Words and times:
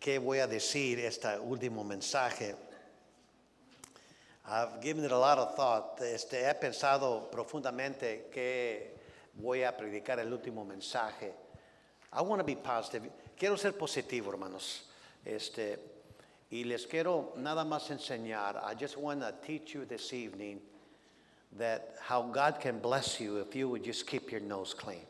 qué 0.00 0.18
voy 0.18 0.38
a 0.38 0.46
decir 0.46 0.98
este 1.00 1.38
último 1.38 1.84
mensaje. 1.84 2.56
I've 4.46 4.80
given 4.80 5.04
it 5.04 5.12
a 5.12 5.18
lot 5.18 5.38
of 5.38 5.54
thought. 5.54 6.00
Este, 6.00 6.42
he 6.44 6.54
pensado 6.54 7.30
profundamente 7.30 8.30
que 8.32 8.96
voy 9.34 9.62
a 9.62 9.76
predicar 9.76 10.18
el 10.18 10.32
último 10.32 10.64
mensaje. 10.64 11.32
I 12.12 12.22
want 12.22 12.40
to 12.40 12.44
be 12.44 12.56
positive. 12.56 13.08
Quiero 13.38 13.56
ser 13.56 13.72
positivo, 13.72 14.32
hermanos. 14.32 14.86
Este, 15.24 15.78
y 16.50 16.64
les 16.64 16.86
quiero 16.86 17.34
nada 17.36 17.64
más 17.64 17.90
enseñar. 17.90 18.56
I 18.64 18.74
just 18.74 18.96
want 18.96 19.20
to 19.20 19.32
teach 19.46 19.74
you 19.74 19.84
this 19.84 20.12
evening 20.12 20.60
that 21.58 21.96
how 22.00 22.22
God 22.22 22.58
can 22.58 22.80
bless 22.80 23.20
you 23.20 23.36
if 23.36 23.54
you 23.54 23.68
would 23.68 23.84
just 23.84 24.06
keep 24.06 24.32
your 24.32 24.40
nose 24.40 24.74
clean. 24.74 25.06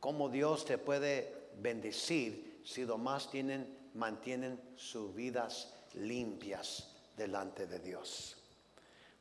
Cómo 0.00 0.30
Dios 0.30 0.64
te 0.64 0.78
puede 0.78 1.24
bendecir 1.60 2.34
si 2.64 2.84
más 2.84 3.30
tienen, 3.30 3.66
mantienen 3.94 4.58
sus 4.76 5.14
vidas 5.14 5.66
limpias 5.94 6.84
delante 7.16 7.66
de 7.66 7.78
Dios. 7.78 8.34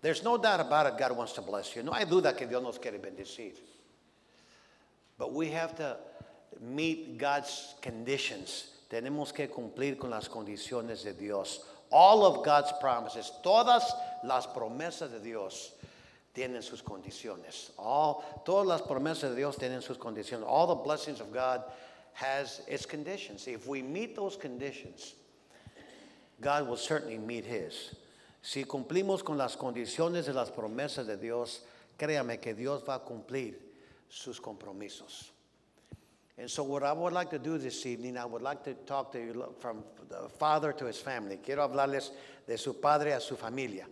There's 0.02 0.24
no 0.24 0.38
doubt 0.38 0.60
about 0.60 0.88
it, 0.88 0.98
God 0.98 1.16
wants 1.16 1.34
to 1.34 1.42
bless 1.42 1.76
you. 1.76 1.84
No 1.84 1.94
hay 1.94 2.06
duda 2.06 2.36
que 2.36 2.46
Dios 2.46 2.62
nos 2.62 2.78
quiere 2.78 3.00
bendecir. 3.00 3.54
But 5.18 5.32
we 5.32 5.50
have 5.52 5.76
to 5.78 5.98
meet 6.60 7.18
God's 7.18 7.76
conditions. 7.82 8.70
Tenemos 8.90 9.34
que 9.34 9.48
cumplir 9.48 9.98
con 9.98 10.10
las 10.10 10.28
condiciones 10.28 11.04
de 11.04 11.14
Dios. 11.14 11.62
All 11.90 12.26
of 12.26 12.44
God's 12.44 12.74
promises, 12.82 13.32
todas 13.44 13.94
las 14.24 14.48
promesas 14.48 15.12
de 15.12 15.20
Dios 15.20 15.72
tienen 16.34 16.64
sus 16.64 16.82
condiciones. 16.82 17.72
All, 17.78 18.24
todas 18.46 18.68
las 18.68 18.82
promesas 18.82 19.30
de 19.30 19.36
Dios 19.36 19.56
tienen 19.56 19.82
sus 19.82 19.98
condiciones. 19.98 20.46
All 20.46 20.68
the 20.68 20.84
blessings 20.84 21.22
of 21.22 21.32
God 21.32 21.64
has 22.14 22.62
its 22.68 22.86
conditions. 22.86 23.48
If 23.48 23.68
we 23.68 23.82
meet 23.82 24.16
those 24.16 24.36
conditions, 24.36 25.16
God 26.40 26.68
will 26.68 26.78
certainly 26.78 27.18
meet 27.18 27.46
his. 27.46 27.96
Si 28.42 28.64
cumplimos 28.66 29.24
con 29.24 29.38
las 29.38 29.56
condiciones 29.56 30.26
de 30.26 30.34
las 30.34 30.52
promesas 30.52 31.08
de 31.08 31.18
Dios, 31.18 31.62
créame 31.98 32.42
que 32.42 32.54
Dios 32.54 32.84
va 32.88 32.96
a 32.96 33.00
cumplir 33.00 33.56
sus 34.10 34.40
compromisos. 34.40 35.32
And 36.38 36.50
so, 36.50 36.64
what 36.64 36.84
I 36.84 36.94
would 36.94 37.14
like 37.14 37.30
to 37.30 37.40
do 37.40 37.58
this 37.58 37.86
evening, 37.86 38.18
I 38.18 38.26
would 38.26 38.42
like 38.42 38.64
to 38.64 38.74
talk 38.74 39.12
to 39.14 39.20
you 39.20 39.54
from 39.60 39.84
the 40.10 40.28
father 40.28 40.74
to 40.74 40.86
his 40.86 41.00
family. 41.00 41.38
Quiero 41.38 41.68
hablarles 41.68 42.10
de 42.46 42.58
su 42.58 42.74
padre 42.74 43.14
a 43.14 43.22
su 43.22 43.36
familia. 43.36 43.86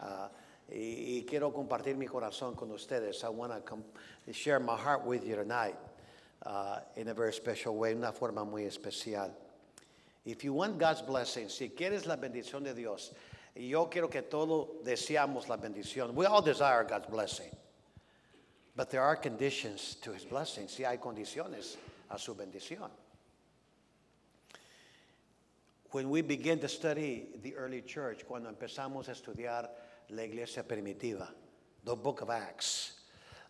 Uh, 0.00 0.28
y, 0.70 1.18
y, 1.18 1.24
quiero 1.26 1.52
compartir 1.52 1.96
mi 1.96 2.06
corazón 2.06 2.56
con 2.56 2.70
ustedes. 2.70 3.24
I 3.24 3.28
want 3.28 3.52
to 3.66 4.32
share 4.32 4.58
my 4.58 4.76
heart 4.76 5.04
with 5.04 5.26
you 5.26 5.36
tonight 5.36 5.76
uh, 6.44 6.80
in 6.96 7.08
a 7.08 7.14
very 7.14 7.32
special 7.32 7.76
way, 7.76 7.92
una 7.94 8.12
forma 8.12 8.44
muy 8.44 8.62
especial. 8.62 9.30
If 10.24 10.44
you 10.44 10.52
want 10.52 10.78
God's 10.78 11.02
blessing, 11.02 11.48
si 11.48 11.68
quieres 11.68 12.06
la 12.06 12.16
bendición 12.16 12.64
de 12.64 12.74
Dios, 12.74 13.12
yo 13.56 13.86
quiero 13.86 14.08
que 14.08 14.22
todos 14.22 14.84
deseamos 14.84 15.48
la 15.48 15.56
bendición. 15.56 16.14
We 16.14 16.26
all 16.26 16.42
desire 16.42 16.84
God's 16.84 17.08
blessing. 17.08 17.50
But 18.74 18.90
there 18.90 19.02
are 19.02 19.16
conditions 19.16 19.96
to 20.02 20.12
his 20.12 20.24
blessing. 20.24 20.68
Si 20.68 20.84
hay 20.84 20.96
condiciones 20.96 21.76
a 22.10 22.18
su 22.18 22.34
bendición. 22.34 22.88
When 25.90 26.08
we 26.08 26.22
begin 26.22 26.58
to 26.60 26.68
study 26.68 27.26
the 27.42 27.54
early 27.54 27.82
church, 27.82 28.24
cuando 28.26 28.50
empezamos 28.50 29.08
a 29.08 29.12
estudiar 29.12 29.68
la 30.08 30.22
iglesia 30.22 30.62
primitiva, 30.62 31.28
the 31.84 31.94
book 31.94 32.22
of 32.22 32.30
Acts, 32.30 32.92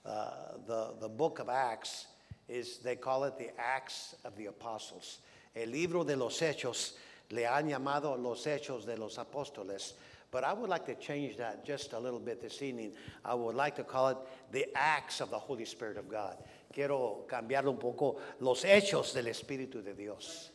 uh, 0.05 0.59
the, 0.67 0.95
the 1.01 1.09
book 1.09 1.39
of 1.39 1.49
Acts 1.49 2.07
is, 2.53 2.79
they 2.79 2.97
call 2.97 3.25
it 3.25 3.39
the 3.39 3.51
Acts 3.59 4.15
of 4.25 4.37
the 4.37 4.47
Apostles. 4.47 5.19
El 5.55 5.69
libro 5.69 6.05
de 6.05 6.17
los 6.17 6.39
Hechos 6.41 6.93
le 7.31 7.43
han 7.43 7.69
llamado 7.69 8.21
los 8.21 8.45
Hechos 8.45 8.85
de 8.85 8.97
los 8.97 9.17
Apóstoles. 9.17 9.95
But 10.31 10.45
I 10.45 10.55
would 10.55 10.71
like 10.71 10.87
to 10.87 10.95
change 10.95 11.37
that 11.37 11.65
just 11.65 11.93
a 11.93 11.99
little 11.99 12.19
bit 12.19 12.41
this 12.41 12.63
evening. 12.63 12.93
I 13.23 13.35
would 13.35 13.55
like 13.55 13.77
to 13.77 13.85
call 13.85 14.09
it 14.09 14.17
the 14.51 14.67
acts 14.75 15.21
of 15.21 15.31
the 15.31 15.39
Holy 15.39 15.67
Spirit 15.67 15.99
of 15.99 16.09
God. 16.09 16.39
Quiero 16.73 17.25
cambiarlo 17.29 17.69
un 17.69 17.77
poco, 17.77 18.19
los 18.41 18.65
hechos 18.65 19.13
del 19.13 19.25
Espíritu 19.25 19.85
de 19.85 19.93
Dios. 19.93 20.51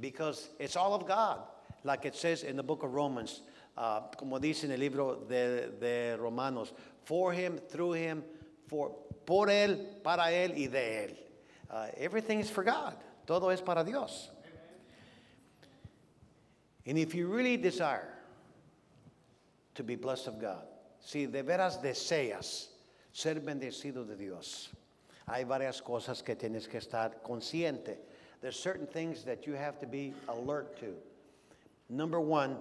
Because 0.00 0.50
it's 0.60 0.76
all 0.76 0.94
of 0.94 1.06
God. 1.08 1.40
Like 1.82 2.04
it 2.04 2.14
says 2.14 2.44
in 2.44 2.56
the 2.56 2.62
book 2.62 2.84
of 2.84 2.94
Romans, 2.94 3.42
uh, 3.76 4.02
como 4.16 4.38
dice 4.38 4.64
en 4.64 4.72
el 4.72 4.78
libro 4.78 5.24
de, 5.28 5.70
de 5.80 6.16
Romanos, 6.18 6.72
for 7.04 7.32
him, 7.32 7.58
through 7.68 7.94
him, 7.94 8.22
for, 8.68 8.94
por 9.24 9.48
él, 9.48 10.02
para 10.04 10.30
él 10.30 10.56
y 10.56 10.68
de 10.68 11.08
él. 11.08 11.16
Uh, 11.70 11.88
everything 11.96 12.40
is 12.40 12.50
for 12.50 12.62
God. 12.62 12.96
Todo 13.26 13.48
es 13.48 13.60
para 13.60 13.84
Dios. 13.84 14.30
And 16.86 16.96
if 16.96 17.14
you 17.14 17.26
really 17.26 17.56
desire 17.56 18.08
to 19.74 19.82
be 19.82 19.96
blessed 19.96 20.28
of 20.28 20.40
God, 20.40 20.62
si 21.00 21.26
de 21.26 21.42
veras 21.42 21.82
deseas 21.82 22.66
ser 23.12 23.34
bendecido 23.36 24.06
de 24.06 24.14
Dios, 24.14 24.68
hay 25.28 25.42
varias 25.42 25.80
cosas 25.80 26.22
que 26.24 26.36
tienes 26.36 26.68
que 26.68 26.78
estar 26.78 27.14
consciente. 27.26 27.96
There's 28.40 28.58
certain 28.58 28.86
things 28.86 29.24
that 29.24 29.46
you 29.46 29.54
have 29.54 29.80
to 29.80 29.86
be 29.86 30.14
alert 30.28 30.78
to. 30.80 30.94
Number 31.88 32.20
one, 32.20 32.56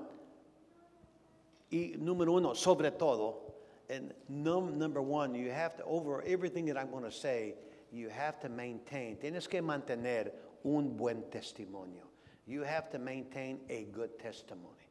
y 1.71 1.93
número 1.99 2.37
uno, 2.37 2.53
sobre 2.53 2.89
todo, 2.91 3.35
and 3.89 4.13
num, 4.29 4.79
number 4.79 5.01
one, 5.01 5.35
you 5.35 5.51
have 5.51 5.77
to, 5.77 5.83
over 5.83 6.23
everything 6.23 6.65
that 6.65 6.77
I'm 6.77 6.89
going 6.89 7.03
to 7.03 7.11
say, 7.11 7.53
you 7.95 8.09
have 8.09 8.39
to 8.41 8.49
maintain, 8.49 9.15
tienes 9.17 9.47
que 9.47 9.61
mantener 9.61 10.31
un 10.65 10.97
buen 10.97 11.23
testimonio. 11.31 12.03
You 12.45 12.61
have 12.63 12.89
to 12.91 12.99
maintain 12.99 13.59
a 13.69 13.85
good 13.85 14.19
testimony. 14.19 14.89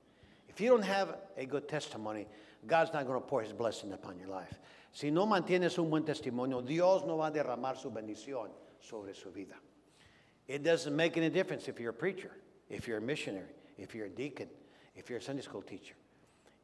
If 0.48 0.60
you 0.60 0.70
don't 0.70 0.82
have 0.84 1.16
a 1.36 1.44
good 1.44 1.68
testimony, 1.68 2.26
God's 2.66 2.92
not 2.92 3.06
going 3.06 3.20
to 3.20 3.26
pour 3.26 3.42
his 3.42 3.52
blessing 3.52 3.92
upon 3.92 4.18
your 4.18 4.28
life. 4.28 4.58
Si 4.92 5.10
no 5.10 5.26
mantienes 5.26 5.78
un 5.78 5.90
buen 5.90 6.04
testimonio, 6.04 6.64
Dios 6.64 7.04
no 7.04 7.16
va 7.16 7.26
a 7.26 7.30
derramar 7.30 7.76
su 7.76 7.90
bendición 7.90 8.48
sobre 8.80 9.14
su 9.14 9.30
vida. 9.30 9.54
It 10.48 10.62
doesn't 10.62 10.94
make 10.94 11.16
any 11.16 11.30
difference 11.30 11.68
if 11.68 11.78
you're 11.78 11.90
a 11.90 11.94
preacher, 11.94 12.30
if 12.70 12.88
you're 12.88 12.98
a 12.98 13.02
missionary, 13.02 13.52
if 13.76 13.94
you're 13.94 14.06
a 14.06 14.10
deacon, 14.10 14.48
if 14.94 15.10
you're 15.10 15.18
a 15.18 15.22
Sunday 15.22 15.42
school 15.42 15.62
teacher. 15.62 15.94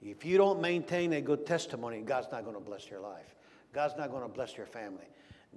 If 0.01 0.25
you 0.25 0.39
don't 0.39 0.61
maintain 0.61 1.13
a 1.13 1.21
good 1.21 1.45
testimony, 1.45 2.01
God's 2.01 2.29
not 2.33 2.45
going 2.45 2.57
to 2.57 2.63
bless 2.63 2.89
your 2.89 3.01
life. 3.01 3.35
God's 3.73 3.97
not 3.97 4.11
going 4.11 4.23
to 4.23 4.29
bless 4.29 4.57
your 4.57 4.67
family. 4.67 5.07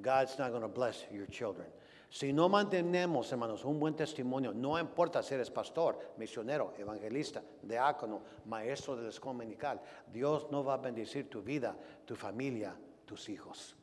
God's 0.01 0.37
not 0.39 0.49
going 0.49 0.61
to 0.61 0.67
bless 0.67 1.03
your 1.11 1.25
children. 1.27 1.67
Si 2.13 2.31
no 2.31 2.47
mantenemos, 2.47 3.31
hermanos, 3.31 3.65
un 3.65 3.79
buen 3.79 3.95
testimonio, 3.95 4.53
no 4.53 4.77
importa 4.77 5.23
si 5.23 5.33
eres 5.33 5.49
pastor, 5.49 5.97
misionero, 6.19 6.71
evangelista, 6.77 7.41
diácono, 7.67 8.21
maestro 8.45 8.95
de 8.95 9.01
la 9.01 9.09
escuela 9.09 9.39
dominical, 9.39 9.81
Dios 10.11 10.45
no 10.51 10.63
va 10.63 10.75
a 10.75 10.77
bendecir 10.77 11.27
tu 11.27 11.41
vida, 11.41 11.75
tu 12.05 12.15
familia, 12.15 12.75
tus 13.07 13.29
hijos. 13.29 13.73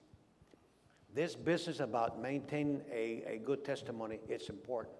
This 1.13 1.35
business 1.35 1.81
about 1.81 2.21
maintaining 2.21 2.83
a, 2.93 3.25
a 3.27 3.39
good 3.39 3.65
testimony, 3.65 4.21
it's 4.29 4.49
important. 4.49 4.95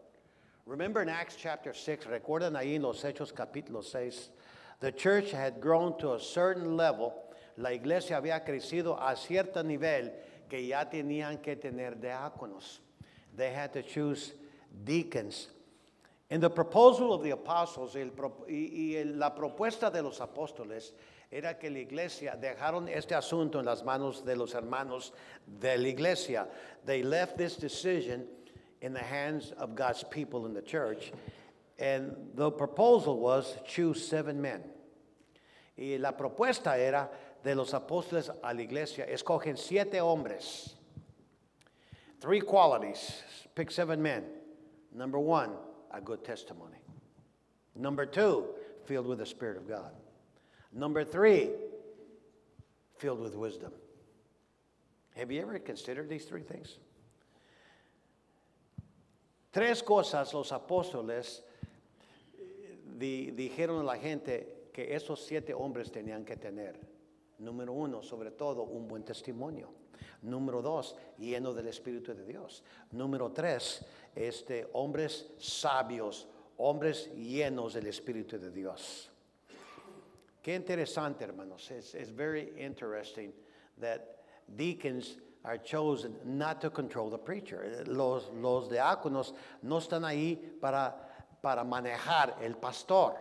Remember 0.67 1.01
in 1.01 1.09
Acts 1.09 1.37
chapter 1.37 1.73
6, 1.73 2.07
recuerdan 2.07 2.57
ahí 2.57 2.75
en 2.75 2.83
los 2.83 3.01
Hechos 3.05 3.33
capítulo 3.33 3.85
6, 3.85 4.31
the 4.81 4.91
church 4.91 5.31
had 5.31 5.61
grown 5.61 5.97
to 5.99 6.15
a 6.15 6.21
certain 6.21 6.77
level, 6.77 7.15
la 7.57 7.71
iglesia 7.71 8.17
había 8.21 8.45
crecido 8.45 8.99
a 9.01 9.15
cierto 9.15 9.63
nivel 9.63 10.11
que 10.51 10.67
ya 10.67 10.85
tenían 10.85 11.41
que 11.41 11.57
tener 11.57 11.99
diáconos. 11.99 12.81
They 13.37 13.53
had 13.53 13.73
to 13.73 13.83
choose 13.83 14.35
deacons. 14.85 15.49
In 16.29 16.41
the 16.41 16.51
proposal 16.51 17.13
of 17.13 17.23
the 17.23 17.31
apostles, 17.31 17.97
el, 17.97 18.11
y, 18.49 18.97
y 18.97 19.05
la 19.05 19.35
propuesta 19.35 19.91
de 19.91 20.03
los 20.03 20.21
apóstoles 20.21 20.93
era 21.31 21.59
que 21.59 21.71
la 21.71 21.79
iglesia 21.79 22.37
dejaron 22.37 22.89
este 22.89 23.15
asunto 23.15 23.61
en 23.61 23.65
las 23.65 23.85
manos 23.85 24.25
de 24.25 24.37
los 24.37 24.55
hermanos 24.55 25.13
de 25.47 25.79
la 25.79 25.89
iglesia. 25.89 26.49
They 26.85 27.03
left 27.03 27.37
this 27.39 27.57
decision 27.57 28.27
in 28.81 28.93
the 28.93 29.03
hands 29.03 29.53
of 29.53 29.75
God's 29.75 30.05
people 30.05 30.47
in 30.47 30.55
the 30.55 30.63
church. 30.63 31.13
And 31.79 32.15
the 32.35 32.51
proposal 32.51 33.19
was 33.19 33.55
to 33.55 33.61
choose 33.65 34.07
seven 34.07 34.41
men. 34.41 34.63
Y 35.77 35.97
la 35.99 36.13
propuesta 36.13 36.77
era 36.77 37.09
de 37.43 37.55
los 37.55 37.73
apóstoles 37.73 38.31
a 38.43 38.55
la 38.55 38.63
iglesia, 38.63 39.07
escogen 39.07 39.57
siete 39.57 40.01
hombres. 40.01 40.75
Three 42.21 42.41
qualities. 42.41 43.23
Pick 43.55 43.71
seven 43.71 44.03
men. 44.03 44.25
Number 44.93 45.19
one, 45.19 45.53
a 45.91 46.01
good 46.01 46.25
testimony. 46.25 46.77
Number 47.75 48.05
two, 48.05 48.47
filled 48.85 49.07
with 49.07 49.19
the 49.19 49.27
Spirit 49.27 49.57
of 49.57 49.69
God. 49.69 49.93
Number 50.73 51.05
three, 51.05 51.51
filled 52.99 53.21
with 53.21 53.35
wisdom. 53.35 53.73
Have 55.17 55.31
you 55.31 55.41
ever 55.41 55.59
considered 55.59 56.09
these 56.09 56.25
three 56.25 56.43
things? 56.43 56.79
Tres 59.53 59.83
cosas 59.83 60.33
los 60.33 60.53
apóstoles 60.53 61.41
eh, 62.39 62.77
di, 62.99 63.33
dijeron 63.33 63.81
a 63.81 63.85
la 63.85 63.97
gente 63.97 64.47
que 64.73 64.95
esos 64.95 65.27
siete 65.27 65.53
hombres 65.53 65.91
tenían 65.91 66.25
que 66.25 66.37
tener. 66.37 66.77
Número 67.41 67.73
uno, 67.73 68.03
sobre 68.03 68.31
todo, 68.31 68.63
un 68.63 68.87
buen 68.87 69.03
testimonio. 69.03 69.69
Número 70.23 70.63
dos, 70.63 70.95
lleno 71.19 71.53
del 71.53 71.67
Espíritu 71.67 72.15
de 72.15 72.25
Dios. 72.25 72.63
Número 72.93 73.33
tres, 73.33 73.85
este, 74.15 74.69
hombres 74.73 75.27
sabios 75.39 76.27
hombres 76.61 77.11
llenos 77.17 77.73
del 77.73 77.87
Espíritu 77.87 78.39
de 78.39 78.51
Dios. 78.51 79.11
Qué 80.43 80.55
interesante, 80.55 81.25
hermanos. 81.25 81.71
It's, 81.71 81.95
it's 81.95 82.11
very 82.11 82.53
interesting 82.57 83.33
that 83.79 84.23
deacons 84.57 85.17
are 85.45 85.59
chosen 85.59 86.15
not 86.25 86.61
to 86.61 86.71
control 86.71 87.11
the 87.11 87.19
preacher. 87.19 87.85
Los, 87.87 88.31
los 88.35 88.69
diáconos 88.69 89.33
no 89.63 89.79
están 89.79 90.05
ahí 90.05 90.39
para, 90.61 90.95
para 91.43 91.65
manejar 91.65 92.37
el 92.43 92.55
pastor. 92.55 93.17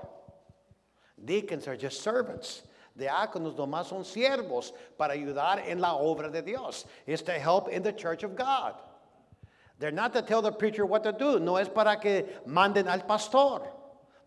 Deacons 1.18 1.68
are 1.68 1.78
just 1.78 2.02
servants. 2.02 2.64
Diáconos 2.98 3.56
nomás 3.56 3.88
son 3.88 4.04
siervos 4.04 4.74
para 4.98 5.14
ayudar 5.14 5.60
en 5.68 5.80
la 5.80 5.96
obra 5.96 6.30
de 6.30 6.42
Dios. 6.42 6.86
It's 7.06 7.22
to 7.24 7.34
help 7.34 7.70
in 7.70 7.84
the 7.84 7.94
church 7.94 8.24
of 8.24 8.36
God. 8.36 8.76
They're 9.80 9.92
not 9.92 10.14
to 10.14 10.22
tell 10.22 10.42
the 10.42 10.52
preacher 10.52 10.86
what 10.86 11.04
to 11.04 11.14
do. 11.14 11.40
No 11.40 11.56
es 11.56 11.70
para 11.70 11.98
que 11.98 12.26
manden 12.46 12.88
al 12.88 13.02
pastor. 13.02 13.62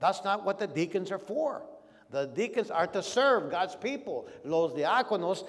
That's 0.01 0.25
not 0.25 0.45
what 0.45 0.59
the 0.59 0.67
deacons 0.67 1.13
are 1.13 1.19
for. 1.19 1.63
The 2.11 2.27
deacons 2.27 2.71
are 2.71 2.87
to 2.89 3.03
serve 3.03 3.51
God's 3.51 3.77
people. 3.77 4.27
Los 4.45 4.73
diáconos 4.73 5.45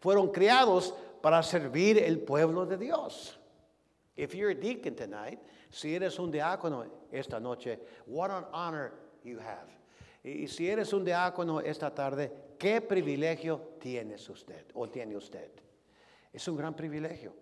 fueron 0.00 0.32
criados 0.32 0.92
para 1.22 1.42
servir 1.42 2.02
el 2.02 2.16
pueblo 2.16 2.68
de 2.68 2.76
Dios. 2.76 3.36
If 4.16 4.34
you're 4.34 4.50
a 4.50 4.54
deacon 4.54 4.94
tonight, 4.94 5.38
si 5.70 5.94
eres 5.94 6.18
un 6.18 6.32
diácono 6.32 6.86
esta 7.12 7.38
noche, 7.38 7.78
what 8.06 8.30
an 8.30 8.44
honor 8.52 8.92
you 9.24 9.38
have. 9.38 9.79
Y 10.22 10.48
si 10.48 10.68
eres 10.68 10.92
un 10.92 11.04
diácono 11.04 11.60
esta 11.60 11.94
tarde, 11.94 12.30
¿qué 12.58 12.80
privilegio 12.80 13.76
tienes 13.80 14.28
usted 14.28 14.66
o 14.74 14.88
tiene 14.88 15.16
usted? 15.16 15.50
Es 16.32 16.46
un 16.46 16.56
gran 16.56 16.74
privilegio. 16.74 17.32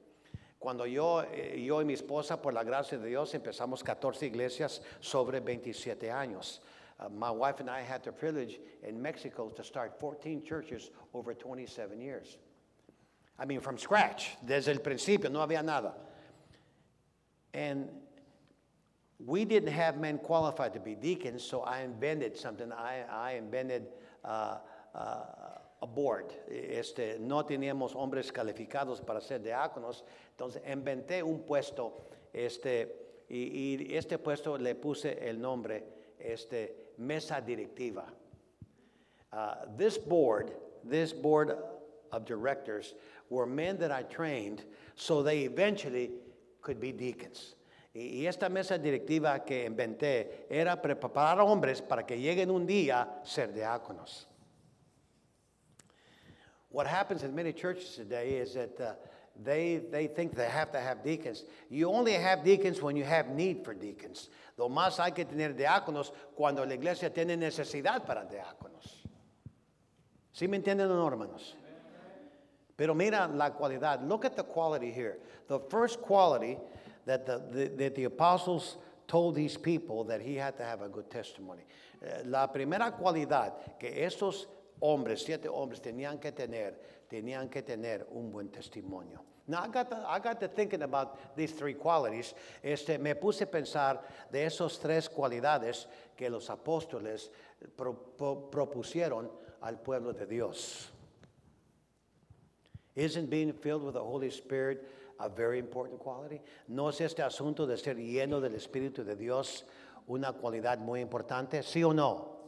Cuando 0.59 0.87
yo, 0.87 1.23
eh, 1.23 1.63
yo 1.65 1.81
y 1.81 1.85
mi 1.85 1.95
esposa, 1.95 2.41
por 2.41 2.53
la 2.53 2.65
gracia 2.65 2.99
de 2.99 3.09
Dios, 3.09 3.35
empezamos 3.35 3.83
14 3.83 4.27
iglesias 4.27 4.83
sobre 5.01 5.41
27 5.41 6.11
años. 6.11 6.61
Uh, 6.99 7.09
my 7.09 7.31
wife 7.31 7.61
and 7.61 7.71
I 7.71 7.81
had 7.81 8.03
the 8.03 8.11
privilege 8.11 8.61
in 8.83 9.01
Mexico 9.01 9.51
to 9.51 9.63
start 9.63 10.01
14 10.01 10.43
churches 10.43 10.91
over 11.15 11.33
27 11.33 12.01
years. 12.01 12.39
I 13.39 13.45
mean, 13.45 13.61
from 13.61 13.79
scratch, 13.79 14.37
desde 14.45 14.73
el 14.73 14.81
principio, 14.81 15.31
no 15.31 15.41
había 15.41 15.63
nada. 15.63 15.95
And 17.55 17.89
we 19.25 19.45
didn't 19.45 19.73
have 19.73 19.99
men 19.99 20.19
qualified 20.19 20.73
to 20.75 20.81
be 20.81 20.95
deacons, 20.95 21.43
so 21.43 21.63
I 21.63 21.83
invented 21.83 22.37
something. 22.37 22.73
I, 22.73 23.03
I 23.11 23.33
invented 23.33 23.87
uh, 24.25 24.59
uh, 24.95 25.25
a 25.83 25.87
board. 25.87 26.33
Este, 26.49 27.19
no 27.19 27.43
teníamos 27.43 27.95
hombres 27.95 28.31
calificados 28.31 29.05
para 29.05 29.21
ser 29.21 29.41
diáconos, 29.41 30.03
entonces 30.37 30.63
inventé 30.67 31.23
un 31.23 31.41
puesto, 31.41 31.93
este, 32.33 32.87
y, 33.29 33.87
y 33.91 33.97
este 33.97 34.19
puesto 34.19 34.57
le 34.57 34.75
puse 34.75 35.19
el 35.21 35.41
nombre, 35.41 35.83
este, 36.21 36.93
mesa 36.99 37.43
directiva. 37.45 38.05
Uh, 39.33 39.55
this 39.77 39.99
board, 39.99 40.53
this 40.85 41.13
board 41.13 41.57
of 42.13 42.25
directors 42.25 42.95
were 43.31 43.47
men 43.47 43.77
that 43.79 43.91
I 43.91 44.03
trained 44.05 44.65
so 44.95 45.23
they 45.23 45.41
eventually 45.41 46.11
could 46.63 46.81
be 46.81 46.93
deacons. 46.93 47.55
Y 47.99 48.27
esta 48.27 48.49
mesa 48.49 48.79
directiva 48.79 49.45
que 49.45 49.65
inventé 49.65 50.47
era 50.49 50.81
preparar 50.81 51.41
hombres 51.41 51.83
para 51.83 52.07
que 52.07 52.17
lleguen 52.17 52.49
un 52.49 52.65
día 52.65 53.03
a 53.03 53.25
ser 53.25 53.53
diáconos. 53.53 54.29
What 56.71 56.87
happens 56.87 57.25
in 57.25 57.35
many 57.35 57.53
churches 57.53 57.97
today 57.97 58.39
is 58.39 58.55
that 58.55 58.81
uh, 58.81 58.95
they, 59.35 59.79
they 59.91 60.07
think 60.07 60.37
they 60.37 60.49
have 60.49 60.71
to 60.73 60.79
have 60.79 61.03
deacons. 61.03 61.45
You 61.71 61.91
only 61.91 62.13
have 62.13 62.45
deacons 62.45 62.81
when 62.81 62.95
you 62.95 63.05
have 63.05 63.31
need 63.31 63.65
for 63.65 63.75
deacons. 63.75 64.29
Lo 64.57 64.69
más 64.69 65.01
hay 65.01 65.11
que 65.11 65.25
tener 65.25 65.55
diáconos 65.55 66.13
cuando 66.37 66.65
la 66.65 66.75
iglesia 66.75 67.11
tiene 67.11 67.37
necesidad 67.37 68.07
para 68.07 68.25
diáconos. 68.27 69.03
¿Sí 70.33 70.47
me 70.47 70.59
entienden, 70.59 70.89
no, 70.89 71.09
hermanos? 71.09 71.57
Pero 72.77 72.95
mira 72.95 73.27
la 73.27 73.51
cualidad. 73.51 74.03
Look 74.07 74.25
at 74.25 74.37
the 74.37 74.45
quality 74.45 74.93
here. 74.93 75.19
The 75.49 75.59
first 75.59 76.01
quality 76.01 76.59
that 77.09 77.25
the, 77.25 77.43
the, 77.51 77.69
that 77.77 77.95
the 77.95 78.05
apostles 78.05 78.77
told 79.07 79.35
these 79.35 79.57
people 79.57 80.05
that 80.05 80.21
he 80.21 80.35
had 80.37 80.57
to 80.59 80.63
have 80.63 80.83
a 80.83 80.89
good 80.89 81.11
testimony. 81.11 81.63
Eh, 82.03 82.23
la 82.27 82.47
primera 82.47 82.93
cualidad 82.93 83.55
que 83.81 83.91
estos 84.05 84.47
hombres, 84.81 85.25
siete 85.25 85.49
hombres, 85.49 85.81
tenían 85.81 86.21
que 86.21 86.31
tener, 86.31 86.75
tenían 87.11 87.51
que 87.51 87.63
tener 87.63 88.07
un 88.15 88.31
buen 88.31 88.49
testimonio. 88.49 89.21
Now, 89.51 89.63
I 89.63 89.69
got, 89.69 89.89
to, 89.89 89.97
I 90.07 90.19
got 90.19 90.41
to 90.41 90.49
thinking 90.49 90.83
about 90.83 91.35
these 91.35 91.53
three 91.53 91.73
qualities. 91.73 92.35
Este, 92.63 92.99
me 92.99 93.15
puse 93.15 93.41
a 93.41 93.47
pensar 93.47 94.01
de 94.31 94.45
esos 94.45 94.79
tres 94.79 95.09
cualidades 95.09 95.87
que 96.15 96.29
los 96.29 96.51
apóstoles 96.51 97.31
pro, 97.75 97.95
pro, 97.95 98.51
propusieron 98.51 99.31
al 99.63 99.79
pueblo 99.79 100.13
de 100.13 100.27
Dios. 100.27 100.91
Isn't 102.95 103.31
being 103.31 103.55
filled 103.55 103.85
with 103.85 103.95
the 103.95 104.05
Holy 104.05 104.29
Spirit 104.29 104.87
a 105.21 105.29
very 105.29 105.59
important 105.59 105.99
quality? 105.99 106.41
¿No 106.69 106.89
es 106.89 107.01
este 107.01 107.23
asunto 107.23 107.67
de 107.67 107.77
ser 107.77 107.97
lleno 107.97 108.41
del 108.41 108.55
Espíritu 108.55 109.05
de 109.05 109.17
Dios 109.17 109.65
una 110.07 110.33
cualidad 110.33 110.79
muy 110.79 111.01
importante? 111.01 111.63
¿Sí 111.63 111.83
o 111.85 111.93
no? 111.93 112.39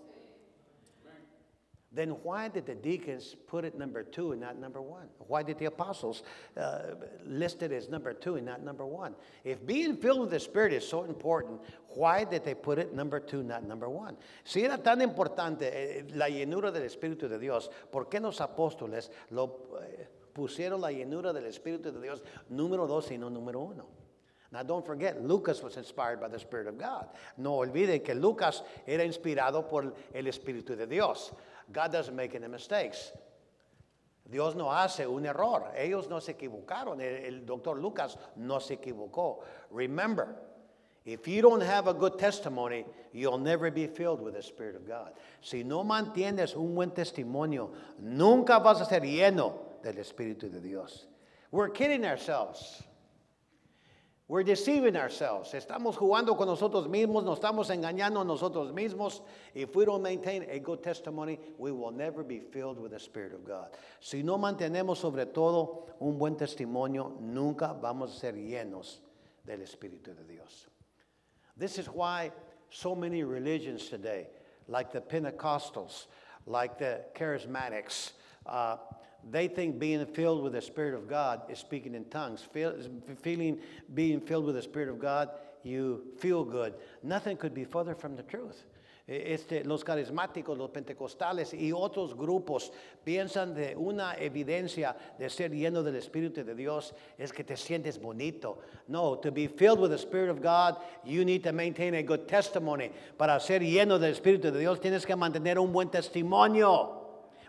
Then 1.93 2.11
why 2.23 2.47
did 2.47 2.67
the 2.67 2.77
deacons 2.77 3.35
put 3.49 3.65
it 3.65 3.77
number 3.77 4.05
two 4.05 4.31
and 4.31 4.41
not 4.41 4.57
number 4.57 4.81
one? 4.81 5.09
Why 5.27 5.43
did 5.43 5.59
the 5.59 5.65
apostles 5.65 6.23
uh, 6.57 6.95
list 7.27 7.63
it 7.63 7.73
as 7.73 7.89
number 7.89 8.13
two 8.13 8.37
and 8.37 8.47
not 8.47 8.63
number 8.63 8.87
one? 8.87 9.17
If 9.43 9.67
being 9.67 9.97
filled 9.97 10.21
with 10.21 10.31
the 10.31 10.39
Spirit 10.39 10.73
is 10.73 10.87
so 10.87 11.03
important, 11.03 11.61
why 11.89 12.23
did 12.23 12.45
they 12.45 12.55
put 12.55 12.79
it 12.79 12.95
number 12.95 13.19
two, 13.19 13.43
not 13.43 13.65
number 13.65 13.89
one? 13.89 14.17
Si 14.45 14.63
era 14.63 14.79
tan 14.79 15.01
importante 15.01 15.63
eh, 15.63 16.05
la 16.15 16.27
llenura 16.29 16.71
del 16.73 16.85
Espíritu 16.85 17.29
de 17.29 17.41
Dios, 17.41 17.69
¿por 17.91 18.09
qué 18.09 18.21
los 18.21 18.41
apóstoles 18.41 19.11
lo 19.31 19.81
eh, 19.83 20.07
pusieron 20.41 20.81
la 20.81 20.91
llenura 20.91 21.35
del 21.35 21.45
Espíritu 21.45 21.93
de 21.93 22.01
Dios 22.01 22.23
número 22.49 22.87
dos 22.87 23.11
y 23.11 23.19
no 23.19 23.29
número 23.29 23.61
uno? 23.61 23.85
Now 24.51 24.63
don't 24.63 24.87
forget, 24.87 25.23
Lucas 25.23 25.63
was 25.63 25.77
inspired 25.77 26.19
by 26.19 26.29
the 26.29 26.39
Spirit 26.39 26.67
of 26.67 26.79
God. 26.79 27.09
No 27.37 27.59
olviden 27.59 28.03
que 28.03 28.15
Lucas 28.15 28.63
era 28.87 29.05
inspirado 29.05 29.69
por 29.69 29.93
el 30.15 30.25
Espíritu 30.25 30.75
de 30.77 30.87
Dios. 30.87 31.33
God 31.71 31.93
doesn't 31.93 32.17
make 32.17 32.35
any 32.35 32.49
mistakes. 32.49 33.13
Dios 34.31 34.55
no 34.55 34.71
hace 34.71 35.07
un 35.07 35.27
error. 35.27 35.71
Ellos 35.77 36.09
no 36.09 36.21
se 36.21 36.33
equivocaron. 36.33 37.03
El, 37.03 37.25
el 37.27 37.45
doctor 37.45 37.79
Lucas 37.79 38.17
no 38.37 38.61
se 38.61 38.75
equivocó. 38.75 39.41
Remember, 39.71 40.37
if 41.05 41.27
you 41.27 41.41
don't 41.41 41.63
have 41.63 41.87
a 41.87 41.95
good 41.95 42.19
testimony, 42.19 42.85
you'll 43.13 43.39
never 43.39 43.71
be 43.71 43.87
filled 43.87 44.21
with 44.21 44.35
the 44.35 44.43
Spirit 44.43 44.77
of 44.77 44.87
God. 44.87 45.13
Si 45.41 45.63
no 45.63 45.83
mantienes 45.83 46.55
un 46.57 46.75
buen 46.75 46.91
testimonio, 46.91 47.71
nunca 47.99 48.61
vas 48.61 48.81
a 48.81 48.85
ser 48.85 49.01
lleno 49.01 49.55
del 49.83 49.95
Espíritu 49.95 50.51
de 50.51 50.61
Dios. 50.61 51.07
We're 51.51 51.71
kidding 51.71 52.05
ourselves. 52.05 52.83
We're 54.29 54.45
deceiving 54.45 54.95
ourselves. 54.95 55.53
Estamos 55.55 55.97
jugando 55.97 56.37
con 56.37 56.47
nosotros 56.47 56.87
mismos, 56.87 57.25
nos 57.25 57.41
estamos 57.41 57.69
engañando 57.71 58.21
a 58.21 58.25
nosotros 58.25 58.73
mismos. 58.73 59.23
If 59.55 59.75
we 59.75 59.85
don't 59.85 60.03
maintain 60.03 60.47
a 60.49 60.61
good 60.61 60.85
testimony, 60.85 61.41
we 61.59 61.73
will 61.73 61.91
never 61.91 62.23
be 62.23 62.39
filled 62.39 62.79
with 62.79 62.93
the 62.93 63.01
Spirit 63.01 63.33
of 63.33 63.45
God. 63.45 63.71
Si 63.99 64.23
no 64.23 64.39
mantenemos 64.39 64.99
sobre 64.99 65.27
todo 65.27 65.87
un 65.99 66.17
buen 66.17 66.37
testimonio, 66.37 67.17
nunca 67.21 67.73
vamos 67.73 68.15
a 68.15 68.21
ser 68.21 68.35
llenos 68.35 69.01
del 69.45 69.63
Espíritu 69.63 70.15
de 70.15 70.23
Dios. 70.25 70.69
This 71.61 71.79
is 71.79 71.87
why 71.89 72.33
so 72.71 72.95
many 72.95 73.23
religions 73.23 73.91
today, 73.91 74.29
like 74.67 74.93
the 74.93 75.01
Pentecostals, 75.03 76.07
like 76.47 76.79
the 76.79 77.03
Charismatics, 77.15 78.13
uh, 78.47 78.79
they 79.31 79.47
think 79.47 79.79
being 79.79 80.07
filled 80.07 80.43
with 80.43 80.55
the 80.55 80.63
Spirit 80.63 80.95
of 80.95 81.07
God 81.07 81.43
is 81.51 81.59
speaking 81.59 81.95
in 81.95 82.07
tongues. 82.07 82.41
Feel, 82.41 82.75
feeling 83.21 83.61
being 83.93 84.23
filled 84.23 84.47
with 84.47 84.55
the 84.55 84.63
Spirit 84.63 84.89
of 84.89 84.99
God, 84.99 85.29
you 85.63 86.03
feel 86.19 86.45
good. 86.45 86.73
Nothing 87.03 87.37
could 87.37 87.53
be 87.53 87.65
further 87.65 87.95
from 87.95 88.17
the 88.17 88.23
truth. 88.23 88.65
Este, 89.13 89.65
los 89.65 89.83
carismáticos, 89.83 90.57
los 90.57 90.71
pentecostales 90.71 91.53
y 91.53 91.73
otros 91.73 92.17
grupos 92.17 92.73
piensan 93.03 93.53
de 93.53 93.75
una 93.75 94.15
evidencia 94.15 94.97
de 95.19 95.29
ser 95.29 95.51
lleno 95.51 95.83
del 95.83 95.97
Espíritu 95.97 96.45
de 96.45 96.55
Dios 96.55 96.95
es 97.19 97.33
que 97.33 97.43
te 97.43 97.57
sientes 97.57 98.01
bonito. 98.01 98.61
No, 98.87 99.19
to 99.19 99.33
be 99.33 99.49
filled 99.49 99.81
with 99.81 99.91
the 99.91 99.99
Spirit 99.99 100.31
of 100.31 100.41
God, 100.41 100.81
you 101.05 101.25
need 101.25 101.43
to 101.43 101.53
maintain 101.53 101.97
a 101.97 102.05
good 102.05 102.29
testimony. 102.29 102.93
Para 103.19 103.41
ser 103.41 103.63
lleno 103.63 103.99
del 103.99 104.13
Espíritu 104.13 104.53
de 104.53 104.61
Dios 104.61 104.81
tienes 104.81 105.05
que 105.05 105.17
mantener 105.17 105.59
un 105.59 105.73
buen 105.73 105.89
testimonio. 105.89 106.99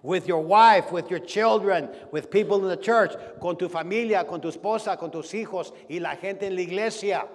with 0.02 0.26
your 0.28 0.42
wife, 0.42 0.92
with 0.92 1.12
your 1.12 1.20
children, 1.20 1.88
with 2.12 2.32
people 2.32 2.58
in 2.64 2.68
the 2.68 2.76
church, 2.76 3.16
con 3.40 3.56
tu 3.56 3.70
familia, 3.70 4.24
con 4.28 4.42
tu 4.42 4.48
esposa, 4.48 4.98
con 4.98 5.12
tus 5.12 5.32
hijos 5.36 5.72
y 5.88 6.00
la 6.00 6.16
gente 6.16 6.48
en 6.48 6.56
la 6.56 6.64
iglesia. 6.64 7.28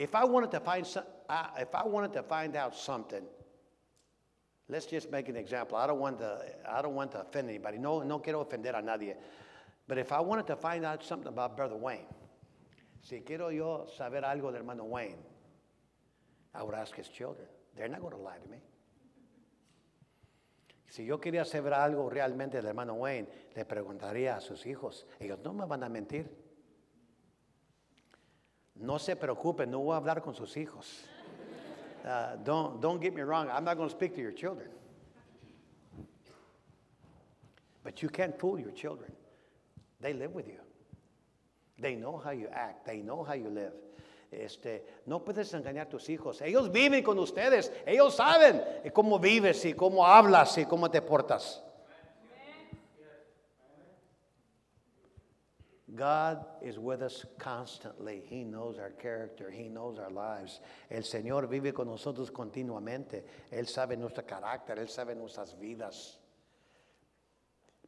If 0.00 0.14
I 0.14 0.24
wanted 0.24 0.50
to 0.52 0.60
find 0.60 0.86
some, 0.86 1.04
uh, 1.28 1.48
if 1.58 1.74
I 1.74 1.84
wanted 1.86 2.14
to 2.14 2.22
find 2.22 2.56
out 2.56 2.74
something, 2.74 3.22
let's 4.66 4.86
just 4.86 5.10
make 5.10 5.28
an 5.28 5.36
example. 5.36 5.76
I 5.76 5.86
don't 5.86 6.00
want 6.00 6.20
to, 6.20 6.40
I 6.66 6.80
don't 6.80 6.94
want 6.94 7.12
to 7.12 7.20
offend 7.20 7.50
anybody. 7.50 7.76
No, 7.76 8.02
no 8.02 8.18
quiero 8.18 8.42
ofender 8.42 8.78
a 8.78 8.80
nadie. 8.80 9.14
But 9.86 9.98
if 9.98 10.10
I 10.10 10.20
wanted 10.20 10.46
to 10.46 10.56
find 10.56 10.86
out 10.86 11.04
something 11.04 11.28
about 11.28 11.54
Brother 11.54 11.76
Wayne, 11.76 12.06
Si 13.02 13.20
quiero 13.20 13.50
yo 13.50 13.86
saber 13.94 14.24
algo 14.24 14.50
del 14.50 14.62
hermano 14.62 14.84
Wayne, 14.84 15.18
I 16.54 16.62
would 16.62 16.74
ask 16.74 16.96
his 16.96 17.08
children. 17.08 17.46
They're 17.76 17.88
not 17.88 18.00
going 18.00 18.14
to 18.14 18.22
lie 18.22 18.38
to 18.38 18.48
me. 18.48 18.58
Si 20.88 21.04
yo 21.04 21.18
quería 21.20 21.44
saber 21.44 21.74
algo 21.74 22.08
realmente 22.08 22.56
del 22.56 22.68
hermano 22.68 22.94
Wayne, 22.94 23.28
le 23.54 23.66
preguntaría 23.66 24.36
a 24.36 24.40
sus 24.40 24.64
hijos. 24.64 25.04
Ellos 25.18 25.40
no 25.44 25.52
me 25.52 25.66
van 25.66 25.84
a 25.84 25.90
mentir. 25.90 26.39
No 28.80 28.98
se 28.98 29.14
preocupen, 29.14 29.70
no 29.70 29.80
voy 29.80 29.94
a 29.94 29.96
hablar 29.98 30.22
con 30.22 30.34
sus 30.34 30.56
hijos. 30.56 31.04
Uh, 32.02 32.36
don't, 32.42 32.80
don't 32.80 33.00
get 33.00 33.14
me 33.14 33.20
wrong, 33.20 33.48
I'm 33.50 33.64
not 33.64 33.76
going 33.76 33.90
to 33.90 33.94
speak 33.94 34.14
to 34.14 34.22
your 34.22 34.32
children. 34.32 34.68
But 37.84 38.02
you 38.02 38.08
can't 38.08 38.38
fool 38.38 38.58
your 38.58 38.72
children. 38.72 39.12
They 40.00 40.14
live 40.14 40.34
with 40.34 40.48
you. 40.48 40.60
They 41.78 41.94
know 41.94 42.16
how 42.16 42.30
you 42.30 42.48
act, 42.52 42.86
they 42.86 43.02
know 43.02 43.22
how 43.22 43.34
you 43.34 43.50
live. 43.50 43.72
Este, 44.32 44.84
no 45.06 45.24
puedes 45.24 45.52
engañar 45.54 45.86
a 45.86 45.88
tus 45.88 46.08
hijos. 46.08 46.40
Ellos 46.40 46.70
viven 46.70 47.02
con 47.02 47.18
ustedes. 47.18 47.72
Ellos 47.84 48.14
saben 48.14 48.62
cómo 48.94 49.18
vives 49.18 49.64
y 49.64 49.74
cómo 49.74 50.06
hablas 50.06 50.56
y 50.56 50.66
cómo 50.66 50.90
te 50.90 51.02
portas. 51.02 51.62
God 55.94 56.44
is 56.62 56.78
with 56.78 57.02
us 57.02 57.24
constantly. 57.38 58.22
He 58.26 58.44
knows 58.44 58.78
our 58.78 58.90
character. 58.90 59.50
He 59.50 59.68
knows 59.68 59.98
our 59.98 60.10
lives. 60.10 60.60
El 60.90 61.02
Señor 61.02 61.48
vive 61.48 61.72
con 61.72 61.88
nosotros 61.88 62.30
continuamente. 62.30 63.22
Él 63.52 63.66
sabe 63.66 63.96
nuestro 63.96 64.24
carácter. 64.24 64.78
Él 64.78 64.88
sabe 64.88 65.16
nuestras 65.16 65.54
vidas. 65.60 66.16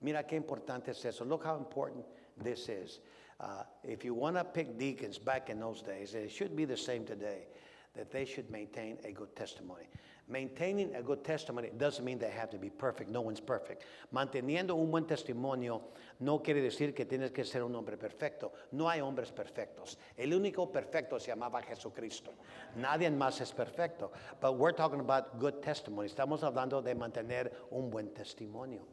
Mira 0.00 0.24
qué 0.24 0.36
importante 0.36 0.90
es 0.90 1.04
eso. 1.04 1.24
Look 1.24 1.44
how 1.44 1.56
important 1.56 2.04
this 2.42 2.68
is. 2.68 3.00
Uh, 3.38 3.62
if 3.84 4.04
you 4.04 4.14
want 4.14 4.36
to 4.36 4.44
pick 4.44 4.78
deacons 4.78 5.18
back 5.18 5.48
in 5.48 5.60
those 5.60 5.82
days, 5.82 6.14
it 6.14 6.30
should 6.30 6.56
be 6.56 6.64
the 6.64 6.76
same 6.76 7.04
today, 7.04 7.46
that 7.94 8.10
they 8.10 8.24
should 8.24 8.50
maintain 8.50 8.98
a 9.04 9.12
good 9.12 9.34
testimony. 9.36 9.88
Maintaining 10.32 10.94
a 10.94 11.02
good 11.02 11.22
testimony 11.22 11.68
doesn't 11.76 12.02
mean 12.06 12.18
they 12.18 12.30
have 12.30 12.48
to 12.48 12.56
be 12.56 12.70
perfect. 12.70 13.10
No 13.10 13.20
one's 13.20 13.38
perfect. 13.38 13.82
Manteniendo 14.14 14.74
un 14.74 14.90
buen 14.90 15.04
testimonio 15.04 15.82
no 16.20 16.38
quiere 16.38 16.62
decir 16.62 16.94
que 16.94 17.04
tienes 17.04 17.32
que 17.32 17.44
ser 17.44 17.62
un 17.62 17.74
hombre 17.74 17.98
perfecto. 17.98 18.50
No 18.70 18.88
hay 18.88 19.02
hombres 19.02 19.30
perfectos. 19.30 19.98
El 20.16 20.32
único 20.32 20.72
perfecto 20.72 21.20
se 21.20 21.32
llamaba 21.32 21.60
Jesucristo. 21.60 22.32
Nadie 22.76 23.10
más 23.10 23.42
es 23.42 23.52
perfecto. 23.52 24.10
But 24.40 24.56
we're 24.56 24.72
talking 24.72 25.00
about 25.00 25.38
good 25.38 25.60
testimony. 25.60 26.08
Estamos 26.08 26.42
hablando 26.42 26.80
de 26.80 26.94
mantener 26.94 27.52
un 27.70 27.90
buen 27.90 28.08
testimonio. 28.14 28.86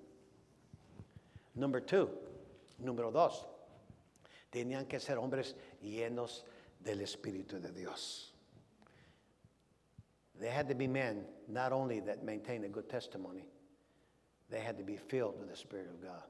Number 1.55 1.79
two. 1.79 2.09
Número 2.79 3.13
dos. 3.13 3.47
Tenían 4.51 4.87
que 4.87 4.99
ser 4.99 5.17
hombres 5.17 5.55
llenos 5.81 6.43
del 6.81 6.99
Espíritu 6.99 7.61
de 7.61 7.71
Dios. 7.71 8.33
They 10.39 10.49
had 10.49 10.69
to 10.69 10.75
be 10.75 10.87
men 10.87 11.25
not 11.47 11.71
only 11.71 11.99
that 12.01 12.23
maintained 12.23 12.65
a 12.65 12.69
good 12.69 12.89
testimony, 12.89 13.45
they 14.49 14.59
had 14.59 14.77
to 14.77 14.83
be 14.83 14.95
filled 14.95 15.39
with 15.39 15.49
the 15.49 15.57
Spirit 15.57 15.89
of 15.89 16.01
God. 16.01 16.23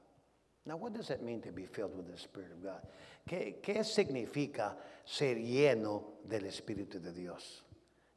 Now, 0.66 0.76
what 0.76 0.92
does 0.92 1.10
it 1.10 1.22
mean 1.22 1.40
to 1.42 1.52
be 1.52 1.64
filled 1.64 1.96
with 1.96 2.10
the 2.10 2.18
Spirit 2.18 2.50
of 2.52 2.62
God? 2.62 2.82
¿Qué, 3.28 3.56
qué 3.62 3.84
significa 3.84 4.74
ser 5.04 5.36
lleno 5.36 6.02
del 6.28 6.42
Espíritu 6.42 7.02
de 7.02 7.12
Dios? 7.12 7.62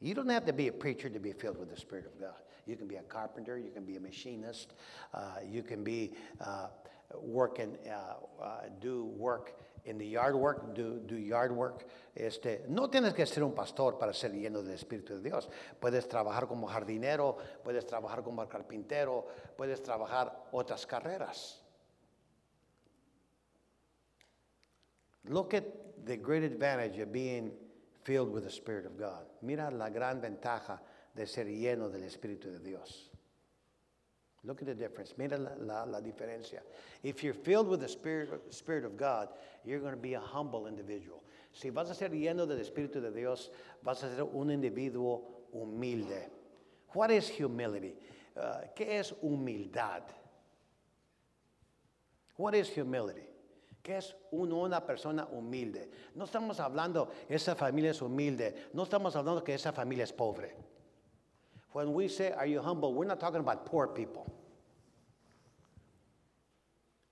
You 0.00 0.14
don't 0.14 0.28
have 0.28 0.44
to 0.46 0.52
be 0.52 0.68
a 0.68 0.72
preacher 0.72 1.08
to 1.08 1.18
be 1.18 1.32
filled 1.32 1.58
with 1.58 1.70
the 1.70 1.80
Spirit 1.80 2.06
of 2.06 2.20
God. 2.20 2.34
You 2.66 2.76
can 2.76 2.86
be 2.86 2.96
a 2.96 3.02
carpenter, 3.02 3.58
you 3.58 3.70
can 3.70 3.84
be 3.84 3.96
a 3.96 4.00
machinist, 4.00 4.74
uh, 5.14 5.36
you 5.46 5.62
can 5.62 5.84
be 5.84 6.12
uh, 6.40 6.68
working, 7.14 7.76
uh, 7.88 8.42
uh 8.42 8.60
do 8.80 9.04
work 9.16 9.54
in 9.84 9.98
the 9.98 10.06
yard 10.06 10.34
work, 10.34 10.74
do, 10.74 11.00
do 11.06 11.16
yard 11.16 11.52
work. 11.52 11.86
Este, 12.14 12.64
no 12.68 12.88
tienes 12.88 13.12
que 13.14 13.26
ser 13.26 13.42
un 13.42 13.54
pastor 13.54 13.98
para 13.98 14.12
ser 14.12 14.32
lleno 14.32 14.62
del 14.62 14.74
Espíritu 14.74 15.14
de 15.14 15.20
Dios. 15.20 15.48
Puedes 15.78 16.08
trabajar 16.08 16.46
como 16.46 16.66
jardinero, 16.66 17.36
puedes 17.62 17.86
trabajar 17.86 18.22
como 18.22 18.46
carpintero, 18.48 19.26
puedes 19.56 19.82
trabajar 19.82 20.46
otras 20.52 20.86
carreras. 20.86 21.60
Look 25.24 25.54
at 25.54 25.64
the 26.04 26.16
great 26.16 26.44
advantage 26.44 26.98
of 26.98 27.10
being 27.10 27.52
filled 28.02 28.30
with 28.30 28.44
the 28.44 28.50
Spirit 28.50 28.86
of 28.86 28.98
God. 28.98 29.26
Mira 29.42 29.70
la 29.70 29.88
gran 29.88 30.20
ventaja 30.20 30.80
de 31.14 31.26
ser 31.26 31.46
lleno 31.46 31.88
del 31.88 32.04
Espíritu 32.04 32.50
de 32.50 32.58
Dios. 32.58 33.13
Look 34.44 34.60
at 34.60 34.66
the 34.66 34.74
difference. 34.74 35.14
Mira 35.16 35.38
la, 35.38 35.84
la, 35.84 36.00
diferencia. 36.00 36.60
If 37.02 37.22
you're 37.22 37.34
filled 37.34 37.66
with 37.68 37.80
the 37.80 37.88
Spirit, 37.88 38.28
Spirit 38.50 38.84
of 38.84 38.96
God, 38.96 39.28
you're 39.64 39.80
going 39.80 39.94
to 39.94 40.00
be 40.00 40.14
a 40.14 40.20
humble 40.20 40.66
individual. 40.66 41.22
Si 41.52 41.70
vas 41.70 41.88
a 41.90 41.94
ser 41.94 42.10
lleno 42.10 42.46
del 42.46 42.58
Espíritu 42.58 43.00
de 43.00 43.10
Dios, 43.10 43.48
vas 43.82 44.02
a 44.02 44.14
ser 44.14 44.22
un 44.22 44.48
individuo 44.48 45.22
humilde. 45.54 46.28
What 46.92 47.10
is 47.10 47.28
humility? 47.28 47.94
Uh, 48.36 48.66
¿Qué 48.76 48.98
es 48.98 49.12
humildad? 49.22 50.02
What 52.36 52.54
is 52.54 52.68
humility? 52.68 53.28
¿Qué 53.82 53.96
es 53.98 54.14
una 54.32 54.80
persona 54.80 55.26
humilde? 55.30 55.90
No 56.14 56.24
estamos 56.24 56.58
hablando 56.58 57.10
esa 57.28 57.54
familia 57.54 57.92
es 57.92 58.02
humilde. 58.02 58.70
No 58.72 58.82
estamos 58.82 59.14
hablando 59.14 59.42
que 59.42 59.54
esa 59.54 59.72
familia 59.72 60.04
es 60.04 60.12
pobre. 60.12 60.54
When 61.74 61.92
we 61.92 62.06
say, 62.06 62.30
Are 62.30 62.46
you 62.46 62.62
humble? 62.62 62.94
we're 62.94 63.04
not 63.04 63.18
talking 63.18 63.40
about 63.40 63.66
poor 63.66 63.88
people. 63.88 64.32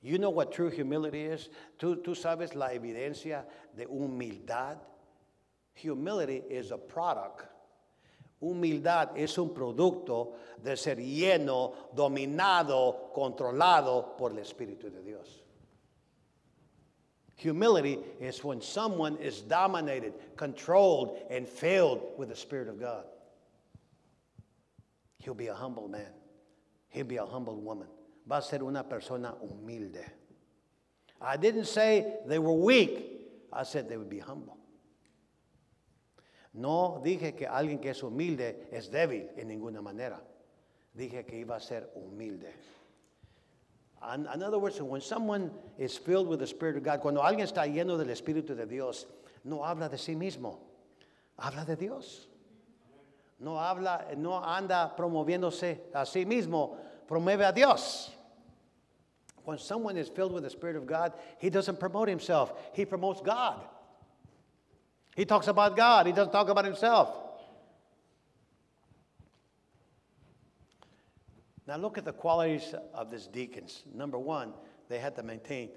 You 0.00 0.18
know 0.18 0.30
what 0.30 0.52
true 0.52 0.70
humility 0.70 1.22
is? 1.22 1.48
¿Tú, 1.80 1.96
tú 1.96 2.14
sabes 2.14 2.54
la 2.54 2.68
evidencia 2.68 3.42
de 3.76 3.86
humildad? 3.86 4.78
Humility 5.74 6.44
is 6.48 6.70
a 6.70 6.78
product. 6.78 7.44
Humildad 8.40 9.16
es 9.16 9.36
un 9.36 9.50
producto 9.50 10.34
de 10.62 10.76
ser 10.76 10.94
lleno, 10.96 11.74
dominado, 11.92 13.12
controlado 13.12 14.16
por 14.16 14.30
el 14.30 14.38
Espíritu 14.38 14.92
de 14.92 15.02
Dios. 15.02 15.40
Humility 17.38 17.98
is 18.20 18.44
when 18.44 18.60
someone 18.60 19.16
is 19.16 19.40
dominated, 19.40 20.12
controlled, 20.36 21.18
and 21.30 21.48
filled 21.48 22.12
with 22.16 22.28
the 22.28 22.36
Spirit 22.36 22.68
of 22.68 22.78
God. 22.78 23.04
He'll 25.22 25.34
be 25.34 25.46
a 25.46 25.54
humble 25.54 25.88
man. 25.88 26.12
He'll 26.88 27.06
be 27.06 27.16
a 27.16 27.24
humble 27.24 27.60
woman. 27.60 27.86
Va 28.28 28.38
a 28.38 28.42
ser 28.42 28.62
una 28.62 28.82
persona 28.82 29.34
humilde. 29.40 30.04
I 31.20 31.36
didn't 31.36 31.66
say 31.66 32.18
they 32.26 32.40
were 32.40 32.52
weak. 32.52 33.20
I 33.52 33.62
said 33.62 33.88
they 33.88 33.96
would 33.96 34.10
be 34.10 34.18
humble. 34.18 34.58
No 36.54 37.00
dije 37.04 37.36
que 37.36 37.46
alguien 37.46 37.80
que 37.80 37.90
es 37.90 38.02
humilde 38.02 38.68
es 38.72 38.88
débil 38.90 39.28
en 39.36 39.48
ninguna 39.48 39.80
manera. 39.80 40.20
Dije 40.96 41.24
que 41.24 41.38
iba 41.38 41.56
a 41.56 41.60
ser 41.60 41.88
humilde. 41.94 42.52
In, 44.14 44.26
in 44.34 44.42
other 44.42 44.58
words, 44.58 44.82
when 44.82 45.00
someone 45.00 45.52
is 45.78 45.96
filled 45.96 46.26
with 46.26 46.40
the 46.40 46.46
Spirit 46.46 46.76
of 46.76 46.82
God, 46.82 47.00
cuando 47.00 47.22
alguien 47.22 47.46
está 47.46 47.64
lleno 47.72 47.96
del 47.96 48.08
Espíritu 48.08 48.56
de 48.56 48.66
Dios, 48.66 49.06
no 49.44 49.64
habla 49.64 49.88
de 49.88 49.96
sí 49.96 50.16
mismo, 50.16 50.58
habla 51.38 51.64
de 51.64 51.76
Dios. 51.76 52.26
No 53.42 53.58
habla, 53.58 54.06
no 54.16 54.34
anda 54.34 54.94
promoviéndose 54.96 55.80
a 55.92 56.06
sí 56.06 56.24
mismo, 56.24 56.76
promueve 57.06 57.46
a 57.46 57.52
Dios. 57.52 58.10
When 59.44 59.58
someone 59.58 59.96
is 59.96 60.08
filled 60.08 60.32
with 60.32 60.44
the 60.44 60.50
Spirit 60.50 60.76
of 60.76 60.86
God, 60.86 61.12
he 61.38 61.50
doesn't 61.50 61.80
promote 61.80 62.08
himself, 62.08 62.52
he 62.72 62.84
promotes 62.84 63.20
God. 63.20 63.60
He 65.16 65.24
talks 65.24 65.48
about 65.48 65.76
God, 65.76 66.06
he 66.06 66.12
doesn't 66.12 66.32
talk 66.32 66.48
about 66.48 66.64
himself. 66.64 67.18
Now, 71.66 71.76
look 71.76 71.98
at 71.98 72.04
the 72.04 72.12
qualities 72.12 72.74
of 72.94 73.10
these 73.10 73.26
deacons. 73.26 73.82
Number 73.94 74.18
one, 74.18 74.52
they 74.88 74.98
had 74.98 75.14
to 75.16 75.22
maintain 75.22 75.70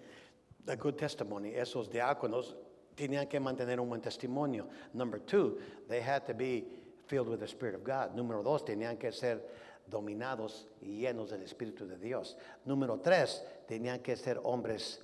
a 0.67 0.75
good 0.75 0.97
testimony. 0.97 1.51
Esos 1.51 1.89
diáconos 1.89 2.55
tenían 2.95 3.29
que 3.29 3.39
mantener 3.39 3.79
un 3.79 3.89
buen 3.89 4.01
testimonio. 4.01 4.65
Number 4.93 5.19
two, 5.19 5.59
they 5.87 6.01
had 6.01 6.25
to 6.27 6.33
be 6.33 6.65
filled 7.07 7.29
with 7.29 7.39
the 7.39 7.47
Spirit 7.47 7.75
of 7.75 7.83
God. 7.83 8.15
Número 8.15 8.43
dos, 8.43 8.63
tenían 8.63 8.99
que 8.99 9.11
ser 9.11 9.41
dominados 9.89 10.65
y 10.81 11.01
llenos 11.01 11.29
del 11.29 11.41
Espíritu 11.41 11.87
de 11.87 11.97
Dios. 11.97 12.35
Número 12.67 13.01
tres, 13.01 13.41
tenían 13.69 14.01
que 14.03 14.15
ser 14.15 14.35
hombres 14.43 14.99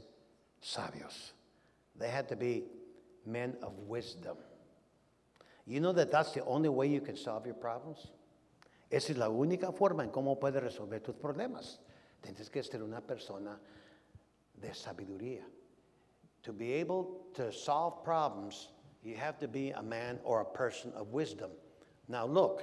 sabios. 0.62 1.34
They 1.98 2.10
had 2.10 2.27
to 2.29 2.36
be 2.36 2.65
men 3.25 3.55
of 3.62 3.74
wisdom. 3.88 4.38
You 5.65 5.79
know 5.79 5.93
that 5.93 6.12
that's 6.12 6.31
the 6.31 6.43
only 6.46 6.70
way 6.70 6.88
you 6.88 7.01
can 7.01 7.15
solve 7.15 7.46
your 7.46 7.55
problems? 7.55 8.08
Esa 8.89 9.13
es 9.13 9.17
la 9.17 9.29
única 9.29 9.72
forma 9.72 10.03
en 10.03 10.10
cómo 10.10 10.39
puedes 10.39 10.62
resolver 10.62 11.00
tus 11.00 11.15
problemas. 11.15 11.77
Tienes 12.22 12.50
que 12.50 12.62
ser 12.62 12.84
una 12.84 13.00
persona 13.01 13.58
de 14.60 14.70
sabiduría. 14.70 15.43
To 16.43 16.51
be 16.51 16.74
able 16.74 17.22
to 17.36 17.51
solve 17.51 18.03
problems, 18.03 18.70
you 19.03 19.15
have 19.15 19.38
to 19.39 19.48
be 19.48 19.72
a 19.72 19.81
man 19.81 20.20
or 20.24 20.41
a 20.41 20.46
person 20.46 20.91
of 20.93 21.13
wisdom. 21.13 21.51
Now 22.12 22.25
look, 22.25 22.62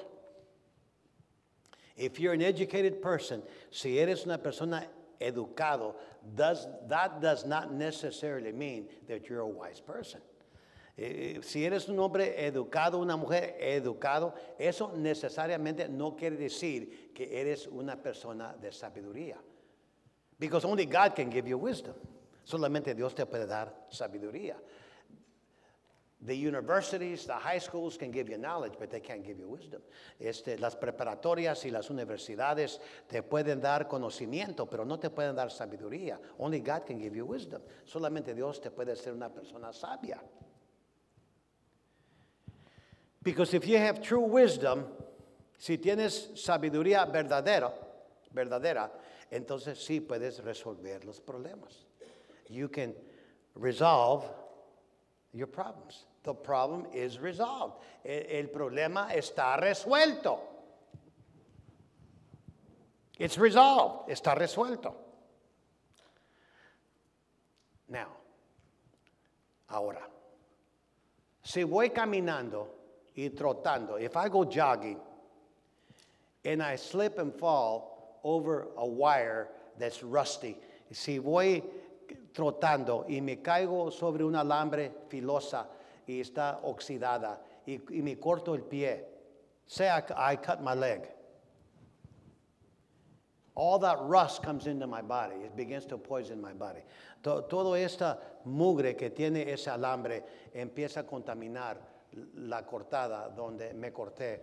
if 1.96 2.20
you're 2.20 2.34
an 2.34 2.42
educated 2.42 3.00
person, 3.00 3.42
si 3.70 3.98
eres 3.98 4.26
una 4.26 4.36
persona 4.36 4.86
educado, 5.20 5.94
does, 6.36 6.66
that 6.86 7.22
does 7.22 7.46
not 7.46 7.72
necessarily 7.72 8.52
mean 8.52 8.88
that 9.08 9.28
you're 9.28 9.40
a 9.40 9.46
wise 9.46 9.80
person. 9.80 10.20
Eh, 10.98 11.38
si 11.42 11.64
eres 11.64 11.88
un 11.88 11.98
hombre 11.98 12.34
educado, 12.38 13.00
una 13.00 13.16
mujer 13.16 13.56
educado, 13.60 14.34
eso 14.58 14.92
necesariamente 14.96 15.88
no 15.88 16.14
quiere 16.14 16.36
decir 16.36 17.14
que 17.14 17.40
eres 17.40 17.68
una 17.68 17.96
persona 17.96 18.54
de 18.60 18.68
sabiduría. 18.68 19.36
Because 20.38 20.64
only 20.64 20.84
God 20.84 21.16
can 21.16 21.30
give 21.30 21.48
you 21.48 21.56
wisdom. 21.56 21.94
Solamente 22.44 22.94
Dios 22.94 23.14
te 23.14 23.24
puede 23.24 23.46
dar 23.46 23.72
sabiduría. 23.90 24.56
The 26.20 26.34
universities, 26.34 27.26
the 27.26 27.34
high 27.34 27.58
schools 27.58 27.96
can 27.96 28.10
give 28.10 28.28
you 28.28 28.38
knowledge, 28.38 28.72
but 28.78 28.90
they 28.90 28.98
can't 28.98 29.24
give 29.24 29.38
you 29.38 29.48
wisdom. 29.48 29.80
Este, 30.18 30.58
las 30.58 30.74
preparatorias 30.74 31.64
y 31.64 31.70
las 31.70 31.90
universidades 31.90 32.80
te 33.08 33.22
pueden 33.22 33.60
dar 33.60 33.86
conocimiento, 33.86 34.68
pero 34.68 34.84
no 34.84 34.98
te 34.98 35.10
pueden 35.10 35.36
dar 35.36 35.50
sabiduría. 35.50 36.18
Only 36.38 36.58
God 36.58 36.86
can 36.86 36.98
give 36.98 37.14
you 37.14 37.24
wisdom. 37.24 37.62
Solamente 37.84 38.34
Dios 38.34 38.60
te 38.60 38.70
puede 38.70 38.92
hacer 38.92 39.12
una 39.12 39.28
persona 39.28 39.72
sabia. 39.72 40.20
Because 43.22 43.54
if 43.54 43.64
you 43.68 43.78
have 43.78 44.02
true 44.02 44.20
wisdom, 44.20 44.86
si 45.56 45.78
tienes 45.78 46.30
sabiduría 46.34 47.04
verdadera, 47.06 47.72
verdadera, 48.34 48.90
entonces 49.30 49.78
sí 49.78 50.00
puedes 50.00 50.42
resolver 50.42 51.04
los 51.04 51.20
problemas. 51.20 51.86
You 52.48 52.68
can 52.68 52.92
resolve 53.54 54.24
your 55.32 55.46
problems. 55.46 56.04
The 56.22 56.34
problem 56.34 56.86
is 56.92 57.18
resolved. 57.18 57.76
El, 58.04 58.48
problema 58.48 59.14
está 59.14 59.60
resuelto. 59.60 60.40
It's 63.18 63.38
resolved. 63.38 64.10
Está 64.10 64.36
resuelto. 64.36 64.94
Now, 67.88 68.08
ahora, 69.70 70.02
si 71.42 71.62
voy 71.62 71.90
caminando 71.90 72.68
y 73.16 73.30
trotando, 73.30 73.98
if 73.98 74.16
I 74.16 74.28
go 74.28 74.44
jogging 74.44 74.98
and 76.44 76.62
I 76.62 76.76
slip 76.76 77.18
and 77.18 77.34
fall 77.34 78.20
over 78.22 78.68
a 78.76 78.86
wire 78.86 79.48
that's 79.78 80.02
rusty, 80.02 80.56
si 80.92 81.18
voy 81.18 81.62
trotando 82.32 83.04
y 83.08 83.20
me 83.20 83.40
caigo 83.42 83.90
sobre 83.90 84.24
un 84.24 84.36
alambre 84.36 84.92
filosa 85.08 85.68
y 86.06 86.20
está 86.20 86.60
oxidada 86.62 87.40
y, 87.66 87.74
y 87.98 88.02
me 88.02 88.18
corto 88.18 88.54
el 88.54 88.62
pie, 88.62 89.06
say 89.66 89.88
I, 89.88 90.36
cut 90.36 90.60
my 90.60 90.74
leg. 90.74 91.08
All 93.54 93.78
that 93.80 93.98
rust 94.02 94.42
comes 94.42 94.66
into 94.68 94.86
my 94.86 95.02
body. 95.02 95.34
It 95.44 95.56
begins 95.56 95.84
to 95.86 95.98
poison 95.98 96.40
my 96.40 96.52
body. 96.52 96.80
To- 97.24 97.42
todo 97.42 97.74
esta 97.74 98.18
mugre 98.46 98.96
que 98.96 99.10
tiene 99.10 99.50
ese 99.52 99.68
alambre 99.68 100.22
empieza 100.54 101.00
a 101.00 101.02
contaminar 101.02 101.76
la 102.36 102.62
cortada 102.64 103.28
donde 103.34 103.74
me 103.74 103.90
corté 103.92 104.40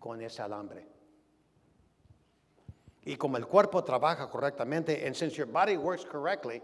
con 0.00 0.20
ese 0.20 0.42
alambre. 0.42 0.86
Y 3.04 3.16
como 3.16 3.36
el 3.36 3.46
cuerpo 3.46 3.82
trabaja 3.82 4.28
correctamente, 4.28 5.06
and 5.06 5.14
since 5.16 5.36
your 5.36 5.46
body 5.46 5.76
works 5.76 6.04
correctly, 6.04 6.60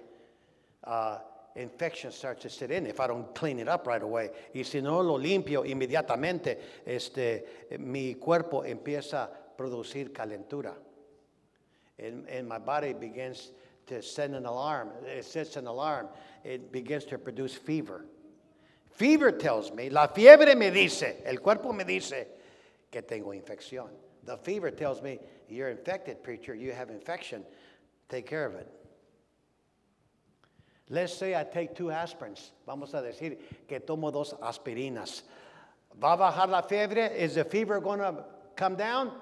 uh, 0.84 1.18
infection 1.56 2.12
starts 2.12 2.42
to 2.42 2.50
sit 2.50 2.70
in 2.70 2.86
if 2.86 3.00
I 3.00 3.06
don't 3.06 3.34
clean 3.34 3.58
it 3.58 3.68
up 3.68 3.86
right 3.86 4.02
away. 4.02 4.30
Y 4.54 4.62
si 4.62 4.80
no 4.80 5.00
lo 5.00 5.18
limpio 5.18 5.64
inmediatamente, 5.64 6.58
este, 6.86 7.44
mi 7.78 8.14
cuerpo 8.14 8.62
empieza 8.62 9.24
a 9.24 9.30
producir 9.56 10.12
calentura. 10.12 10.74
And, 11.98 12.28
and 12.28 12.48
my 12.48 12.58
body 12.58 12.92
begins 12.92 13.50
to 13.86 14.02
send 14.02 14.34
an 14.34 14.46
alarm. 14.46 14.90
It 15.04 15.24
sets 15.24 15.56
an 15.56 15.66
alarm. 15.66 16.08
It 16.44 16.70
begins 16.70 17.04
to 17.06 17.18
produce 17.18 17.54
fever. 17.54 18.04
Fever 18.92 19.32
tells 19.32 19.72
me, 19.72 19.90
la 19.90 20.08
fiebre 20.08 20.56
me 20.56 20.70
dice, 20.70 21.22
el 21.24 21.36
cuerpo 21.36 21.72
me 21.72 21.84
dice 21.84 22.26
que 22.90 23.02
tengo 23.02 23.32
infección. 23.32 23.88
The 24.24 24.36
fever 24.36 24.70
tells 24.70 25.00
me, 25.02 25.18
you're 25.48 25.70
infected, 25.70 26.22
preacher, 26.22 26.54
you 26.54 26.72
have 26.72 26.90
infection. 26.90 27.44
Take 28.08 28.26
care 28.26 28.44
of 28.44 28.54
it. 28.54 28.68
Let's 30.90 31.12
say 31.12 31.34
I 31.34 31.44
take 31.44 31.74
two 31.74 31.86
aspirins. 31.86 32.50
Vamos 32.66 32.94
a 32.94 33.02
decir 33.02 33.36
que 33.68 33.78
tomo 33.78 34.10
dos 34.10 34.34
aspirinas. 34.40 35.22
¿Va 36.02 36.14
a 36.14 36.16
bajar 36.16 36.48
la 36.48 36.62
fiebre? 36.62 37.14
Is 37.14 37.34
the 37.34 37.44
fever 37.44 37.80
going 37.80 37.98
to 37.98 38.24
come 38.56 38.74
down? 38.76 39.12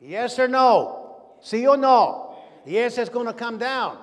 Yes 0.00 0.38
or 0.38 0.48
no? 0.48 1.36
Sí 1.42 1.66
o 1.68 1.74
no? 1.74 2.36
Yes, 2.64 2.98
it's 2.98 3.10
going 3.10 3.26
to 3.26 3.32
come 3.32 3.58
down. 3.58 3.98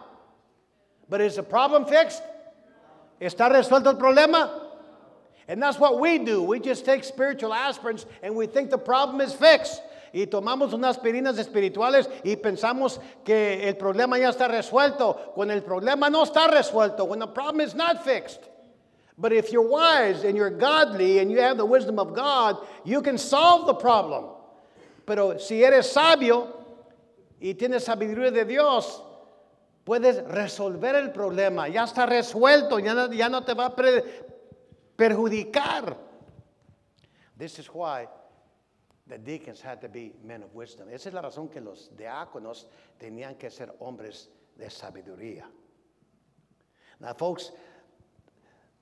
But 1.10 1.22
is 1.22 1.36
the 1.36 1.44
problem 1.44 1.86
fixed? 1.86 2.22
¿Está 3.20 3.50
resuelto 3.50 3.88
el 3.88 3.96
problema? 3.96 4.64
And 5.48 5.62
that's 5.62 5.80
what 5.80 6.00
we 6.00 6.18
do. 6.18 6.44
We 6.44 6.60
just 6.60 6.86
take 6.86 7.04
spiritual 7.04 7.52
aspirins 7.52 8.06
and 8.22 8.36
we 8.36 8.48
think 8.48 8.70
the 8.70 8.78
problem 8.78 9.22
is 9.22 9.34
fixed. 9.34 9.82
Y 10.14 10.28
tomamos 10.28 10.74
unas 10.74 10.98
aspirinas 10.98 11.38
espirituales 11.38 12.10
y 12.24 12.36
pensamos 12.36 13.00
que 13.24 13.68
el 13.68 13.76
problema 13.76 14.18
ya 14.18 14.30
está 14.30 14.48
resuelto, 14.48 15.34
cuando 15.36 15.54
el 15.54 15.64
problema 15.64 16.10
no 16.10 16.24
está 16.24 16.48
resuelto, 16.48 17.06
when 17.06 17.20
the 17.20 17.28
problem 17.28 17.62
is 17.62 17.76
not 17.76 18.04
fixed. 18.04 18.50
But 19.18 19.34
if 19.34 19.52
you're 19.52 19.68
wise 19.68 20.24
and 20.24 20.38
you're 20.38 20.52
godly 20.52 21.20
and 21.20 21.32
you 21.32 21.42
have 21.42 21.58
the 21.58 21.66
wisdom 21.66 21.98
of 21.98 22.14
God, 22.14 22.58
you 22.86 23.02
can 23.02 23.18
solve 23.18 23.66
the 23.66 23.74
problem. 23.74 24.26
Pero 25.06 25.40
si 25.40 25.64
eres 25.64 25.92
sabio 25.92 26.54
y 27.42 27.54
tienes 27.56 27.86
sabiduría 27.86 28.32
de 28.32 28.46
Dios, 28.46 29.02
puedes 29.84 30.24
resolver 30.28 30.96
el 30.96 31.12
problema. 31.12 31.68
Ya 31.68 31.84
está 31.86 32.06
resuelto, 32.06 32.78
ya 32.80 32.94
no, 32.94 33.12
ya 33.12 33.28
no 33.30 33.44
te 33.44 33.54
va 33.54 33.68
a 33.68 33.76
perjudicar. 34.96 35.98
This 37.38 37.58
is 37.60 37.68
why 37.68 38.08
the 39.10 39.18
deacons 39.18 39.62
had 39.62 39.82
to 39.82 39.90
be 39.90 40.14
men 40.24 40.44
of 40.44 40.54
wisdom. 40.54 40.88
Esa 40.92 41.10
es 41.10 41.14
la 41.14 41.22
razón 41.22 41.52
que 41.52 41.62
los 41.62 41.90
diáconos 41.98 42.66
tenían 43.00 43.38
que 43.38 43.50
ser 43.50 43.70
hombres 43.80 44.28
de 44.58 44.66
sabiduría. 44.66 45.44
Now, 47.00 47.14
folks, 47.14 47.52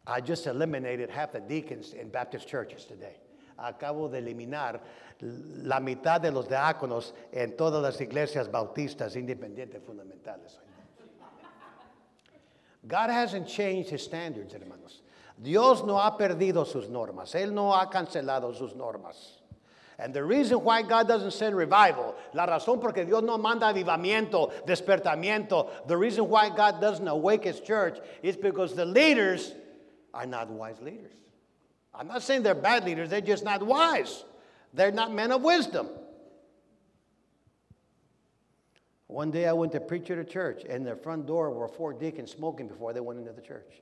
I 0.08 0.22
just 0.22 0.48
eliminated 0.48 1.10
half 1.10 1.32
the 1.32 1.42
deacons 1.42 1.94
in 1.94 2.10
Baptist 2.10 2.48
churches 2.48 2.86
today. 2.86 3.18
Acabo 3.58 4.10
de 4.12 4.22
eliminar 4.22 4.80
la 5.22 5.80
mitad 5.80 6.22
de 6.22 6.32
los 6.32 6.48
diáconos 6.48 7.14
en 7.32 7.56
todas 7.56 7.82
las 7.82 8.00
iglesias 8.02 8.50
bautistas 8.50 9.16
independientes 9.16 9.82
fundamentales. 9.82 10.60
God 12.88 13.10
hasn't 13.10 13.48
changed 13.48 13.90
his 13.90 14.04
standards, 14.04 14.54
hermanos. 14.54 15.02
Dios 15.42 15.84
no 15.84 15.96
ha 15.96 16.18
perdido 16.18 16.66
sus 16.66 16.88
normas. 16.88 17.34
Él 17.36 17.54
no 17.54 17.74
ha 17.74 17.90
cancelado 17.90 18.54
sus 18.54 18.76
normas. 18.76 19.35
And 19.98 20.14
the 20.14 20.24
reason 20.24 20.64
why 20.64 20.82
God 20.82 21.08
doesn't 21.08 21.32
send 21.32 21.56
revival, 21.56 22.16
la 22.34 22.46
razón 22.46 22.82
porque 22.82 23.06
Dios 23.06 23.24
no 23.24 23.38
manda 23.38 23.74
avivamiento, 23.74 24.52
despertamiento, 24.66 25.88
the 25.88 25.96
reason 25.96 26.28
why 26.28 26.50
God 26.50 26.82
doesn't 26.82 27.08
awake 27.08 27.46
his 27.46 27.62
church 27.62 28.00
is 28.22 28.36
because 28.36 28.76
the 28.76 28.86
leaders 28.86 29.54
are 30.14 30.26
not 30.26 30.50
wise 30.50 30.82
leaders. 30.82 31.14
I'm 31.94 32.08
not 32.08 32.24
saying 32.24 32.44
they're 32.44 32.56
bad 32.56 32.84
leaders, 32.84 33.10
they're 33.10 33.22
just 33.22 33.46
not 33.46 33.64
wise. 33.64 34.26
They're 34.74 34.92
not 34.92 35.14
men 35.14 35.32
of 35.32 35.42
wisdom. 35.42 35.88
One 39.08 39.32
day 39.32 39.48
I 39.48 39.54
went 39.54 39.72
to 39.72 39.80
preach 39.80 40.12
at 40.12 40.18
a 40.18 40.26
church, 40.26 40.64
and 40.68 40.86
the 40.86 40.96
front 40.96 41.26
door 41.26 41.52
were 41.52 41.70
four 41.70 41.94
deacons 41.94 42.32
smoking 42.32 42.68
before 42.68 42.92
they 42.92 43.00
went 43.00 43.20
into 43.20 43.32
the 43.32 43.42
church. 43.42 43.82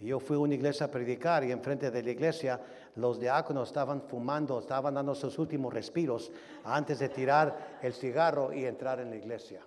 Yo 0.00 0.18
fui 0.18 0.36
a 0.36 0.40
una 0.40 0.54
iglesia 0.54 0.86
a 0.86 0.88
predicar 0.88 1.44
y 1.44 1.52
enfrente 1.52 1.88
de 1.92 2.02
la 2.02 2.10
iglesia 2.10 2.58
los 2.96 3.18
diáconos 3.18 3.68
estaban 3.68 4.02
fumando, 4.02 4.58
estaban 4.58 4.94
dando 4.94 5.14
sus 5.14 5.38
últimos 5.38 5.72
respiros 5.72 6.30
antes 6.64 6.98
de 6.98 7.08
tirar 7.08 7.78
el 7.82 7.92
cigarro 7.94 8.52
y 8.52 8.64
entrar 8.66 9.00
en 9.00 9.10
la 9.10 9.16
iglesia. 9.16 9.62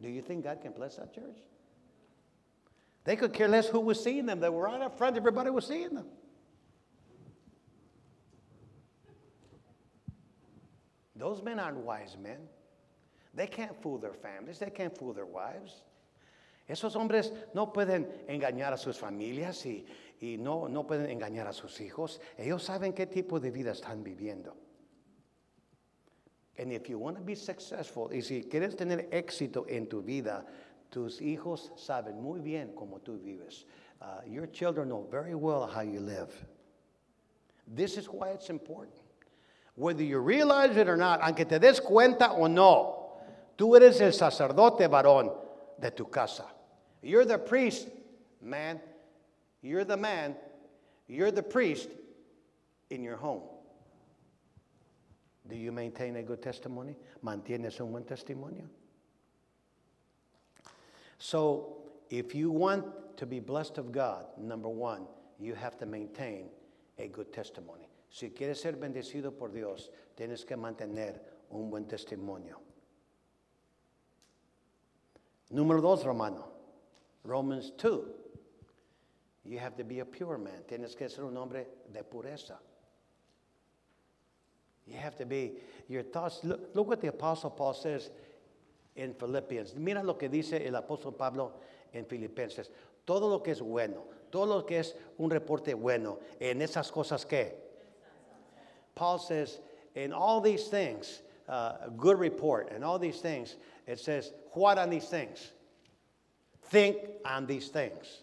Do 0.00 0.08
you 0.08 0.22
think 0.22 0.44
God 0.44 0.60
can 0.62 0.72
bless 0.72 0.96
that 0.96 1.12
church? 1.12 1.42
They 3.04 3.16
could 3.16 3.32
care 3.32 3.48
less 3.48 3.68
who 3.68 3.80
was 3.80 4.02
seeing 4.02 4.26
them. 4.26 4.40
They 4.40 4.48
were 4.48 4.62
right 4.62 4.80
up 4.80 4.96
front, 4.96 5.16
everybody 5.16 5.50
was 5.50 5.66
seeing 5.66 5.94
them. 5.94 6.06
Those 11.14 11.42
men 11.42 11.58
aren't 11.58 11.78
wise 11.78 12.16
men. 12.20 12.38
They 13.34 13.46
can't 13.46 13.80
fool 13.82 13.98
their 13.98 14.14
families, 14.14 14.58
they 14.58 14.70
can't 14.70 14.96
fool 14.96 15.12
their 15.12 15.26
wives. 15.26 15.82
Esos 16.68 16.94
hombres 16.94 17.32
no 17.52 17.72
pueden 17.72 18.24
engañar 18.28 18.72
a 18.72 18.78
sus 18.78 18.96
familias 18.96 19.66
y, 19.66 19.84
y 20.20 20.36
no, 20.36 20.68
no 20.68 20.86
pueden 20.86 21.10
engañar 21.10 21.46
a 21.46 21.52
sus 21.52 21.80
hijos. 21.80 22.20
Ellos 22.36 22.62
saben 22.62 22.92
qué 22.92 23.06
tipo 23.06 23.40
de 23.40 23.50
vida 23.50 23.72
están 23.72 24.04
viviendo. 24.04 24.54
And 26.58 26.72
if 26.72 26.90
you 26.90 26.98
want 26.98 27.16
to 27.16 27.22
be 27.22 27.34
successful, 27.34 28.10
y 28.12 28.20
si 28.20 28.42
quieres 28.42 28.76
tener 28.76 29.08
éxito 29.10 29.64
en 29.66 29.88
tu 29.88 30.02
vida, 30.02 30.44
tus 30.90 31.22
hijos 31.22 31.72
saben 31.76 32.20
muy 32.20 32.40
bien 32.40 32.74
cómo 32.74 33.00
tú 33.00 33.18
vives. 33.18 33.64
Uh, 34.02 34.20
your 34.26 34.46
children 34.46 34.88
know 34.88 35.06
very 35.10 35.34
well 35.34 35.66
how 35.66 35.80
you 35.80 36.00
live. 36.00 36.30
This 37.66 37.96
is 37.96 38.06
why 38.06 38.30
it's 38.30 38.50
important. 38.50 38.94
Whether 39.74 40.02
you 40.02 40.18
realize 40.18 40.76
it 40.76 40.88
or 40.88 40.96
not, 40.96 41.20
aunque 41.22 41.48
te 41.48 41.58
des 41.58 41.80
cuenta 41.80 42.32
o 42.38 42.46
no, 42.46 43.20
tú 43.56 43.74
eres 43.76 44.00
el 44.00 44.12
sacerdote 44.12 44.86
varón 44.86 45.32
de 45.80 45.90
tu 45.90 46.04
casa. 46.04 46.44
You're 47.02 47.24
the 47.24 47.38
priest, 47.38 47.88
man. 48.42 48.80
You're 49.62 49.84
the 49.84 49.96
man 49.96 50.36
You're 51.10 51.32
the 51.32 51.42
priest 51.42 51.88
in 52.88 53.02
your 53.02 53.16
home. 53.16 53.42
Do 55.48 55.56
you 55.56 55.72
maintain 55.72 56.14
a 56.14 56.22
good 56.22 56.40
testimony? 56.40 56.94
¿Mantienes 57.24 57.80
un 57.80 57.90
buen 57.90 58.04
testimonio? 58.04 58.68
So, 61.18 61.78
if 62.10 62.32
you 62.32 62.52
want 62.52 62.86
to 63.16 63.26
be 63.26 63.40
blessed 63.40 63.78
of 63.78 63.90
God, 63.90 64.26
number 64.38 64.68
one, 64.68 65.06
you 65.40 65.54
have 65.54 65.76
to 65.78 65.86
maintain 65.86 66.46
a 66.96 67.08
good 67.08 67.32
testimony. 67.32 67.88
Si 68.08 68.30
quieres 68.30 68.58
ser 68.58 68.74
bendecido 68.74 69.36
por 69.36 69.48
Dios, 69.48 69.90
tienes 70.16 70.46
que 70.46 70.56
mantener 70.56 71.18
un 71.50 71.70
buen 71.70 71.86
testimonio. 71.86 72.54
Número 75.52 75.82
dos, 75.82 76.04
Romano. 76.04 76.44
Romans 77.24 77.72
2. 77.76 78.19
You 79.44 79.58
have 79.58 79.76
to 79.76 79.84
be 79.84 80.00
a 80.00 80.04
pure 80.04 80.38
man. 80.38 80.62
Tienes 80.68 80.96
que 80.96 81.08
ser 81.08 81.24
un 81.24 81.36
hombre 81.36 81.66
de 81.92 82.02
pureza. 82.02 82.56
You 84.86 84.96
have 84.96 85.16
to 85.18 85.26
be, 85.26 85.52
your 85.88 86.02
thoughts, 86.02 86.40
look, 86.42 86.70
look 86.74 86.88
what 86.88 87.00
the 87.00 87.08
Apostle 87.08 87.50
Paul 87.50 87.74
says 87.74 88.10
in 88.96 89.14
Philippians. 89.14 89.74
Mira 89.76 90.02
lo 90.02 90.14
que 90.14 90.28
dice 90.28 90.66
el 90.66 90.72
apóstol 90.72 91.16
Pablo 91.16 91.52
en 91.94 92.04
Filipenses. 92.04 92.68
Todo 93.06 93.28
lo 93.28 93.38
que 93.38 93.52
es 93.52 93.60
bueno, 93.60 94.02
todo 94.30 94.46
lo 94.46 94.62
que 94.62 94.78
es 94.78 94.94
un 95.18 95.30
reporte 95.30 95.74
bueno, 95.74 96.18
en 96.40 96.60
esas 96.60 96.90
cosas 96.90 97.26
que. 97.26 97.52
Paul 98.94 99.18
says, 99.18 99.60
in 99.94 100.12
all 100.12 100.40
these 100.40 100.68
things, 100.68 101.22
uh, 101.48 101.76
a 101.86 101.90
good 101.96 102.18
report, 102.18 102.70
and 102.72 102.84
all 102.84 102.98
these 102.98 103.20
things, 103.20 103.56
it 103.86 103.98
says, 103.98 104.32
what 104.52 104.76
on 104.76 104.90
these 104.90 105.08
things? 105.08 105.52
Think 106.64 106.98
on 107.24 107.46
these 107.46 107.68
things. 107.68 108.22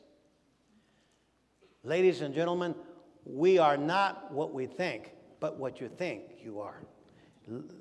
Ladies 1.88 2.20
and 2.20 2.36
gentlemen, 2.36 2.76
we 3.24 3.60
are 3.60 3.78
not 3.78 4.30
what 4.34 4.54
we 4.54 4.66
think, 4.66 5.14
but 5.40 5.58
what 5.58 5.80
you 5.80 5.88
think 5.88 6.22
you 6.44 6.60
are. 6.60 6.82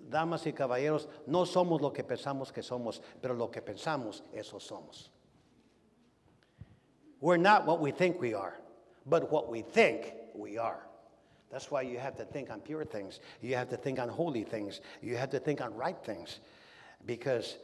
Damas 0.08 0.46
y 0.46 0.52
caballeros, 0.52 1.08
no 1.26 1.44
somos 1.44 1.80
lo 1.80 1.90
que 1.90 2.04
pensamos 2.04 2.52
que 2.52 2.62
somos, 2.62 3.00
pero 3.20 3.34
lo 3.34 3.48
que 3.48 3.60
pensamos, 3.60 4.22
eso 4.32 4.58
somos. 4.58 5.08
We're 7.20 7.36
not 7.36 7.66
what 7.66 7.80
we 7.80 7.90
think 7.90 8.20
we 8.20 8.32
are, 8.32 8.56
but 9.06 9.32
what 9.32 9.50
we 9.50 9.62
think 9.62 10.14
we 10.36 10.56
are. 10.56 10.86
That's 11.50 11.72
why 11.72 11.82
you 11.82 11.98
have 11.98 12.14
to 12.18 12.24
think 12.24 12.48
on 12.48 12.60
pure 12.60 12.84
things. 12.84 13.18
You 13.40 13.56
have 13.56 13.68
to 13.70 13.76
think 13.76 13.98
on 13.98 14.08
holy 14.08 14.44
things. 14.44 14.82
You 15.02 15.16
have 15.16 15.30
to 15.30 15.40
think 15.40 15.60
on 15.60 15.74
right 15.74 15.98
things. 16.04 16.38
Because 17.06 17.56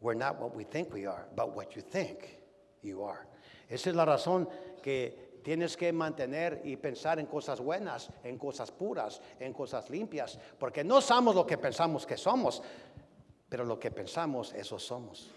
we're 0.00 0.14
not 0.14 0.40
what 0.40 0.56
we 0.56 0.64
think 0.64 0.92
we 0.92 1.06
are, 1.06 1.26
but 1.36 1.54
what 1.54 1.76
you 1.76 1.82
think 1.82 2.40
you 2.82 3.04
are. 3.04 3.28
Esa 3.70 3.90
es 3.90 3.94
la 3.94 4.04
razón 4.04 4.48
que 4.82 5.12
tienes 5.44 5.76
que 5.76 5.92
mantener 5.92 6.62
y 6.64 6.76
pensar 6.76 7.20
en 7.20 7.26
cosas 7.26 7.60
buenas, 7.60 8.08
en 8.24 8.38
cosas 8.38 8.72
puras, 8.72 9.20
en 9.38 9.52
cosas 9.52 9.90
limpias, 9.90 10.38
porque 10.58 10.82
no 10.82 11.00
somos 11.02 11.34
lo 11.34 11.46
que 11.46 11.58
pensamos 11.58 12.06
que 12.06 12.16
somos, 12.16 12.62
pero 13.48 13.64
lo 13.64 13.78
que 13.78 13.90
pensamos, 13.90 14.54
eso 14.54 14.78
somos. 14.78 15.30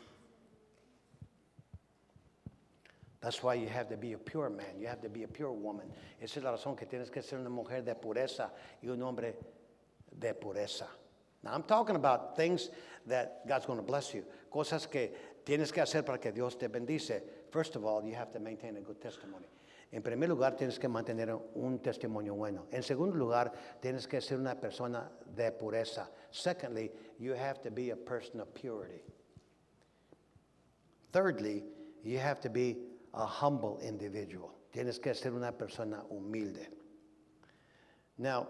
That's 3.19 3.43
why 3.43 3.55
you 3.55 3.67
have 3.67 3.89
to 3.89 3.97
be 3.97 4.13
a 4.13 4.17
pure 4.17 4.49
man, 4.49 4.79
you 4.79 4.87
have 4.87 5.01
to 5.01 5.09
be 5.09 5.23
a 5.23 5.27
pure 5.27 5.51
woman. 5.51 5.91
Esa 6.21 6.39
es 6.39 6.43
la 6.43 6.51
razón 6.51 6.77
que 6.77 6.85
tienes 6.85 7.11
que 7.11 7.21
ser 7.21 7.39
una 7.39 7.49
mujer 7.49 7.83
de 7.83 7.93
pureza 7.93 8.53
y 8.81 8.87
un 8.87 9.01
hombre 9.03 9.35
de 10.17 10.33
pureza. 10.33 10.87
Now 11.43 11.53
I'm 11.53 11.63
talking 11.63 11.97
about 11.97 12.37
things 12.37 12.69
that 13.07 13.45
God's 13.45 13.65
going 13.65 13.79
to 13.79 13.85
bless 13.85 14.13
you. 14.13 14.23
Cosas 14.49 14.89
que 14.89 15.11
tienes 15.43 15.73
que 15.73 15.81
hacer 15.81 16.05
para 16.05 16.17
que 16.17 16.31
Dios 16.31 16.55
te 16.55 16.69
bendice. 16.69 17.21
First 17.51 17.75
of 17.75 17.83
all, 17.83 18.05
you 18.05 18.15
have 18.15 18.31
to 18.31 18.39
maintain 18.39 18.77
a 18.77 18.81
good 18.81 19.01
testimony. 19.01 19.47
En 19.91 20.01
primer 20.01 20.27
lugar, 20.27 20.57
tienes 20.57 20.77
que 20.77 20.87
mantener 20.87 21.33
un 21.55 21.79
testimonio 21.79 22.35
bueno. 22.35 22.65
En 22.71 22.83
segundo 22.83 23.15
lugar, 23.15 23.53
tienes 23.79 24.07
que 24.07 24.19
ser 24.19 24.37
una 24.37 24.55
persona 24.55 25.09
de 25.33 25.51
pureza. 25.51 26.09
Secondly, 26.29 26.91
you 27.17 27.33
have 27.33 27.61
to 27.61 27.71
be 27.71 27.91
a 27.91 27.95
person 27.95 28.41
of 28.41 28.53
purity. 28.53 29.01
Thirdly, 31.13 31.63
you 32.03 32.19
have 32.19 32.41
to 32.41 32.49
be 32.49 32.77
a 33.13 33.25
humble 33.25 33.79
individual. 33.81 34.53
Tienes 34.73 35.01
que 35.01 35.13
ser 35.13 35.31
una 35.31 35.53
persona 35.53 36.03
humilde. 36.09 36.67
Now, 38.17 38.47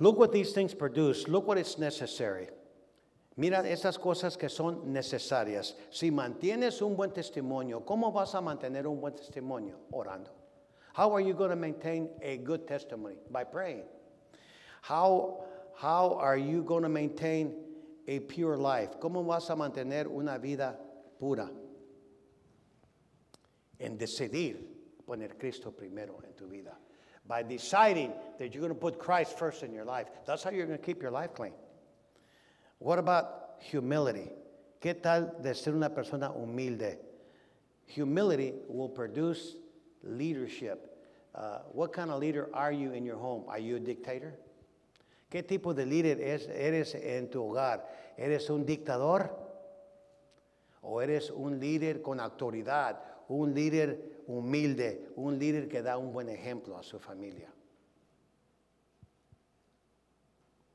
look 0.00 0.18
what 0.18 0.32
these 0.32 0.52
things 0.52 0.74
produce. 0.74 1.28
Look 1.28 1.46
what 1.46 1.56
is 1.56 1.78
necessary. 1.78 2.48
Mira 3.36 3.66
esas 3.66 3.98
cosas 3.98 4.36
que 4.36 4.48
son 4.48 4.92
necesarias. 4.92 5.76
Si 5.90 6.10
mantienes 6.10 6.82
un 6.82 6.96
buen 6.96 7.12
testimonio, 7.12 7.84
¿cómo 7.84 8.12
vas 8.12 8.34
a 8.34 8.40
mantener 8.40 8.86
un 8.86 9.00
buen 9.00 9.14
testimonio? 9.14 9.78
Orando. 9.90 10.30
How 10.92 11.14
are 11.14 11.22
you 11.22 11.32
going 11.32 11.50
to 11.50 11.56
maintain 11.56 12.10
a 12.20 12.36
good 12.36 12.66
testimony? 12.68 13.16
By 13.30 13.44
praying. 13.44 13.84
How, 14.82 15.44
how 15.74 16.18
are 16.20 16.36
you 16.36 16.62
going 16.62 16.82
to 16.82 16.90
maintain 16.90 17.54
a 18.06 18.18
pure 18.20 18.58
life? 18.58 19.00
¿Cómo 19.00 19.24
vas 19.24 19.48
a 19.48 19.56
mantener 19.56 20.08
una 20.08 20.38
vida 20.38 20.76
pura? 21.18 21.48
En 23.80 23.96
decidir 23.96 24.56
poner 25.06 25.38
Cristo 25.38 25.70
primero 25.70 26.22
en 26.24 26.34
tu 26.36 26.46
vida. 26.46 26.76
By 27.26 27.42
deciding 27.42 28.12
that 28.38 28.52
you're 28.52 28.60
going 28.60 28.74
to 28.74 28.78
put 28.78 28.98
Christ 28.98 29.38
first 29.38 29.62
in 29.62 29.72
your 29.72 29.86
life. 29.86 30.08
That's 30.26 30.42
how 30.42 30.50
you're 30.50 30.66
going 30.66 30.78
to 30.78 30.84
keep 30.84 31.00
your 31.00 31.10
life 31.12 31.32
clean. 31.32 31.54
What 32.82 32.98
about 32.98 33.60
humility? 33.60 34.32
¿Qué 34.80 34.94
tal 35.00 35.40
de 35.40 35.54
ser 35.54 35.72
una 35.72 35.90
persona 35.90 36.30
humilde? 36.30 36.98
Humility 37.94 38.54
will 38.66 38.88
produce 38.88 39.56
leadership. 40.02 40.90
Uh, 41.32 41.58
what 41.72 41.92
kind 41.92 42.10
of 42.10 42.18
leader 42.18 42.48
are 42.52 42.72
you 42.72 42.92
in 42.92 43.04
your 43.04 43.16
home? 43.16 43.44
Are 43.46 43.60
you 43.60 43.76
a 43.76 43.80
dictator? 43.80 44.34
¿Qué 45.30 45.44
tipo 45.44 45.72
de 45.74 45.86
líder 45.86 46.20
es, 46.20 46.48
eres 46.48 46.96
en 46.96 47.28
tu 47.30 47.40
hogar? 47.42 47.84
¿Eres 48.18 48.50
un 48.50 48.66
dictador? 48.66 49.30
¿O 50.82 51.00
eres 51.00 51.30
un 51.30 51.60
líder 51.60 52.02
con 52.02 52.18
autoridad? 52.18 52.98
Un 53.28 53.54
líder 53.54 54.24
humilde, 54.26 55.08
un 55.14 55.38
líder 55.38 55.68
que 55.68 55.82
da 55.82 55.98
un 55.98 56.12
buen 56.12 56.28
ejemplo 56.28 56.76
a 56.76 56.82
su 56.82 56.98
familia. 56.98 57.48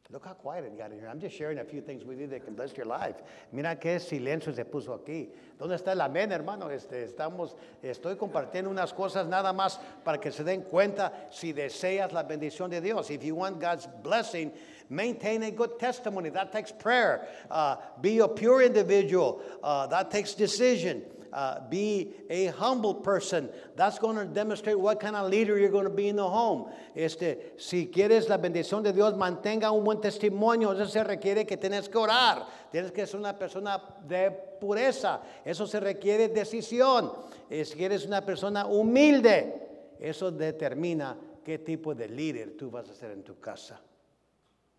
Look 0.09 0.25
how 0.25 0.31
quiet 0.31 0.63
it 0.63 0.77
got 0.77 0.91
in 0.91 0.99
here. 0.99 1.09
I'm 1.09 1.19
just 1.19 1.35
sharing 1.35 1.59
a 1.59 1.65
few 1.65 1.81
things 1.81 2.05
with 2.05 2.17
you 2.17 2.27
that 2.27 2.45
can 2.45 2.53
bless 2.53 2.77
your 2.77 2.85
life. 2.85 3.15
Mira 3.51 3.75
qué 3.75 3.99
silencio 3.99 4.55
se 4.55 4.63
puso 4.63 4.97
aquí. 4.97 5.27
¿Dónde 5.59 5.75
está 5.75 5.91
el 5.91 5.99
amén, 5.99 6.31
hermano? 6.31 6.69
Este, 6.69 7.03
estamos, 7.03 7.55
estoy 7.83 8.15
compartiendo 8.15 8.69
unas 8.69 8.93
cosas 8.93 9.27
nada 9.27 9.51
más 9.51 9.77
para 10.05 10.17
que 10.17 10.31
se 10.31 10.45
den 10.45 10.61
cuenta 10.61 11.11
si 11.29 11.51
deseas 11.51 12.13
la 12.13 12.23
bendición 12.23 12.69
de 12.69 12.79
Dios. 12.79 13.11
If 13.11 13.21
you 13.21 13.35
want 13.35 13.59
God's 13.59 13.85
blessing, 14.01 14.53
maintain 14.89 15.43
a 15.43 15.51
good 15.51 15.77
testimony. 15.77 16.29
That 16.29 16.53
takes 16.53 16.71
prayer. 16.71 17.27
Uh, 17.51 17.75
be 17.99 18.19
a 18.19 18.29
pure 18.29 18.61
individual. 18.61 19.41
Uh, 19.61 19.87
that 19.87 20.09
takes 20.09 20.33
decision. 20.35 21.03
Uh, 21.31 21.59
be 21.69 22.13
a 22.29 22.47
humble 22.47 22.95
person. 22.95 23.49
That's 23.75 23.99
going 23.99 24.15
to 24.15 24.25
demonstrate 24.25 24.79
what 24.79 24.99
kind 24.99 25.15
of 25.15 25.29
leader 25.29 25.57
you're 25.57 25.69
going 25.69 25.85
to 25.85 25.89
be 25.89 26.07
in 26.07 26.15
the 26.15 26.27
home. 26.27 26.71
Este, 26.95 27.53
si 27.57 27.87
quieres 27.87 28.29
la 28.29 28.37
bendición 28.37 28.83
de 28.83 28.93
Dios, 28.93 29.13
mantenga 29.15 29.71
un 29.71 29.83
buen 29.83 29.99
testimonio. 29.99 30.71
Eso 30.71 30.85
se 30.85 31.03
requiere 31.03 31.45
que 31.45 31.57
tienes 31.57 31.89
que 31.89 31.97
orar. 31.97 32.45
Tienes 32.71 32.91
que 32.91 33.05
ser 33.05 33.19
una 33.19 33.37
persona 33.37 33.81
de 34.07 34.31
pureza. 34.59 35.21
Eso 35.43 35.67
se 35.67 35.79
requiere 35.79 36.29
decisión. 36.29 37.11
Si 37.49 37.83
eres 37.83 38.05
una 38.05 38.25
persona 38.25 38.65
humilde, 38.65 39.67
eso 39.99 40.31
determina 40.31 41.17
qué 41.43 41.59
tipo 41.59 41.95
de 41.95 42.09
líder 42.09 42.57
tú 42.57 42.69
vas 42.69 42.89
a 42.89 42.93
ser 42.93 43.11
en 43.11 43.23
tu 43.23 43.39
casa. 43.39 43.81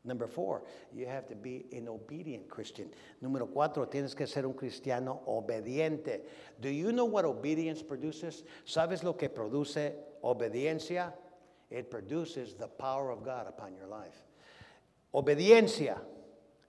Number 0.09 0.27
four, 0.27 0.62
you 0.94 1.07
have 1.07 1.29
to 1.29 1.37
be 1.37 1.66
an 1.71 1.87
obedient 1.87 2.49
Christian. 2.49 2.88
Número 3.23 3.47
cuatro, 3.47 3.87
tienes 3.87 4.16
que 4.16 4.27
ser 4.27 4.47
un 4.47 4.55
cristiano 4.55 5.21
obediente. 5.27 6.23
Do 6.61 6.71
you 6.71 6.92
know 6.92 7.05
what 7.05 7.27
obedience 7.27 7.83
produces? 7.83 8.42
¿Sabes 8.64 9.05
lo 9.05 9.12
que 9.18 9.29
produce 9.29 9.92
obediencia? 10.25 11.12
It 11.71 11.90
produces 11.90 12.55
the 12.55 12.68
power 12.68 13.11
of 13.11 13.23
God 13.23 13.47
upon 13.47 13.75
your 13.77 13.87
life. 13.87 14.25
Obediencia 15.12 15.99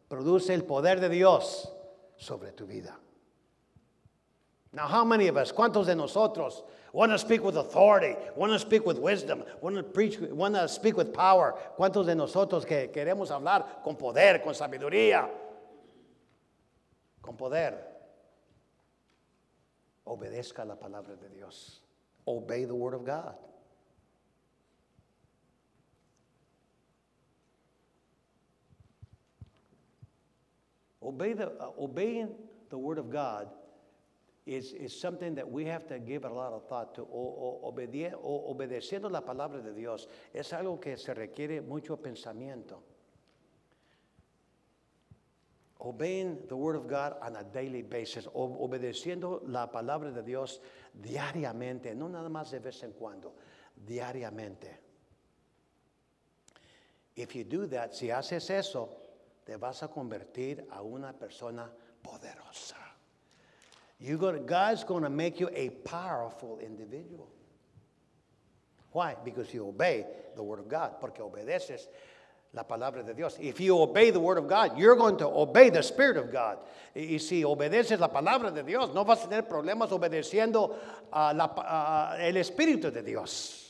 produce 0.10 0.50
el 0.50 0.64
poder 0.64 1.00
de 1.00 1.08
Dios 1.08 1.72
sobre 2.18 2.52
tu 2.52 2.68
vida. 2.68 2.94
Now, 4.72 4.88
how 4.88 5.04
many 5.04 5.28
of 5.28 5.38
us, 5.38 5.52
cuántos 5.52 5.88
de 5.88 5.96
nosotros 5.96 6.62
want 6.94 7.12
to 7.12 7.18
speak 7.18 7.44
with 7.44 7.58
authority, 7.58 8.16
want 8.36 8.52
to 8.52 8.60
speak 8.60 8.86
with 8.86 9.00
wisdom, 9.00 9.44
want 9.62 9.76
to 9.76 9.84
preach, 9.84 10.20
want 10.20 10.56
to 10.56 10.68
speak 10.68 10.96
with 10.96 11.14
power. 11.14 11.56
¿Cuántos 11.78 12.06
de 12.06 12.16
nosotros 12.16 12.66
que 12.68 12.90
queremos 12.94 13.30
hablar 13.30 13.84
con 13.84 13.96
poder, 13.96 14.44
con 14.44 14.54
sabiduría? 14.54 15.28
Con 17.22 17.36
poder. 17.36 17.76
Obedezca 20.06 20.66
la 20.66 20.76
palabra 20.76 21.16
de 21.20 21.30
Dios. 21.36 21.80
Obey 22.28 22.66
the 22.66 22.76
word 22.76 22.94
of 22.94 23.04
God. 23.04 23.36
Obey 31.02 31.34
the, 31.34 31.48
uh, 31.48 31.72
obeying 31.80 32.30
the 32.70 32.78
word 32.78 33.00
of 33.00 33.10
God 33.10 33.48
is, 34.50 34.74
is 34.74 35.00
something 35.00 35.36
that 35.36 35.48
we 35.50 35.66
have 35.66 35.86
to 35.88 36.00
give 36.00 36.26
a 36.26 36.30
lot 36.30 36.54
of 36.54 36.68
thought 36.68 36.96
to. 36.96 37.04
O, 37.04 37.60
o, 37.62 37.72
obedie- 37.72 38.14
o- 38.14 38.54
obedeciendo 38.54 39.10
la 39.12 39.22
palabra 39.22 39.62
de 39.62 39.74
Dios 39.74 40.08
es 40.34 40.52
algo 40.54 40.80
que 40.80 40.98
se 40.98 41.14
requiere 41.14 41.62
mucho 41.62 41.98
pensamiento. 41.98 42.82
Obeying 45.82 46.48
the 46.48 46.56
word 46.58 46.76
of 46.76 46.88
God 46.88 47.16
on 47.22 47.38
a 47.38 47.44
daily 47.44 47.84
basis, 47.84 48.28
obedeciendo 48.34 49.42
la 49.48 49.68
palabra 49.72 50.12
de 50.12 50.24
Dios 50.24 50.60
diariamente, 50.94 51.96
no 51.96 52.10
nada 52.10 52.28
más 52.28 52.52
de 52.52 52.60
vez 52.60 52.84
en 52.84 52.92
cuando, 52.92 53.36
diariamente. 53.88 54.78
If 57.16 57.34
you 57.36 57.44
do 57.46 57.68
that, 57.68 57.94
si 57.94 58.08
haces 58.10 58.50
eso, 58.50 58.90
te 59.46 59.56
vas 59.58 59.82
a 59.84 59.88
convertir 59.88 60.66
a 60.72 60.82
una 60.82 61.14
persona 61.14 61.72
poderosa. 62.02 62.89
You're 64.00 64.18
gonna, 64.18 64.40
God's 64.40 64.84
going 64.84 65.04
to 65.04 65.10
make 65.10 65.40
you 65.40 65.50
a 65.54 65.70
powerful 65.70 66.60
individual. 66.60 67.30
Why? 68.92 69.16
Because 69.24 69.54
you 69.54 69.68
obey 69.68 70.06
the 70.36 70.44
Word 70.44 70.60
of 70.60 70.70
God, 70.70 71.00
porque 71.02 71.20
obedeces 71.20 71.88
la 72.54 72.64
palabra 72.64 73.06
de 73.06 73.14
Dios. 73.14 73.38
If 73.40 73.60
you 73.60 73.78
obey 73.78 74.10
the 74.10 74.20
Word 74.20 74.38
of 74.38 74.48
God, 74.48 74.78
you're 74.78 74.96
going 74.96 75.18
to 75.18 75.28
obey 75.28 75.70
the 75.70 75.84
Spirit 75.84 76.18
of 76.18 76.32
God. 76.32 76.58
Y, 76.96 77.18
si 77.18 77.44
obedeces 77.44 78.00
la 78.00 78.08
palabra 78.08 78.54
de 78.54 78.64
Dios, 78.64 78.94
no 78.96 79.04
vas 79.04 79.24
a 79.26 79.28
tener 79.28 79.44
problemas 79.48 79.92
obedeciendo 79.92 80.76
a 81.12 81.34
la 81.34 82.16
el 82.20 82.36
Espíritu 82.36 82.92
de 82.92 83.04
Dios. 83.04 83.69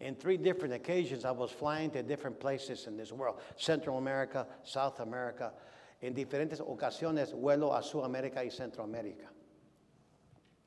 In 0.00 0.14
three 0.14 0.36
different 0.36 0.74
occasions, 0.74 1.24
I 1.24 1.32
was 1.32 1.50
flying 1.50 1.90
to 1.90 2.02
different 2.02 2.38
places 2.38 2.86
in 2.86 2.96
this 2.96 3.10
world 3.12 3.40
Central 3.56 3.98
America, 3.98 4.46
South 4.62 5.00
America. 5.00 5.52
En 6.00 6.14
diferentes 6.14 6.60
ocasiones, 6.60 7.32
vuelo 7.32 7.72
a 7.76 7.82
Sudamérica 7.82 8.44
y 8.44 8.50
Centroamérica. 8.50 9.26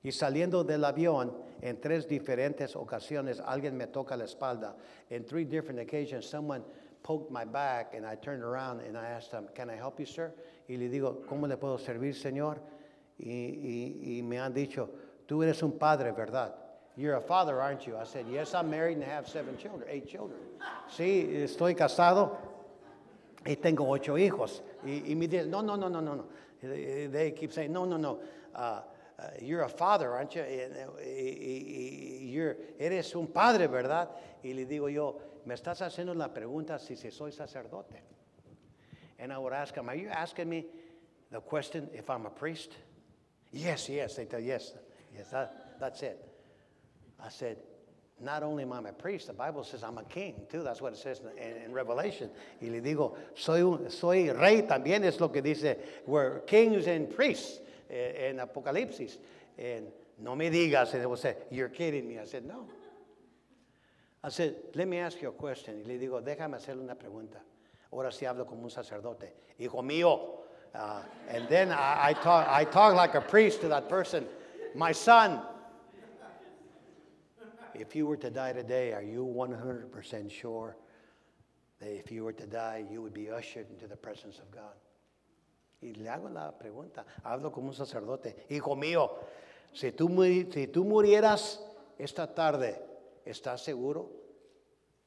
Y 0.03 0.09
saliendo 0.11 0.65
del 0.65 0.83
avión, 0.83 1.31
en 1.61 1.79
tres 1.79 2.07
diferentes 2.07 2.75
ocasiones, 2.75 3.39
alguien 3.39 3.77
me 3.77 3.85
toca 3.87 4.17
la 4.17 4.25
espalda. 4.25 4.75
In 5.11 5.23
three 5.23 5.45
different 5.45 5.79
occasions, 5.79 6.25
someone 6.27 6.63
poked 7.03 7.31
my 7.31 7.45
back, 7.45 7.93
and 7.93 8.05
I 8.05 8.15
turned 8.15 8.43
around 8.43 8.81
and 8.81 8.97
I 8.97 9.05
asked 9.05 9.31
him, 9.31 9.47
Can 9.55 9.69
I 9.69 9.75
help 9.75 9.99
you, 9.99 10.05
sir? 10.05 10.33
Y 10.67 10.75
le 10.75 10.89
digo, 10.89 11.23
¿Cómo 11.27 11.47
le 11.47 11.55
puedo 11.55 11.79
servir, 11.79 12.13
señor? 12.15 12.57
Y, 13.17 13.29
y- 13.29 14.17
y 14.17 14.21
me 14.23 14.37
han 14.39 14.53
dicho, 14.53 14.89
Tú 15.27 15.41
eres 15.43 15.61
un 15.63 15.77
padre, 15.77 16.11
¿verdad? 16.11 16.53
You're 16.97 17.15
a 17.15 17.21
father, 17.21 17.61
aren't 17.61 17.87
you? 17.87 17.97
I 17.97 18.03
said, 18.03 18.25
Yes, 18.29 18.53
I'm 18.53 18.69
married 18.69 18.97
and 18.97 19.03
have 19.03 19.27
seven 19.27 19.57
children, 19.57 19.83
eight 19.89 20.07
children. 20.07 20.39
Sí, 20.89 21.29
estoy 21.35 21.75
casado 21.75 22.37
y 23.45 23.55
tengo 23.55 23.87
ocho 23.89 24.15
hijos. 24.17 24.61
Y, 24.85 25.03
y 25.11 25.15
me 25.15 25.27
dicen, 25.27 25.49
no, 25.49 25.61
no, 25.61 25.75
no, 25.75 25.87
no, 25.87 26.01
no, 26.01 26.15
no. 26.15 26.25
They 26.61 27.31
keep 27.31 27.51
saying, 27.53 27.71
no, 27.71 27.85
no, 27.85 27.97
no. 27.97 28.19
Uh, 28.53 28.59
uh, 28.59 28.81
you're 29.41 29.63
a 29.63 29.69
father, 29.69 30.11
aren't 30.11 30.35
you? 30.35 30.41
Y- 30.43 32.29
you're- 32.31 32.55
eres 32.79 33.15
un 33.15 33.27
padre, 33.27 33.67
¿verdad? 33.67 34.09
Y 34.43 34.53
le 34.53 34.65
digo 34.65 34.87
yo, 34.89 35.19
me 35.45 35.55
estás 35.55 35.81
haciendo 35.81 36.13
la 36.15 36.27
pregunta 36.27 36.77
si 36.79 36.95
soy 36.95 37.31
sacerdote. 37.31 38.01
And 39.17 39.31
I 39.31 39.37
would 39.37 39.53
ask 39.53 39.75
him, 39.75 39.87
are 39.89 39.95
you 39.95 40.09
asking 40.09 40.49
me 40.49 40.65
the 41.31 41.39
question 41.41 41.89
if 41.93 42.09
I'm 42.09 42.25
a 42.25 42.29
priest? 42.31 42.71
Yes, 43.51 43.87
yes. 43.89 44.15
They 44.15 44.25
tell 44.25 44.39
yes, 44.39 44.73
yes. 45.15 45.29
That, 45.29 45.79
that's 45.79 46.01
it. 46.03 46.17
I 47.23 47.29
said, 47.29 47.57
not 48.19 48.43
only 48.43 48.63
am 48.63 48.73
I 48.73 48.79
a 48.89 48.93
priest, 48.93 49.27
the 49.27 49.33
Bible 49.33 49.63
says 49.63 49.83
I'm 49.83 49.97
a 49.97 50.03
king 50.03 50.35
too. 50.49 50.63
That's 50.63 50.81
what 50.81 50.93
it 50.93 50.99
says 50.99 51.19
in, 51.19 51.43
in, 51.43 51.63
in 51.63 51.73
Revelation. 51.73 52.29
Y 52.61 52.69
le 52.69 52.81
digo, 52.81 53.17
soy, 53.35 53.61
un, 53.61 53.89
soy 53.89 54.29
rey 54.29 54.61
también, 54.61 55.03
es 55.03 55.19
lo 55.19 55.29
que 55.29 55.41
dice, 55.41 55.77
we're 56.05 56.39
kings 56.41 56.87
and 56.87 57.13
priests 57.13 57.59
eh, 57.89 58.29
en 58.29 58.37
Apocalipsis. 58.37 59.17
And 59.57 59.87
no 60.19 60.35
me 60.35 60.49
digas, 60.49 60.93
and 60.93 61.01
they 61.01 61.05
will 61.07 61.17
say, 61.17 61.35
you're 61.49 61.69
kidding 61.69 62.07
me. 62.07 62.19
I 62.19 62.25
said, 62.25 62.45
no. 62.45 62.67
I 64.23 64.29
said, 64.29 64.55
let 64.75 64.87
me 64.87 64.97
ask 64.97 65.19
you 65.21 65.29
a 65.29 65.31
question. 65.31 65.81
Y 65.83 65.91
le 65.91 65.99
digo, 65.99 66.21
déjame 66.21 66.55
hacerle 66.55 66.83
una 66.83 66.95
pregunta. 66.95 67.39
Ahora 67.91 68.11
sí 68.11 68.25
hablo 68.25 68.45
como 68.45 68.63
un 68.63 68.69
sacerdote. 68.69 69.31
Hijo 69.59 69.81
mío. 69.81 70.37
Uh, 70.73 71.01
and 71.27 71.49
then 71.49 71.71
I, 71.71 72.09
I, 72.09 72.13
talk, 72.13 72.47
I 72.47 72.63
talk 72.63 72.95
like 72.95 73.15
a 73.15 73.21
priest 73.21 73.61
to 73.61 73.67
that 73.69 73.89
person. 73.89 74.25
My 74.75 74.91
son, 74.91 75.41
if 77.75 77.95
you 77.95 78.05
were 78.05 78.17
to 78.17 78.29
die 78.29 78.53
today, 78.53 78.93
are 78.93 79.03
you 79.03 79.25
100% 79.25 80.31
sure 80.31 80.77
that 81.79 81.89
if 81.89 82.11
you 82.11 82.23
were 82.23 82.33
to 82.33 82.45
die, 82.45 82.85
you 82.89 83.01
would 83.01 83.13
be 83.13 83.29
ushered 83.29 83.67
into 83.69 83.87
the 83.87 83.95
presence 83.95 84.39
of 84.39 84.51
God? 84.51 84.75
Y 85.81 85.93
le 85.97 86.09
hago 86.09 86.29
la 86.31 86.51
pregunta, 86.51 87.05
hablo 87.23 87.51
como 87.51 87.69
un 87.69 87.73
sacerdote, 87.73 88.45
hijo 88.49 88.75
mío, 88.75 89.09
si 89.73 89.91
tú, 89.91 90.07
si 90.51 90.67
tú 90.67 90.85
murieras 90.85 91.59
esta 91.97 92.33
tarde, 92.33 92.79
¿estás 93.25 93.63
seguro? 93.63 94.11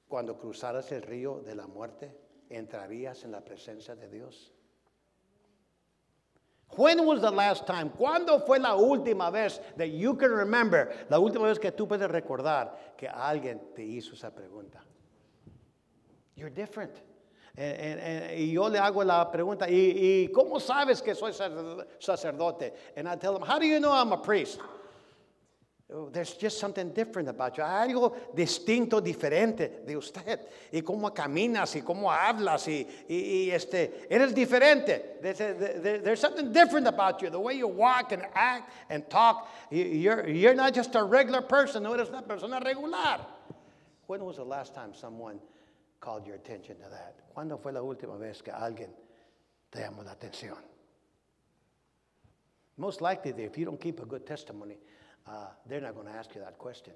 Cuando 0.09 0.37
cruzaras 0.37 0.91
el 0.93 1.03
río 1.03 1.41
de 1.41 1.55
la 1.55 1.67
muerte, 1.67 2.17
entrarías 2.51 3.25
en 3.25 3.33
la 3.33 3.41
presencia 3.43 3.95
de 3.95 4.09
Dios. 4.09 4.53
When 6.71 7.07
was 7.07 7.21
the 7.21 7.31
last 7.31 7.67
time? 7.67 7.91
¿Cuándo 7.91 8.45
fue 8.45 8.59
la 8.59 8.75
última 8.75 9.31
vez 9.31 9.61
that 9.77 9.91
you 9.91 10.15
can 10.15 10.31
remember? 10.33 10.93
La 11.09 11.19
última 11.19 11.43
vez 11.45 11.59
que 11.61 11.71
tú 11.71 11.87
puedes 11.87 12.11
recordar 12.11 12.71
que 12.97 13.07
alguien 13.09 13.61
te 13.77 13.83
hizo 13.83 14.15
esa 14.15 14.31
pregunta. 14.31 14.79
You're 16.37 16.51
different. 16.51 17.01
And- 17.57 17.79
and- 17.79 18.01
and- 18.01 18.31
y 18.41 18.53
yo 18.53 18.67
le 18.69 18.81
hago 18.81 19.05
la 19.05 19.31
pregunta, 19.31 19.69
¿y, 19.71 20.25
y 20.25 20.29
cómo 20.33 20.59
sabes 20.59 21.01
que 21.01 21.15
soy 21.15 21.33
sacerdote? 21.33 22.73
And 22.97 23.07
I 23.09 23.15
tell 23.15 23.33
them, 23.35 23.43
how 23.43 23.61
do 23.61 23.67
you 23.67 23.79
know 23.79 23.93
I'm 23.93 24.11
a 24.13 24.21
priest? 24.21 24.59
Oh, 25.93 26.09
There's 26.09 26.33
just 26.33 26.59
something 26.59 26.93
different 26.95 27.29
about 27.29 27.59
you. 27.59 27.63
Hay 27.63 27.93
algo 27.93 28.17
distinto, 28.35 29.03
diferente 29.03 29.85
de 29.87 29.95
usted. 29.97 30.41
Y 30.73 30.81
cómo 30.81 31.15
caminas 31.15 31.77
y 31.77 31.83
cómo 31.83 32.11
hablas 32.11 32.67
y, 32.69 32.87
y- 33.09 33.15
y, 33.15 33.51
este, 33.51 34.07
eres 34.11 34.33
diferente. 34.35 35.21
There's, 35.21 35.37
there- 35.39 35.99
there's 35.99 36.21
something 36.21 36.53
different 36.53 36.87
about 36.87 37.21
you. 37.21 37.29
The 37.29 37.39
way 37.39 37.55
you 37.55 37.69
walk 37.69 38.13
and 38.13 38.23
act 38.35 38.71
and 38.89 39.09
talk. 39.11 39.47
You're, 39.71 40.27
you're 40.27 40.55
not 40.55 40.73
just 40.73 40.95
a 40.95 41.03
regular 41.05 41.43
person. 41.43 41.83
No 41.83 41.93
eres 41.93 42.09
una 42.09 42.23
persona 42.23 42.61
regular. 42.65 43.21
When 44.07 44.25
was 44.25 44.37
the 44.37 44.45
last 44.45 44.75
time 44.75 44.95
someone 44.95 45.39
called 46.01 46.27
your 46.27 46.37
attention 46.37 46.77
to 46.77 46.89
that? 46.91 47.15
¿Cuándo 47.37 47.61
fue 47.61 47.73
la 47.73 47.81
última 47.83 48.19
vez 48.19 48.41
que 48.43 48.53
alguien 48.55 48.89
te 49.71 49.81
llamó 49.81 50.03
la 50.03 50.13
atención? 50.15 50.57
Most 52.79 53.03
likely, 53.03 53.31
if 53.45 53.57
you 53.59 53.67
don't 53.67 53.81
keep 53.81 54.01
a 54.01 54.07
good 54.07 54.27
testimony, 54.27 54.79
uh, 55.27 55.49
they're 55.67 55.81
not 55.81 55.95
going 55.95 56.07
to 56.07 56.13
ask 56.13 56.35
you 56.35 56.41
that 56.41 56.59
question. 56.59 56.93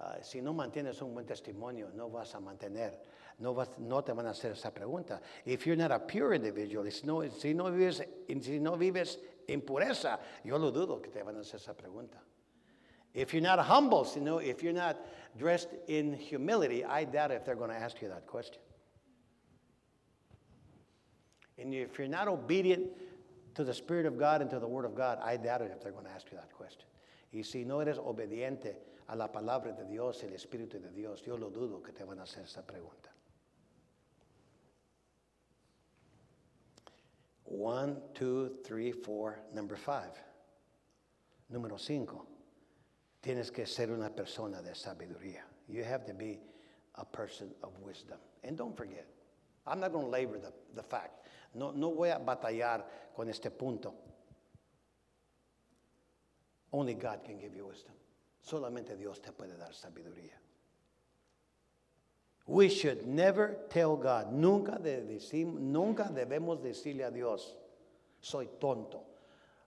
Uh, 0.00 0.14
si 0.22 0.40
no 0.40 0.54
mantienes 0.54 1.02
un 1.02 1.12
buen 1.12 1.26
testimonio, 1.26 1.92
no 1.94 2.08
vas 2.08 2.34
a 2.34 2.38
mantener, 2.38 2.92
no, 3.38 3.52
vas, 3.52 3.68
no 3.78 4.00
te 4.00 4.12
van 4.12 4.26
a 4.26 4.30
hacer 4.30 4.52
esa 4.52 4.70
pregunta. 4.70 5.20
If 5.44 5.66
you're 5.66 5.76
not 5.76 5.92
a 5.92 5.98
pure 5.98 6.32
individual, 6.32 6.90
si 6.90 7.06
no, 7.06 7.28
si 7.28 7.52
no, 7.52 7.64
vives, 7.70 8.00
si 8.40 8.58
no 8.58 8.76
vives 8.76 9.18
en 9.46 9.60
pureza, 9.60 10.18
yo 10.42 10.56
lo 10.56 10.70
dudo 10.70 11.02
que 11.02 11.10
te 11.10 11.22
van 11.22 11.36
a 11.36 11.40
hacer 11.40 11.56
esa 11.56 11.74
pregunta. 11.74 12.16
If 13.12 13.34
you're 13.34 13.42
not 13.42 13.58
humble, 13.58 14.10
you 14.14 14.22
know, 14.22 14.38
if 14.38 14.62
you're 14.62 14.72
not 14.72 14.96
dressed 15.36 15.68
in 15.88 16.14
humility, 16.14 16.84
I 16.84 17.04
doubt 17.04 17.32
if 17.32 17.44
they're 17.44 17.56
going 17.56 17.70
to 17.70 17.76
ask 17.76 18.00
you 18.00 18.08
that 18.08 18.26
question. 18.26 18.62
And 21.58 21.74
if 21.74 21.98
you're 21.98 22.08
not 22.08 22.28
obedient 22.28 22.86
to 23.54 23.64
the 23.64 23.74
Spirit 23.74 24.06
of 24.06 24.18
God 24.18 24.40
and 24.40 24.50
to 24.50 24.58
the 24.58 24.68
Word 24.68 24.86
of 24.86 24.94
God, 24.94 25.18
I 25.22 25.36
doubt 25.36 25.60
it 25.60 25.72
if 25.74 25.82
they're 25.82 25.92
going 25.92 26.06
to 26.06 26.10
ask 26.10 26.30
you 26.30 26.38
that 26.38 26.52
question. 26.52 26.84
Y 27.32 27.44
si 27.44 27.64
no 27.64 27.80
eres 27.80 27.98
obediente 27.98 28.82
a 29.06 29.16
la 29.16 29.30
palabra 29.30 29.72
de 29.72 29.84
Dios, 29.84 30.22
el 30.24 30.34
Espíritu 30.34 30.78
de 30.80 30.90
Dios, 30.90 31.22
yo 31.22 31.36
lo 31.36 31.50
dudo 31.50 31.82
que 31.82 31.92
te 31.92 32.04
van 32.04 32.18
a 32.18 32.22
hacer 32.22 32.44
esa 32.44 32.66
pregunta. 32.66 33.10
One, 37.44 37.96
two, 38.14 38.60
three, 38.62 38.92
four, 38.92 39.40
number 39.52 39.76
five. 39.76 40.12
Número 41.52 41.78
cinco. 41.78 42.26
Tienes 43.20 43.50
que 43.50 43.66
ser 43.66 43.90
una 43.90 44.08
persona 44.10 44.62
de 44.62 44.74
sabiduría. 44.74 45.42
You 45.68 45.84
have 45.84 46.06
to 46.06 46.14
be 46.14 46.40
a 46.94 47.04
person 47.04 47.52
of 47.62 47.72
wisdom. 47.80 48.18
And 48.44 48.56
don't 48.56 48.76
forget, 48.76 49.06
I'm 49.66 49.80
not 49.80 49.92
going 49.92 50.06
to 50.06 50.10
labor 50.10 50.38
the, 50.38 50.52
the 50.74 50.82
fact. 50.82 51.26
No, 51.54 51.72
no 51.72 51.90
voy 51.90 52.10
a 52.10 52.18
batallar 52.18 52.84
con 53.14 53.28
este 53.28 53.50
punto. 53.50 53.94
Only 56.72 56.94
God 56.94 57.24
can 57.24 57.38
give 57.38 57.54
you 57.54 57.66
wisdom. 57.66 57.94
Solamente 58.42 58.96
Dios 58.96 59.20
te 59.20 59.32
puede 59.32 59.56
dar 59.58 59.72
sabiduría. 59.72 60.38
We 62.46 62.68
should 62.68 63.06
never 63.06 63.58
tell 63.68 63.96
God, 63.96 64.32
nunca, 64.32 64.78
de 64.78 65.02
nunca 65.44 66.04
debemos 66.04 66.60
decirle 66.62 67.04
a 67.04 67.10
Dios, 67.10 67.54
soy 68.20 68.48
tonto, 68.58 69.04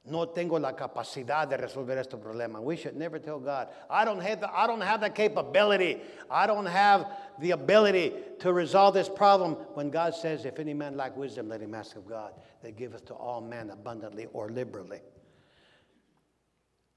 No 0.05 0.27
tengo 0.27 0.59
la 0.59 0.75
capacidad 0.75 1.47
de 1.47 1.55
resolver 1.55 1.97
este 1.97 2.17
problema. 2.17 2.59
We 2.59 2.75
should 2.75 2.97
never 2.97 3.19
tell 3.19 3.39
God, 3.39 3.69
I 3.89 4.03
don't 4.03 4.19
have 4.19 4.41
the, 4.41 4.53
I 4.53 4.67
don't 4.67 4.81
have 4.81 4.99
the 4.99 5.09
capability. 5.09 6.01
I 6.29 6.45
don't 6.45 6.65
have 6.65 7.07
the 7.39 7.51
ability 7.51 8.11
to 8.39 8.51
resolve 8.51 8.95
this 8.95 9.07
problem. 9.07 9.53
When 9.75 9.89
God 9.89 10.13
says, 10.13 10.43
if 10.43 10.59
any 10.59 10.73
man 10.73 10.97
lack 10.97 11.15
wisdom, 11.15 11.47
let 11.47 11.61
him 11.61 11.73
ask 11.73 11.95
of 11.95 12.05
God 12.05 12.33
that 12.61 12.75
giveth 12.75 13.05
to 13.05 13.13
all 13.13 13.39
men 13.39 13.69
abundantly 13.69 14.27
or 14.33 14.49
liberally. 14.49 14.99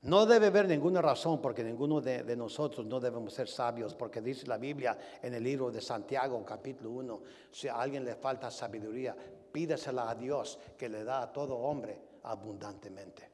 No 0.07 0.25
debe 0.25 0.47
haber 0.47 0.69
ninguna 0.69 1.03
razón 1.03 1.41
porque 1.43 1.65
ninguno 1.65 2.01
de, 2.01 2.37
nosotros 2.37 2.87
no 2.87 3.01
debemos 3.01 3.35
ser 3.35 3.49
sabios, 3.49 3.93
porque 3.93 4.21
dice 4.21 4.47
la 4.47 4.57
Biblia 4.57 4.97
en 5.21 5.35
el 5.35 5.43
libro 5.43 5.69
de 5.73 5.81
Santiago, 5.81 6.45
capítulo 6.45 6.91
1, 6.91 7.21
si 7.51 7.67
a 7.67 7.75
alguien 7.75 8.05
le 8.05 8.15
falta 8.15 8.49
sabiduría, 8.49 9.17
pídesela 9.51 10.09
a 10.09 10.15
Dios 10.15 10.61
que 10.79 10.89
le 10.89 11.03
da 11.03 11.23
a 11.23 11.33
todo 11.33 11.57
hombre 11.57 11.99
abundantemente. 12.23 13.29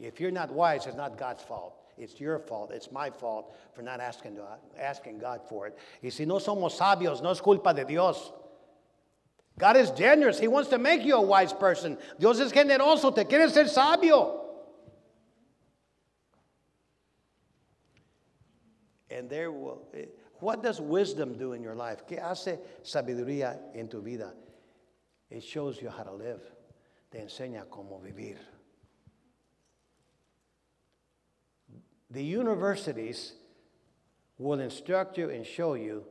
If 0.00 0.18
you're 0.18 0.32
not 0.32 0.50
wise, 0.50 0.88
it's 0.88 0.96
not 0.96 1.16
God's 1.16 1.44
fault. 1.44 1.74
It's 1.96 2.18
your 2.18 2.40
fault. 2.40 2.72
It's 2.72 2.90
my 2.90 3.10
fault 3.10 3.54
for 3.74 3.82
not 3.82 4.00
asking 4.00 4.36
asking 4.76 5.20
God 5.20 5.42
for 5.48 5.68
it. 5.68 5.78
Y 6.02 6.10
si 6.10 6.26
no 6.26 6.40
somos 6.40 6.76
sabios, 6.76 7.22
no 7.22 7.30
es 7.30 7.40
culpa 7.40 7.72
de 7.72 7.84
Dios. 7.84 8.32
God 9.56 9.76
is 9.76 9.92
generous. 9.92 10.40
He 10.40 10.48
wants 10.48 10.68
to 10.70 10.78
make 10.78 11.04
you 11.04 11.14
a 11.14 11.22
wise 11.22 11.52
person. 11.52 11.96
Dios 12.18 12.40
es 12.40 12.50
generoso. 12.50 13.14
Te 13.14 13.24
quiere 13.24 13.48
ser 13.50 13.68
sabio. 13.68 14.43
And 19.14 19.30
there 19.30 19.52
will, 19.52 19.86
eh, 19.94 20.06
what 20.40 20.62
does 20.62 20.80
wisdom 20.80 21.38
do 21.38 21.52
in 21.52 21.62
your 21.62 21.76
life? 21.76 22.04
¿Qué 22.06 22.20
hace 22.20 22.58
sabiduría 22.82 23.60
en 23.74 23.88
tu 23.88 24.02
vida? 24.02 24.32
It 25.30 25.42
shows 25.42 25.80
you 25.80 25.88
how 25.88 26.02
to 26.02 26.12
live. 26.12 26.42
Te 27.12 27.18
enseña 27.18 27.64
cómo 27.66 28.02
vivir. 28.02 28.36
The 32.10 32.22
universities 32.22 33.34
will 34.36 34.58
instruct 34.60 35.16
you 35.16 35.30
and 35.30 35.46
show 35.46 35.74
you 35.74 36.04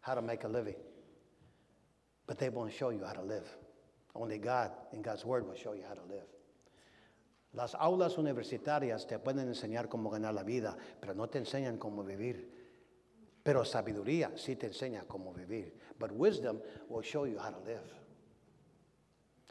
how 0.00 0.14
to 0.14 0.22
make 0.22 0.44
a 0.44 0.48
living, 0.48 0.76
but 2.26 2.38
they 2.38 2.50
won't 2.50 2.72
show 2.72 2.90
you 2.90 3.04
how 3.04 3.14
to 3.14 3.22
live. 3.22 3.48
Only 4.14 4.36
God 4.36 4.70
and 4.92 5.02
God's 5.02 5.24
Word 5.24 5.46
will 5.46 5.56
show 5.56 5.72
you 5.72 5.82
how 5.88 5.94
to 5.94 6.02
live. 6.02 6.26
Las 7.52 7.74
aulas 7.74 8.16
universitarias 8.16 9.06
te 9.06 9.18
pueden 9.18 9.48
enseñar 9.48 9.88
cómo 9.88 10.08
ganar 10.08 10.32
la 10.32 10.42
vida, 10.42 10.76
pero 11.00 11.14
no 11.14 11.28
te 11.28 11.38
enseñan 11.38 11.76
cómo 11.76 12.02
vivir. 12.02 12.50
Pero 13.42 13.64
sabiduría 13.64 14.32
sí 14.36 14.56
te 14.56 14.68
enseña 14.68 15.04
cómo 15.06 15.34
vivir. 15.34 15.76
But 15.98 16.12
wisdom 16.12 16.60
will 16.88 17.02
show 17.02 17.26
you 17.26 17.38
how 17.38 17.50
to 17.50 17.60
live. 17.64 17.82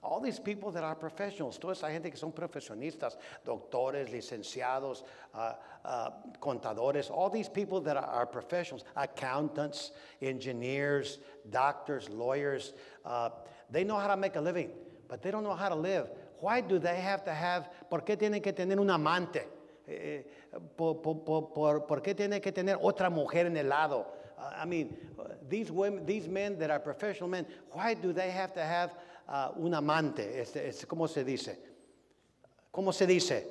All 0.04 0.20
these 0.20 0.40
people 0.40 0.72
that 0.72 0.84
are 0.84 0.96
professionals, 0.96 1.60
toda 1.60 1.74
esa 1.74 1.92
gente 1.92 2.10
que 2.10 2.18
son 2.18 2.32
profesionistas, 2.32 3.18
doctores, 3.46 4.10
licenciados, 4.10 5.04
uh, 5.36 5.54
uh, 5.86 6.10
contadores, 6.40 7.12
all 7.12 7.30
these 7.30 7.48
people 7.48 7.80
that 7.82 7.96
are, 7.96 8.26
professionals, 8.26 8.84
accountants, 8.96 9.92
engineers, 10.24 11.20
doctors, 11.52 12.10
lawyers, 12.10 12.74
uh, 13.06 13.30
they 13.70 13.84
know 13.84 14.00
how 14.00 14.08
to 14.08 14.18
make 14.18 14.36
a 14.38 14.42
living, 14.42 14.72
but 15.08 15.22
they 15.22 15.30
don't 15.30 15.44
know 15.44 15.54
how 15.54 15.70
to 15.70 15.76
live. 15.76 16.10
Why 16.42 16.60
do 16.62 16.80
they 16.80 17.00
have 17.00 17.24
to 17.26 17.34
have, 17.34 17.70
por 17.90 18.02
qué 18.02 18.18
tienen 18.18 18.42
que 18.42 18.52
tener 18.52 18.80
un 18.80 18.90
amante? 18.90 19.48
Eh, 19.88 20.24
por, 20.76 20.96
por, 20.96 21.54
por, 21.54 21.86
¿Por 21.86 22.02
qué 22.02 22.16
tienen 22.16 22.42
que 22.42 22.52
tener 22.52 22.78
otra 22.82 23.10
mujer 23.10 23.46
en 23.46 23.58
el 23.58 23.70
lado? 23.70 24.08
I 24.60 24.66
mean, 24.66 24.98
these 25.48 25.72
women, 25.72 26.04
these 26.06 26.28
men 26.28 26.58
that 26.58 26.72
are 26.72 26.80
professional 26.80 27.30
men, 27.30 27.46
why 27.72 27.94
do 27.94 28.12
they 28.12 28.32
have 28.32 28.54
to 28.56 28.64
have 28.64 28.96
uh, 29.30 29.52
un 29.56 29.74
amante? 29.74 30.40
Este, 30.40 30.68
este, 30.68 30.88
¿Cómo 30.88 31.08
se 31.08 31.24
dice? 31.24 31.58
¿Cómo 32.74 32.92
se 32.92 33.06
dice? 33.06 33.46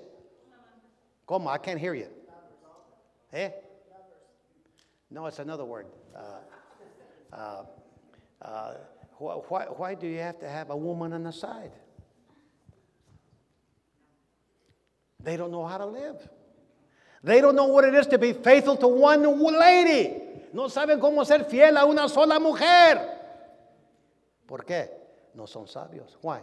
¿Cómo? 1.29 1.49
I 1.49 1.59
can't 1.59 1.79
hear 1.79 1.95
you. 1.95 2.09
Eh? 3.33 3.51
No, 5.11 5.27
it's 5.27 5.39
another 5.39 5.65
word. 5.65 5.87
Uh, 6.17 7.37
uh, 7.37 7.65
uh 8.43 8.75
why, 9.19 9.65
why 9.67 9.95
do 9.95 10.09
you 10.09 10.19
have 10.19 10.41
to 10.41 10.49
have 10.49 10.71
a 10.71 10.77
woman 10.77 11.13
on 11.13 11.23
the 11.23 11.33
side? 11.33 11.73
They 15.23 15.37
don't 15.37 15.51
know 15.51 15.67
how 15.67 15.79
to 15.79 15.87
live. 15.87 16.17
They 17.23 17.41
don't 17.41 17.55
know 17.55 17.67
what 17.67 17.85
it 17.85 17.95
is 17.95 18.07
to 18.09 18.19
be 18.19 18.33
faithful 18.33 18.77
to 18.77 18.89
one 18.89 19.23
lady. 19.59 20.23
No 20.53 20.69
saben 20.69 20.99
cómo 20.99 21.25
ser 21.25 21.45
fiel 21.45 21.77
a 21.77 21.85
una 21.85 22.09
sola 22.09 22.41
mujer. 22.41 22.99
¿Por 24.47 24.65
qué? 24.65 24.89
No 25.35 25.47
son 25.47 25.67
sabios. 25.67 26.17
Why? 26.23 26.41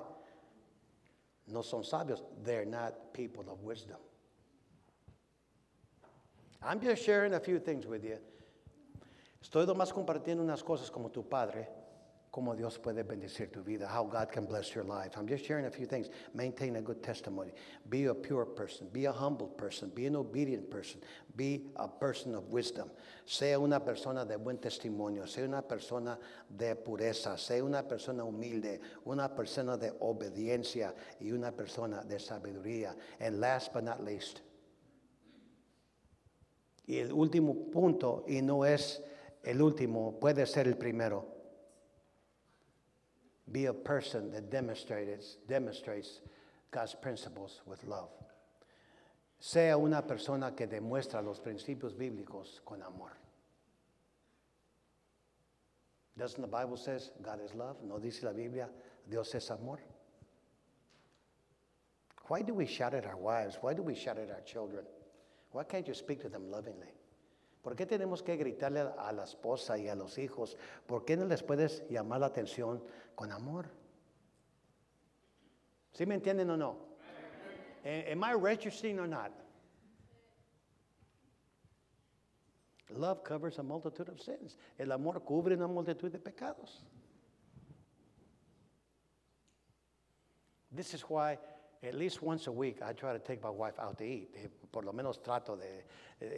No 1.48 1.62
son 1.62 1.84
sabios. 1.84 2.22
They're 2.44 2.66
not 2.66 3.14
people 3.14 3.50
of 3.50 3.64
wisdom. 3.64 3.98
I'm 6.62 6.80
just 6.80 7.04
sharing 7.04 7.34
a 7.34 7.40
few 7.40 7.60
things 7.60 7.86
with 7.86 8.04
you. 8.04 8.18
Estoy 9.42 9.66
nomás 9.66 9.92
compartiendo 9.92 10.44
unas 10.44 10.64
cosas 10.64 10.92
como 10.92 11.10
tu 11.10 11.24
padre 11.24 11.68
cómo 12.32 12.56
Dios 12.56 12.78
puede 12.78 13.04
bendecir 13.04 13.52
tu 13.52 13.64
vida, 13.64 13.88
how 13.88 14.04
God 14.04 14.32
can 14.32 14.46
bless 14.46 14.76
your 14.76 14.84
life. 14.84 15.18
I'm 15.18 15.28
just 15.28 15.46
sharing 15.46 15.66
a 15.66 15.72
few 15.72 15.86
things. 15.86 16.10
Maintain 16.34 16.76
a 16.76 16.82
good 16.82 17.02
testimony. 17.02 17.52
Be 17.90 18.06
a 18.06 18.14
pure 18.14 18.46
person. 18.46 18.88
Be 18.92 19.06
a 19.06 19.12
humble 19.12 19.48
person. 19.48 19.90
Be 19.90 20.06
an 20.06 20.16
obedient 20.16 20.70
person. 20.70 21.02
Be 21.36 21.64
a 21.76 21.88
person 21.88 22.36
of 22.36 22.50
wisdom. 22.50 22.90
Sea 23.26 23.58
una 23.58 23.80
persona 23.80 24.26
de 24.26 24.38
buen 24.38 24.58
testimonio. 24.58 25.28
Sea 25.28 25.46
una 25.46 25.62
persona 25.62 26.18
de 26.50 26.76
pureza. 26.76 27.38
Sea 27.38 27.64
una 27.64 27.84
persona 27.84 28.24
humilde. 28.24 28.80
Una 29.06 29.30
persona 29.30 29.78
de 29.78 29.94
obediencia 30.00 30.94
y 31.20 31.32
una 31.32 31.52
persona 31.52 32.04
de 32.04 32.20
sabiduría. 32.20 32.96
And 33.20 33.40
last 33.40 33.74
but 33.74 33.84
not 33.84 34.04
least, 34.04 34.42
y 36.88 37.00
el 37.00 37.12
último 37.12 37.70
punto, 37.70 38.24
y 38.28 38.42
no 38.42 38.66
es 38.66 39.04
el 39.44 39.62
último, 39.62 40.18
puede 40.20 40.46
ser 40.46 40.68
el 40.68 40.78
primero 40.78 41.37
be 43.52 43.66
a 43.66 43.74
person 43.74 44.32
that 44.32 44.50
demonstrates, 44.50 45.38
demonstrates 45.48 46.22
God's 46.72 46.96
principles 46.96 47.62
with 47.66 47.84
love. 47.86 48.10
Sea 49.40 49.78
una 49.78 50.02
persona 50.02 50.52
que 50.56 50.68
demuestra 50.68 51.24
los 51.24 51.40
principios 51.40 51.94
bíblicos 51.94 52.60
con 52.66 52.82
amor. 52.82 53.12
Doesn't 56.18 56.42
the 56.42 56.48
Bible 56.48 56.78
says 56.78 57.12
God 57.22 57.40
is 57.46 57.54
love? 57.54 57.78
¿No 57.84 58.00
dice 58.00 58.24
la 58.24 58.34
Biblia 58.34 58.68
Dios 59.08 59.34
es 59.36 59.52
amor? 59.52 59.80
Why 62.28 62.42
do 62.42 62.54
we 62.54 62.66
shout 62.66 62.94
at 62.94 63.06
our 63.06 63.16
wives? 63.16 63.58
Why 63.62 63.74
do 63.74 63.84
we 63.84 63.96
shout 63.96 64.18
at 64.18 64.30
our 64.32 64.42
children? 64.42 64.84
Why 65.52 65.64
can't 65.64 65.88
you 65.88 65.94
speak 65.94 66.22
to 66.24 66.30
them 66.30 66.50
lovingly? 66.52 66.92
¿Por 67.64 67.76
qué 67.76 67.86
tenemos 67.86 68.24
que 68.24 68.36
gritarle 68.38 68.94
a 68.98 69.12
la 69.12 69.24
esposa 69.24 69.78
y 69.78 69.88
a 69.88 69.96
los 69.96 70.18
hijos? 70.18 70.56
¿Por 70.88 71.06
qué 71.06 71.18
no 71.18 71.26
les 71.26 71.44
puedes 71.44 71.84
llamar 71.90 72.22
la 72.22 72.28
atención 72.28 72.82
con 73.18 73.32
amor? 73.32 73.66
¿Sí 75.92 76.06
me 76.06 76.16
entienden 76.16 76.50
o 76.52 76.56
no? 76.56 76.78
Am 77.84 78.24
I 78.24 78.34
registering 78.34 79.00
or 79.00 79.08
not? 79.08 79.32
Love 82.90 83.24
covers 83.24 83.58
a 83.58 83.64
multitude 83.64 84.10
of 84.10 84.22
sins. 84.22 84.56
El 84.78 84.92
amor 84.92 85.22
cubre 85.22 85.56
una 85.56 85.68
multitud 85.68 86.12
de 86.12 86.20
pecados. 86.20 86.84
This 90.72 90.94
is 90.94 91.02
why 91.02 91.40
at 91.82 91.96
least 91.96 92.22
once 92.22 92.46
a 92.48 92.52
week 92.52 92.82
I 92.84 92.94
try 92.94 93.14
to 93.14 93.20
take 93.20 93.42
my 93.42 93.50
wife 93.50 93.80
out 93.80 93.98
to 93.98 94.04
eat. 94.04 94.30
Eh, 94.36 94.48
por 94.72 94.84
lo 94.84 94.94
menos 94.94 95.24
trato 95.24 95.58
de, 95.58 95.84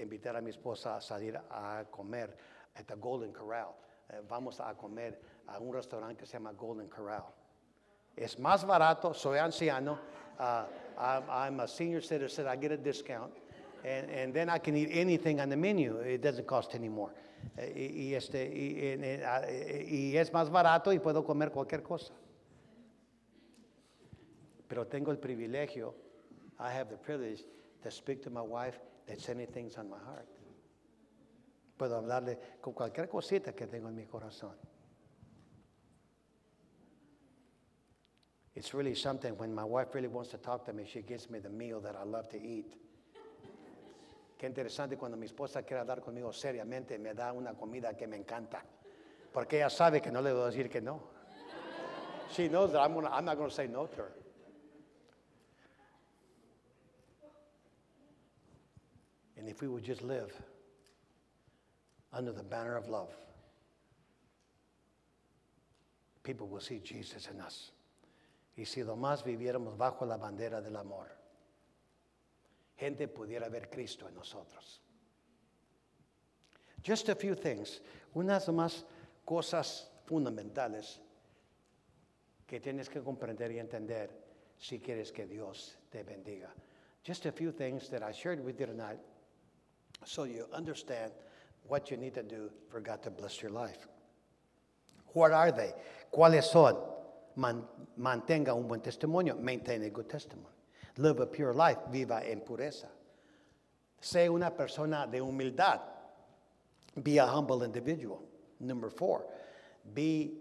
invitar 0.01 0.37
a 0.37 0.41
mi 0.41 0.51
esposa 0.51 0.97
a 0.97 1.01
salir 1.01 1.35
a 1.51 1.83
comer 1.91 2.29
at 2.77 2.87
the 2.87 2.95
Golden 2.95 3.33
Corral. 3.33 3.75
Eh, 4.11 4.21
vamos 4.29 4.59
a 4.61 4.73
comer 4.75 5.19
a 5.53 5.59
un 5.59 5.73
restaurante 5.73 6.17
que 6.17 6.25
se 6.25 6.33
llama 6.33 6.53
Golden 6.53 6.88
Corral. 6.88 7.25
Es 8.15 8.38
más 8.39 8.65
barato, 8.65 9.13
soy 9.13 9.38
anciano. 9.38 9.99
Uh, 10.39 10.65
I'm, 10.97 11.23
I'm, 11.29 11.59
a 11.59 11.67
senior 11.67 12.01
citizen, 12.01 12.47
I 12.47 12.55
get 12.55 12.71
a 12.71 12.77
discount. 12.77 13.31
And, 13.83 14.09
and 14.09 14.33
then 14.33 14.49
I 14.49 14.57
can 14.59 14.75
eat 14.75 14.89
anything 14.91 15.39
on 15.39 15.49
the 15.49 15.55
menu. 15.55 15.97
It 15.97 16.21
doesn't 16.21 16.45
cost 16.45 16.75
any 16.75 16.89
more. 16.89 17.12
Eh, 17.57 17.71
y, 17.75 18.09
y, 18.09 18.15
este, 18.15 18.45
y, 18.45 19.21
ah, 19.23 19.41
y 19.49 20.17
es 20.17 20.31
más 20.31 20.49
barato 20.49 20.91
y 20.91 21.00
puedo 21.00 21.23
comer 21.23 21.52
cualquier 21.52 21.81
cosa. 21.81 22.13
Pero 24.67 24.85
tengo 24.85 25.12
el 25.12 25.17
privilegio, 25.17 25.95
I 26.60 26.71
have 26.71 26.89
the 26.89 26.97
privilege 26.97 27.45
to 27.81 27.89
speak 27.89 28.21
to 28.23 28.29
my 28.29 28.41
wife 28.41 28.79
that's 29.08 29.29
any 29.29 29.45
things 29.45 29.77
on 29.77 29.89
my 29.89 29.97
heart. 29.97 30.27
Puedo 31.77 31.95
hablarle 31.95 32.37
con 32.62 32.73
cualquier 32.73 33.08
cosita 33.08 33.54
que 33.54 33.65
tengo 33.67 33.87
en 33.87 33.95
mi 33.95 34.06
corazón. 34.06 34.56
It's 38.60 38.73
really 38.73 38.93
something 38.93 39.37
when 39.37 39.55
my 39.55 39.63
wife 39.63 39.95
really 39.95 40.10
wants 40.10 40.31
to 40.31 40.37
talk 40.37 40.65
to 40.65 40.73
me, 40.73 40.83
she 40.85 41.01
gives 41.01 41.29
me 41.29 41.39
the 41.39 41.49
meal 41.49 41.79
that 41.79 41.95
I 41.95 42.03
love 42.03 42.27
to 42.31 42.37
eat. 42.37 42.75
Qué 44.37 44.47
interesante 44.47 44.97
cuando 44.97 45.15
mi 45.15 45.27
esposa 45.27 45.65
quiere 45.65 45.79
hablar 45.79 46.01
conmigo 46.01 46.33
seriamente, 46.33 46.99
me 46.99 47.13
da 47.13 47.31
una 47.31 47.53
comida 47.53 47.95
que 47.97 48.05
me 48.05 48.17
encanta. 48.17 48.62
Porque 49.31 49.53
ella 49.53 49.69
sabe 49.69 50.01
que 50.01 50.12
no 50.12 50.21
le 50.21 50.33
voy 50.33 50.41
a 50.41 50.45
decir 50.47 50.69
que 50.69 50.81
no. 50.81 51.01
She 52.31 52.49
knows 52.49 52.73
that 52.73 52.81
I'm, 52.81 52.93
gonna, 52.93 53.10
I'm 53.10 53.23
not 53.23 53.37
going 53.37 53.49
to 53.49 53.55
say 53.55 53.67
no 53.67 53.85
to 53.85 53.95
her. 53.95 54.12
And 59.37 59.47
if 59.47 59.62
we 59.62 59.69
would 59.69 59.85
just 59.85 60.01
live 60.01 60.33
under 62.12 62.33
the 62.33 62.43
banner 62.43 62.75
of 62.75 62.89
love, 62.89 63.15
people 66.23 66.49
will 66.49 66.60
see 66.60 66.79
Jesus 66.79 67.29
in 67.33 67.39
us. 67.39 67.71
Y 68.60 68.65
si 68.65 68.83
lo 68.83 68.97
más 68.97 69.23
viviéramos 69.23 69.77
bajo 69.77 70.05
la 70.05 70.17
bandera 70.17 70.60
del 70.60 70.75
amor, 70.75 71.07
gente 72.75 73.07
pudiera 73.07 73.47
ver 73.47 73.69
Cristo 73.69 74.05
en 74.10 74.15
nosotros. 74.15 74.81
Just 76.85 77.07
a 77.07 77.15
few 77.15 77.35
things, 77.35 77.81
unas 78.15 78.49
más 78.49 78.83
cosas 79.23 79.89
fundamentales 80.03 80.99
que 82.45 82.60
tienes 82.60 82.89
que 82.89 83.01
comprender 83.01 83.49
y 83.53 83.60
entender 83.60 84.10
si 84.57 84.81
quieres 84.81 85.13
que 85.13 85.25
Dios 85.25 85.77
te 85.89 86.03
bendiga. 86.03 86.53
Just 87.01 87.27
a 87.27 87.31
few 87.31 87.53
things 87.53 87.87
that 87.89 88.03
I 88.03 88.12
shared 88.12 88.43
with 88.43 88.60
you 88.60 88.65
tonight 88.65 88.99
so 90.03 90.25
you 90.25 90.47
understand 90.51 91.13
what 91.65 91.89
you 91.89 91.95
need 91.95 92.15
to 92.15 92.23
do 92.23 92.51
for 92.69 92.81
God 92.81 93.01
to 93.03 93.10
bless 93.10 93.41
your 93.41 93.51
life. 93.51 93.87
What 95.13 95.31
are 95.31 95.53
they? 95.53 95.73
¿Cuáles 96.12 96.51
son? 96.51 96.98
Man- 97.40 97.65
mantenga 97.98 98.54
un 98.54 98.67
buen 98.67 98.81
testimonio. 98.81 99.35
Maintain 99.35 99.83
a 99.83 99.90
good 99.90 100.10
testimony. 100.10 100.56
Live 100.98 101.21
a 101.21 101.25
pure 101.25 101.54
life. 101.54 101.79
Viva 101.90 102.21
en 102.21 102.42
pureza. 102.42 102.90
Sé 104.02 104.29
una 104.29 104.52
persona 104.52 105.08
de 105.08 105.21
humildad. 105.21 105.79
Be 107.02 107.17
a 107.17 107.25
humble 107.25 107.63
individual. 107.63 108.21
Number 108.60 108.90
four, 108.90 109.25
be 109.94 110.33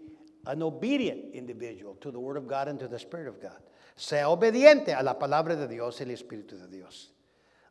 an 0.45 0.61
obedient 0.61 1.33
individual 1.33 1.95
to 2.01 2.11
the 2.11 2.19
Word 2.19 2.35
of 2.35 2.47
God 2.47 2.67
and 2.67 2.77
to 2.79 2.87
the 2.87 2.99
Spirit 2.99 3.27
of 3.27 3.41
God. 3.41 3.61
Sea 3.95 4.23
obediente 4.25 4.93
a 4.97 5.01
la 5.01 5.13
palabra 5.13 5.55
de 5.55 5.67
Dios 5.67 5.99
y 6.01 6.05
el 6.05 6.11
Espíritu 6.11 6.59
de 6.59 6.67
Dios. 6.67 7.11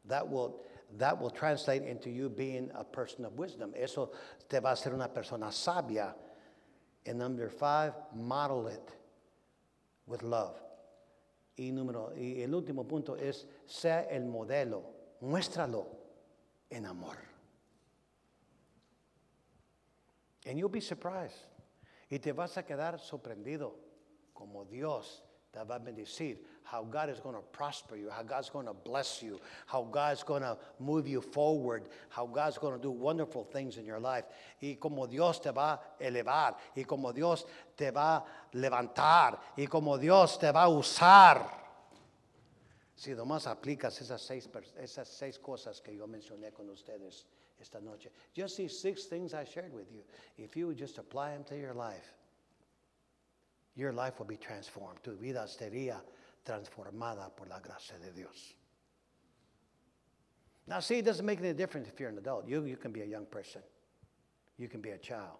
That 0.07 0.27
will, 0.27 0.63
that 0.97 1.21
will 1.21 1.31
translate 1.31 1.83
into 1.83 2.09
you 2.09 2.31
being 2.31 2.71
a 2.75 2.85
person 2.85 3.27
of 3.27 3.39
wisdom. 3.39 3.75
Eso 3.77 4.11
te 4.49 4.59
va 4.61 4.71
a 4.71 4.73
hacer 4.73 4.95
una 4.95 5.09
persona 5.09 5.47
sabia. 5.49 6.15
And 7.07 7.19
number 7.19 7.51
five, 7.51 7.93
model 8.15 8.69
it 8.69 8.98
with 10.09 10.23
love. 10.23 10.57
Y, 11.57 11.73
número, 11.73 12.13
y 12.17 12.43
el 12.43 12.55
último 12.55 12.87
punto 12.87 13.17
es, 13.17 13.47
sea 13.67 14.03
el 14.03 14.25
modelo, 14.25 14.83
muéstralo 15.21 15.87
en 16.71 16.87
amor. 16.87 17.17
And 20.47 20.59
you'll 20.59 20.71
be 20.71 20.81
surprised. 20.81 21.47
Y 22.11 22.19
te 22.19 22.33
vas 22.33 22.57
a 22.57 22.65
quedar 22.65 22.99
sorprendido 22.99 23.77
como 24.33 24.65
Dios 24.65 25.23
te 25.51 25.63
va 25.65 25.75
a 25.77 25.79
bendecir. 25.79 26.43
How 26.71 26.85
God 26.85 27.09
is 27.09 27.19
going 27.19 27.35
to 27.35 27.41
prosper 27.41 27.97
you, 27.97 28.11
how 28.11 28.23
God's 28.23 28.51
going 28.51 28.67
to 28.67 28.75
bless 28.75 29.23
you, 29.23 29.41
how 29.65 29.85
God's 29.85 30.23
going 30.23 30.43
to 30.43 30.59
move 30.79 31.09
you 31.09 31.23
forward, 31.23 31.89
how 32.11 32.27
God's 32.27 32.59
going 32.59 32.77
to 32.77 32.83
do 32.83 32.91
wonderful 32.91 33.45
things 33.45 33.79
in 33.79 33.87
your 33.87 33.99
life. 33.99 34.25
Y 34.61 34.77
como 34.79 35.07
Dios 35.07 35.41
te 35.41 35.51
va 35.51 35.81
a 35.99 36.05
elevar, 36.05 36.57
y 36.77 36.83
como 36.83 37.13
Dios 37.13 37.47
te 37.75 37.91
va 37.91 38.17
a 38.17 38.25
levantar, 38.53 39.39
y 39.57 39.65
como 39.65 39.97
Dios 39.97 40.37
te 40.37 40.53
va 40.53 40.65
a 40.65 40.69
usar. 40.69 41.41
Si 42.95 43.13
nomás 43.15 43.47
aplicas 43.47 43.99
esas 44.03 44.21
seis, 44.21 44.47
esas 44.79 45.09
seis 45.09 45.39
cosas 45.39 45.81
que 45.81 45.97
yo 45.97 46.07
mencioné 46.07 46.53
con 46.53 46.69
ustedes 46.69 47.25
esta 47.59 47.81
noche. 47.81 48.11
Just 48.35 48.59
these 48.59 48.79
six 48.79 49.07
things 49.07 49.33
I 49.33 49.45
shared 49.45 49.73
with 49.73 49.91
you. 49.91 50.03
If 50.37 50.55
you 50.55 50.67
would 50.67 50.77
just 50.77 50.99
apply 50.99 51.31
them 51.31 51.45
to 51.45 51.57
your 51.57 51.73
life, 51.73 52.13
your 53.75 53.93
life 53.93 54.19
will 54.19 54.27
be 54.27 54.37
transformed. 54.37 54.99
Tu 55.03 55.13
vida 55.13 55.47
sería 55.47 56.03
transformada 56.49 57.31
por 57.37 57.47
la 57.47 57.61
gracia 57.61 57.99
de 57.99 58.11
Dios. 58.11 58.55
Now, 60.67 60.81
see, 60.81 60.99
it 60.99 61.05
doesn't 61.05 61.25
make 61.25 61.39
any 61.39 61.53
difference 61.53 61.89
if 61.89 62.01
you're 62.01 62.09
an 62.09 62.19
adult. 62.19 62.49
You, 62.49 62.65
you 62.65 62.77
can 62.77 62.93
be 62.93 63.03
a 63.03 63.07
young 63.07 63.27
person, 63.27 63.63
you 64.57 64.69
can 64.69 64.81
be 64.81 64.91
a 64.91 64.99
child. 64.99 65.39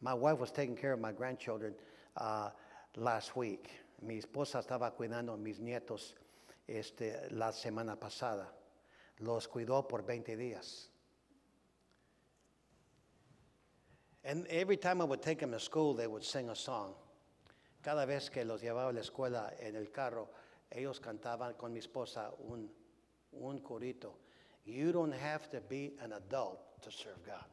My 0.00 0.14
wife 0.14 0.38
was 0.38 0.50
taking 0.50 0.76
care 0.76 0.92
of 0.92 1.00
my 1.00 1.12
grandchildren 1.12 1.74
uh, 2.16 2.50
last 2.96 3.36
week. 3.36 3.70
Mi 4.00 4.20
esposa 4.20 4.64
estaba 4.64 4.92
cuidando 4.92 5.32
a 5.32 5.36
mis 5.36 5.60
nietos 5.60 6.14
este, 6.68 7.28
la 7.30 7.52
semana 7.52 7.96
pasada. 7.96 8.46
Los 9.20 9.46
cuidó 9.46 9.88
por 9.88 10.02
20 10.02 10.36
días. 10.36 10.88
And 14.24 14.46
every 14.48 14.76
time 14.76 15.00
I 15.00 15.04
would 15.04 15.22
take 15.22 15.40
them 15.40 15.52
to 15.52 15.60
school, 15.60 15.94
they 15.94 16.06
would 16.06 16.24
sing 16.24 16.48
a 16.48 16.56
song. 16.56 16.94
Cada 17.82 18.06
vez 18.06 18.30
que 18.30 18.44
los 18.44 18.62
llevaba 18.62 18.90
a 18.90 18.92
la 18.92 19.00
escuela 19.00 19.52
en 19.58 19.74
el 19.74 19.90
carro, 19.90 20.30
ellos 20.70 21.00
cantaban 21.00 21.54
con 21.54 21.72
mi 21.72 21.80
esposa 21.80 22.32
un, 22.38 22.72
un 23.32 23.58
corito. 23.58 24.20
You 24.64 24.92
don't 24.92 25.12
have 25.12 25.50
to 25.50 25.60
be 25.68 25.96
an 26.00 26.12
adult 26.12 26.80
to 26.82 26.90
serve 26.90 27.18
God. 27.26 27.46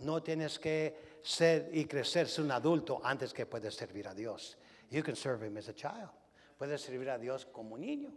No 0.00 0.20
tienes 0.20 0.58
que 0.58 1.18
ser 1.22 1.70
y 1.72 1.86
crecerse 1.86 2.42
un 2.42 2.50
adulto 2.50 3.00
antes 3.02 3.32
que 3.32 3.46
puedes 3.46 3.74
servir 3.74 4.06
a 4.06 4.14
Dios. 4.14 4.56
You 4.90 5.02
can 5.02 5.16
serve 5.16 5.42
Him 5.46 5.56
as 5.56 5.68
a 5.68 5.72
child. 5.72 6.10
Puedes 6.58 6.82
servir 6.82 7.08
a 7.08 7.18
Dios 7.18 7.46
como 7.46 7.76
niño. 7.76 8.12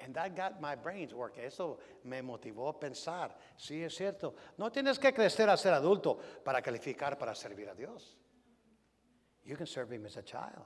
And 0.00 0.14
that 0.14 0.34
got 0.34 0.60
my 0.60 0.74
brains 0.74 1.12
working. 1.12 1.44
Eso 1.44 1.80
me 2.04 2.22
motivó 2.22 2.68
a 2.68 2.80
pensar. 2.80 3.36
Sí, 3.58 3.82
es 3.82 3.94
cierto. 3.94 4.34
No 4.56 4.70
tienes 4.70 4.98
que 4.98 5.12
crecer 5.12 5.50
a 5.50 5.56
ser 5.56 5.74
adulto 5.74 6.18
para 6.44 6.62
calificar 6.62 7.18
para 7.18 7.34
servir 7.34 7.68
a 7.68 7.74
Dios. 7.74 8.16
You 9.48 9.56
can 9.56 9.66
serve 9.66 9.90
Him 9.90 10.04
as 10.04 10.18
a 10.18 10.22
child. 10.22 10.62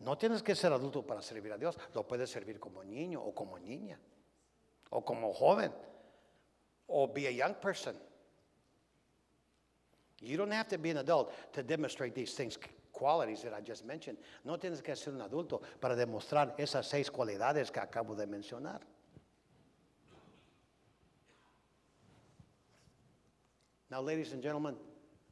No 0.00 0.16
tienes 0.16 0.42
que 0.42 0.56
ser 0.56 0.72
adulto 0.72 1.06
para 1.06 1.20
servir 1.22 1.54
a 1.54 1.58
Dios. 1.58 1.76
Lo 1.94 2.02
puedes 2.02 2.28
servir 2.28 2.58
como 2.58 2.82
niño 2.82 3.20
o 3.24 3.32
como 3.32 3.58
niña. 3.58 3.96
O 4.90 5.02
como 5.02 5.32
joven. 5.32 5.72
Or 6.88 7.06
be 7.06 7.28
a 7.28 7.30
young 7.30 7.54
person. 7.54 7.94
You 10.20 10.36
don't 10.36 10.50
have 10.50 10.66
to 10.68 10.78
be 10.78 10.90
an 10.90 10.96
adult 10.96 11.32
to 11.52 11.62
demonstrate 11.62 12.14
these 12.16 12.34
things, 12.34 12.58
qualities 12.92 13.42
that 13.42 13.54
I 13.54 13.60
just 13.60 13.86
mentioned. 13.86 14.18
No 14.44 14.56
tienes 14.56 14.82
que 14.82 14.96
ser 14.96 15.12
un 15.12 15.20
adulto 15.20 15.62
para 15.80 15.94
demostrar 15.94 16.56
esas 16.58 16.86
seis 16.86 17.08
cualidades 17.08 17.70
que 17.70 17.80
acabo 17.80 18.16
de 18.16 18.26
mencionar. 18.26 18.80
Now, 23.90 24.00
ladies 24.00 24.32
and 24.32 24.42
gentlemen, 24.42 24.74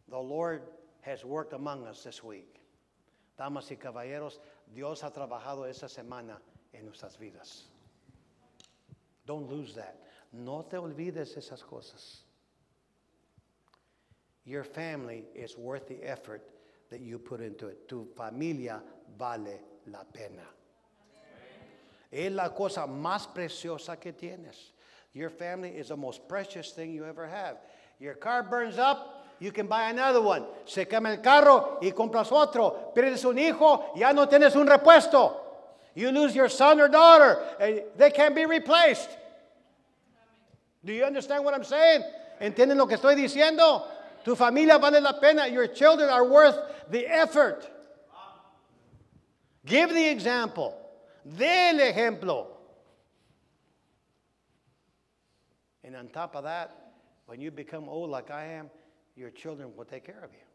the 0.08 0.18
Lord 0.18 0.62
has 1.00 1.24
worked 1.24 1.52
among 1.52 1.84
us 1.84 2.04
this 2.04 2.22
week. 2.22 2.61
Damas 3.42 3.72
y 3.72 3.76
caballeros, 3.76 4.40
Dios 4.72 5.02
ha 5.02 5.10
trabajado 5.12 5.66
esta 5.66 5.88
semana 5.88 6.40
en 6.72 6.84
nuestras 6.84 7.18
vidas. 7.18 7.64
Don't 9.26 9.50
lose 9.50 9.74
that. 9.74 9.96
No 10.32 10.62
te 10.62 10.76
olvides 10.76 11.36
esas 11.36 11.64
cosas. 11.64 12.22
Your 14.44 14.62
family 14.62 15.24
is 15.34 15.58
worth 15.58 15.88
the 15.88 16.04
effort 16.04 16.48
that 16.88 17.00
you 17.00 17.18
put 17.18 17.40
into 17.40 17.66
it. 17.66 17.88
Tu 17.88 18.06
familia 18.16 18.80
vale 19.18 19.58
la 19.86 20.04
pena. 20.04 20.46
Es 22.12 22.30
la 22.30 22.50
cosa 22.50 22.86
más 22.86 23.26
preciosa 23.26 24.00
que 24.00 24.12
tienes. 24.12 24.70
Your 25.14 25.30
family 25.30 25.70
is 25.70 25.88
the 25.88 25.96
most 25.96 26.28
precious 26.28 26.70
thing 26.70 26.92
you 26.92 27.04
ever 27.04 27.26
have. 27.26 27.56
Your 27.98 28.14
car 28.14 28.44
burns 28.44 28.78
up, 28.78 29.21
you 29.42 29.50
can 29.50 29.66
buy 29.66 29.90
another 29.90 30.22
one. 30.22 30.44
Se 30.66 30.84
quema 30.84 31.10
el 31.10 31.16
carro 31.20 31.78
y 31.82 31.90
compras 31.90 32.30
otro. 32.30 32.92
Pierdes 32.94 33.24
un 33.24 33.36
hijo, 33.38 33.92
ya 33.96 34.12
no 34.12 34.26
tienes 34.26 34.54
un 34.54 34.68
repuesto. 34.68 35.36
You 35.94 36.12
lose 36.12 36.34
your 36.34 36.48
son 36.48 36.80
or 36.80 36.88
daughter, 36.88 37.38
and 37.60 37.82
they 37.96 38.12
can't 38.12 38.36
be 38.36 38.46
replaced. 38.46 39.10
Do 40.84 40.92
you 40.92 41.04
understand 41.04 41.44
what 41.44 41.54
I'm 41.54 41.64
saying? 41.64 42.02
¿Entienden 42.40 42.76
lo 42.76 42.86
que 42.86 42.96
estoy 42.96 43.16
diciendo? 43.16 43.82
Tu 44.24 44.36
familia 44.36 44.78
vale 44.78 45.00
la 45.00 45.18
pena. 45.20 45.48
Your 45.48 45.66
children 45.66 46.08
are 46.08 46.24
worth 46.24 46.56
the 46.88 47.04
effort. 47.08 47.68
Give 49.66 49.90
the 49.92 50.08
example. 50.08 50.72
De 51.24 51.70
el 51.70 51.78
ejemplo. 51.80 52.46
And 55.82 55.96
on 55.96 56.08
top 56.08 56.36
of 56.36 56.44
that, 56.44 56.92
when 57.26 57.40
you 57.40 57.50
become 57.50 57.88
old 57.88 58.08
like 58.08 58.30
I 58.30 58.44
am, 58.44 58.70
your 59.16 59.30
children 59.30 59.72
will 59.76 59.84
take 59.84 60.04
care 60.04 60.24
of 60.24 60.32
you. 60.32 60.46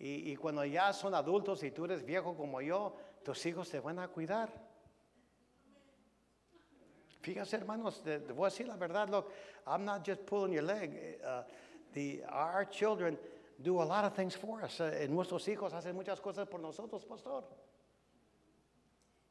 Y, 0.00 0.32
y 0.32 0.36
cuando 0.36 0.64
ya 0.64 0.92
son 0.92 1.14
adultos 1.14 1.62
y 1.62 1.70
tú 1.70 1.84
eres 1.84 2.04
viejo 2.04 2.34
como 2.36 2.60
yo, 2.60 2.94
tus 3.24 3.44
hijos 3.46 3.68
te 3.68 3.80
van 3.80 3.98
a 3.98 4.08
cuidar. 4.08 4.48
Fíjate, 7.20 7.56
hermanos, 7.56 8.00
te, 8.02 8.20
te 8.20 8.32
voy 8.32 8.46
a 8.46 8.50
decir 8.50 8.66
la 8.68 8.76
verdad. 8.76 9.08
Look, 9.08 9.32
I'm 9.66 9.84
not 9.84 10.04
just 10.06 10.24
pulling 10.24 10.52
your 10.52 10.62
leg. 10.62 11.18
Uh, 11.24 11.42
the, 11.92 12.22
our 12.30 12.64
children 12.64 13.18
do 13.60 13.82
a 13.82 13.84
lot 13.84 14.04
of 14.04 14.14
things 14.14 14.34
for 14.34 14.62
us. 14.62 14.80
Uh, 14.80 15.06
nuestros 15.10 15.44
hijos 15.46 15.72
hacen 15.72 15.94
muchas 15.94 16.20
cosas 16.20 16.48
por 16.48 16.60
nosotros, 16.60 17.04
pastor. 17.04 17.42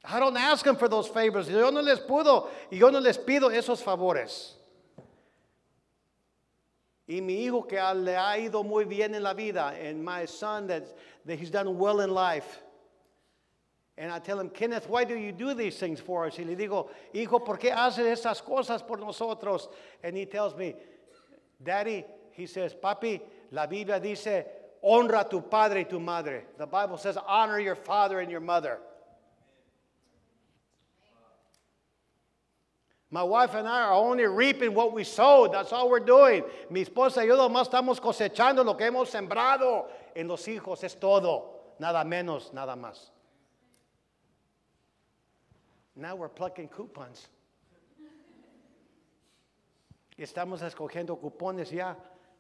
I 0.04 0.20
don't 0.20 0.38
ask 0.38 0.64
them 0.64 0.76
for 0.76 0.88
those 0.88 1.08
favors. 1.08 1.48
Yo 1.48 1.70
no 1.72 1.82
les 1.82 2.00
puedo 2.00 2.50
y 2.72 2.78
yo 2.78 2.90
no 2.92 3.00
les 3.00 3.18
pido 3.18 3.50
esos 3.50 3.82
favores. 3.82 4.54
Y 7.08 7.22
mi 7.22 7.46
hijo 7.46 7.62
que 7.68 7.78
le 7.78 8.16
ha 8.16 8.38
ido 8.38 8.64
muy 8.64 8.84
bien 8.84 9.16
en 9.16 9.24
la 9.24 9.34
vida, 9.34 9.74
and 9.82 10.04
my 10.04 10.26
son 10.26 10.68
that, 10.68 10.84
that 11.26 11.40
he's 11.40 11.50
done 11.50 11.78
well 11.78 12.02
in 12.02 12.10
life, 12.12 12.60
And 13.98 14.12
I 14.12 14.20
tell 14.20 14.40
him, 14.40 14.50
Kenneth, 14.50 14.88
why 14.88 15.06
do 15.06 15.18
you 15.18 15.32
do 15.32 15.56
these 15.56 15.78
things 15.78 16.00
for 16.00 16.28
us? 16.28 16.38
Y 16.38 16.44
le 16.44 16.56
digo, 16.56 16.90
hijo, 17.14 17.40
¿por 17.40 17.58
qué 17.58 17.72
haces 17.72 18.06
esas 18.06 18.44
cosas 18.44 18.86
por 18.86 18.98
nosotros? 18.98 19.68
And 20.04 20.16
he 20.16 20.26
tells 20.26 20.56
me, 20.56 20.76
Daddy, 21.64 22.06
he 22.32 22.46
says, 22.46 22.76
Papi, 22.76 23.20
la 23.52 23.66
Biblia 23.66 24.00
dice, 24.00 24.46
honra 24.84 25.22
a 25.22 25.30
tu 25.30 25.42
padre 25.42 25.80
y 25.80 25.84
tu 25.90 26.00
madre. 26.00 26.44
The 26.60 26.68
Bible 26.68 26.98
says, 26.98 27.18
honor 27.28 27.60
your 27.60 27.76
father 27.76 28.20
and 28.20 28.30
your 28.30 28.40
mother. 28.40 28.78
My 33.10 33.24
wife 33.24 33.54
and 33.56 33.68
I 33.68 33.84
are 33.84 33.94
only 33.94 34.26
reaping 34.26 34.74
what 34.74 34.92
we 34.92 35.04
sowed. 35.06 35.54
That's 35.54 35.72
all 35.72 35.90
we're 35.90 36.02
doing. 36.02 36.44
Mi 36.70 36.84
esposa 36.84 37.18
y 37.18 37.28
yo 37.28 37.38
nomás 37.38 37.70
estamos 37.70 38.02
cosechando 38.02 38.66
lo 38.66 38.74
que 38.76 38.86
hemos 38.86 39.10
sembrado 39.10 39.88
en 40.14 40.28
los 40.28 40.46
hijos. 40.48 40.84
Es 40.84 40.96
todo. 41.00 41.76
Nada 41.80 42.04
menos, 42.04 42.52
nada 42.54 42.76
más. 42.76 43.12
Now 45.96 46.16
we're 46.16 46.30
plucking 46.30 46.68
coupons. 46.68 47.30
Estamos 50.18 50.62
escogiendo 50.62 51.18
cupones 51.18 51.72
ya 51.72 51.96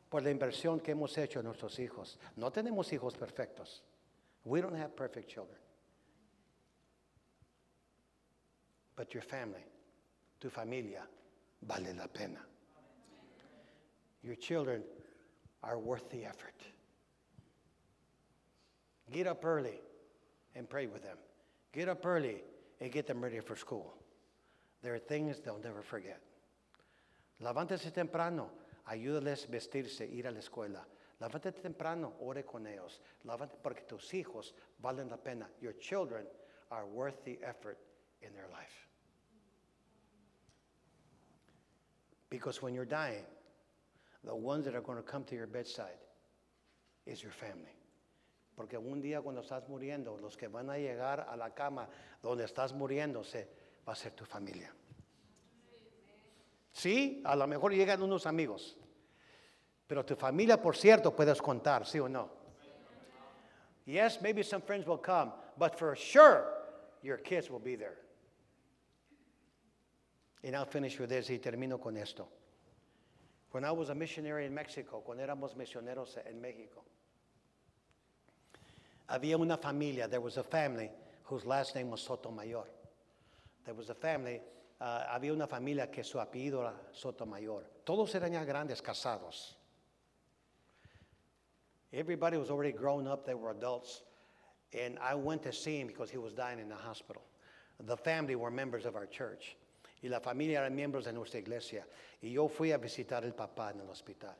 por 0.09 0.21
la 0.21 0.31
inversión 0.31 0.81
que 0.81 0.91
hemos 0.91 1.17
hecho 1.17 1.39
en 1.39 1.45
nuestros 1.45 1.79
hijos. 1.79 2.17
No 2.35 2.51
tenemos 2.51 2.91
hijos 2.91 3.15
perfectos. 3.15 3.83
We 4.43 4.61
don't 4.61 4.75
have 4.75 4.95
perfect 4.95 5.29
children. 5.29 5.59
But 8.95 9.13
your 9.13 9.21
family, 9.21 9.63
tu 10.39 10.49
familia, 10.49 11.03
vale 11.61 11.93
la 11.93 12.07
pena. 12.07 12.39
Your 14.23 14.35
children 14.35 14.83
are 15.63 15.79
worth 15.79 16.09
the 16.09 16.25
effort. 16.25 16.55
Get 19.11 19.27
up 19.27 19.45
early 19.45 19.79
and 20.55 20.69
pray 20.69 20.87
with 20.87 21.03
them. 21.03 21.17
Get 21.71 21.87
up 21.87 22.05
early 22.05 22.43
and 22.81 22.91
get 22.91 23.07
them 23.07 23.23
ready 23.23 23.39
for 23.39 23.55
school. 23.55 23.93
There 24.81 24.93
are 24.93 24.99
things 24.99 25.39
they'll 25.39 25.59
never 25.63 25.81
forget. 25.81 26.21
Levántese 27.41 27.91
temprano, 27.93 28.49
ayúdales 28.89 29.47
vestirse, 29.47 30.07
ir 30.11 30.27
a 30.27 30.31
la 30.31 30.39
escuela. 30.39 30.85
Levántate 31.19 31.61
temprano, 31.61 32.13
ore 32.19 32.43
con 32.43 32.67
ellos. 32.67 33.01
Levántate 33.25 33.57
porque 33.61 33.81
tus 33.87 34.13
hijos 34.13 34.53
valen 34.81 35.09
la 35.09 35.17
pena. 35.17 35.47
Your 35.61 35.73
children 35.73 36.25
are 36.69 36.85
worth 36.85 37.23
the 37.23 37.39
effort 37.43 37.79
in 38.21 38.33
their 38.33 38.47
life. 38.49 38.86
Because 42.29 42.61
when 42.61 42.73
you're 42.73 42.85
dying, 42.85 43.23
the 44.23 44.35
ones 44.35 44.65
that 44.65 44.75
are 44.75 44.81
going 44.81 44.97
to 44.97 45.03
come 45.03 45.23
to 45.25 45.35
your 45.35 45.47
bedside 45.47 45.99
is 47.05 47.23
your 47.23 47.31
family. 47.31 47.73
Porque 48.55 48.77
un 48.77 49.01
día 49.01 49.21
cuando 49.21 49.41
estás 49.41 49.67
muriendo, 49.69 50.19
los 50.19 50.35
que 50.35 50.47
van 50.47 50.69
a 50.69 50.77
llegar 50.77 51.27
a 51.29 51.37
la 51.37 51.51
cama 51.51 51.87
donde 52.21 52.43
estás 52.43 52.73
muriéndose 52.73 53.47
va 53.87 53.93
a 53.93 53.95
ser 53.95 54.11
tu 54.11 54.25
familia. 54.25 54.73
Sí, 56.71 57.21
a 57.25 57.35
lo 57.35 57.47
mejor 57.47 57.73
llegan 57.73 58.01
unos 58.01 58.25
amigos, 58.25 58.75
pero 59.87 60.03
tu 60.03 60.15
familia, 60.15 60.61
por 60.61 60.75
cierto, 60.75 61.15
puedes 61.15 61.41
contar, 61.41 61.85
sí 61.85 61.99
o 61.99 62.07
no. 62.07 62.29
Yes, 63.85 64.21
maybe 64.21 64.43
some 64.43 64.61
friends 64.61 64.85
will 64.85 65.01
come, 65.01 65.31
but 65.57 65.77
for 65.77 65.95
sure, 65.95 66.45
your 67.01 67.17
kids 67.17 67.49
will 67.49 67.61
be 67.61 67.75
there. 67.75 67.97
And 70.43 70.55
I'll 70.55 70.65
finish 70.65 70.99
with 70.99 71.09
this 71.09 71.29
y 71.29 71.39
termino 71.39 71.81
con 71.81 71.97
esto. 71.97 72.27
When 73.51 73.63
I 73.63 73.71
was 73.71 73.89
a 73.89 73.95
missionary 73.95 74.45
in 74.45 74.53
Mexico, 74.53 75.01
cuando 75.05 75.23
éramos 75.23 75.55
misioneros 75.55 76.17
en 76.25 76.41
México, 76.41 76.83
había 79.09 79.37
una 79.37 79.57
familia, 79.57 80.07
there 80.07 80.21
was 80.21 80.37
a 80.37 80.43
family 80.43 80.89
whose 81.23 81.45
last 81.45 81.75
name 81.75 81.89
was 81.89 82.01
Sotomayor. 82.01 82.65
There 83.65 83.73
was 83.73 83.89
a 83.89 83.95
family, 83.95 84.41
uh, 84.79 85.03
había 85.13 85.33
una 85.33 85.47
familia 85.47 85.87
que 85.87 86.03
su 86.03 86.19
apellido 86.19 86.61
era 86.61 86.73
Sotomayor. 86.93 87.63
Todos 87.85 88.13
eran 88.15 88.33
ya 88.33 88.43
grandes, 88.43 88.81
casados. 88.81 89.55
Everybody 91.93 92.37
was 92.37 92.49
already 92.49 92.73
grown 92.73 93.07
up, 93.07 93.25
they 93.25 93.33
were 93.33 93.51
adults. 93.51 94.03
And 94.73 94.99
I 94.99 95.15
went 95.15 95.43
to 95.43 95.53
see 95.53 95.79
him 95.79 95.87
because 95.87 96.09
he 96.09 96.17
was 96.17 96.33
dying 96.33 96.59
in 96.59 96.67
the 96.67 96.75
hospital. 96.75 97.23
The 97.79 97.95
family 97.95 98.35
were 98.35 98.51
members 98.51 98.85
of 98.85 98.95
our 98.95 99.05
church. 99.05 99.55
Y 100.01 100.09
la 100.09 100.19
familia 100.19 100.59
eran 100.59 100.75
miembros 100.75 101.05
de 101.05 101.13
nuestra 101.13 101.39
iglesia. 101.39 101.85
Y 102.21 102.31
yo 102.31 102.47
fui 102.47 102.71
a 102.71 102.77
visitar 102.77 103.23
papá 103.35 103.71
en 103.71 103.81
el 103.81 103.89
hospital. 103.89 104.35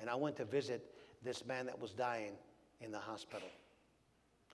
And 0.00 0.10
I 0.10 0.14
went 0.14 0.36
to 0.36 0.44
visit 0.44 0.82
this 1.22 1.44
man 1.46 1.66
that 1.66 1.78
was 1.78 1.92
dying 1.92 2.32
in 2.80 2.90
the 2.92 2.98
hospital. 2.98 3.48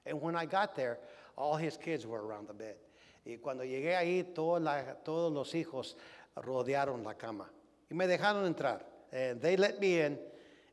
And 0.07 0.21
when 0.21 0.37
I 0.37 0.47
got 0.47 0.75
there, 0.75 0.99
all 1.37 1.57
his 1.57 1.77
kids 1.77 2.07
were 2.07 2.25
around 2.25 2.49
the 2.49 2.55
bed. 2.55 2.77
Y 3.25 3.37
cuando 3.43 3.65
llegué 3.65 3.97
ahí, 3.97 4.35
toda 4.35 4.61
la, 4.61 4.83
todos 5.05 5.33
los 5.33 5.53
hijos 5.55 5.95
rodearon 6.37 7.05
la 7.05 7.15
cama. 7.15 7.47
Y 7.91 7.97
me 7.97 8.07
dejaron 8.07 8.47
entrar. 8.47 8.83
And 9.13 9.41
they 9.41 9.57
let 9.57 9.81
me 9.81 10.01
in, 10.01 10.19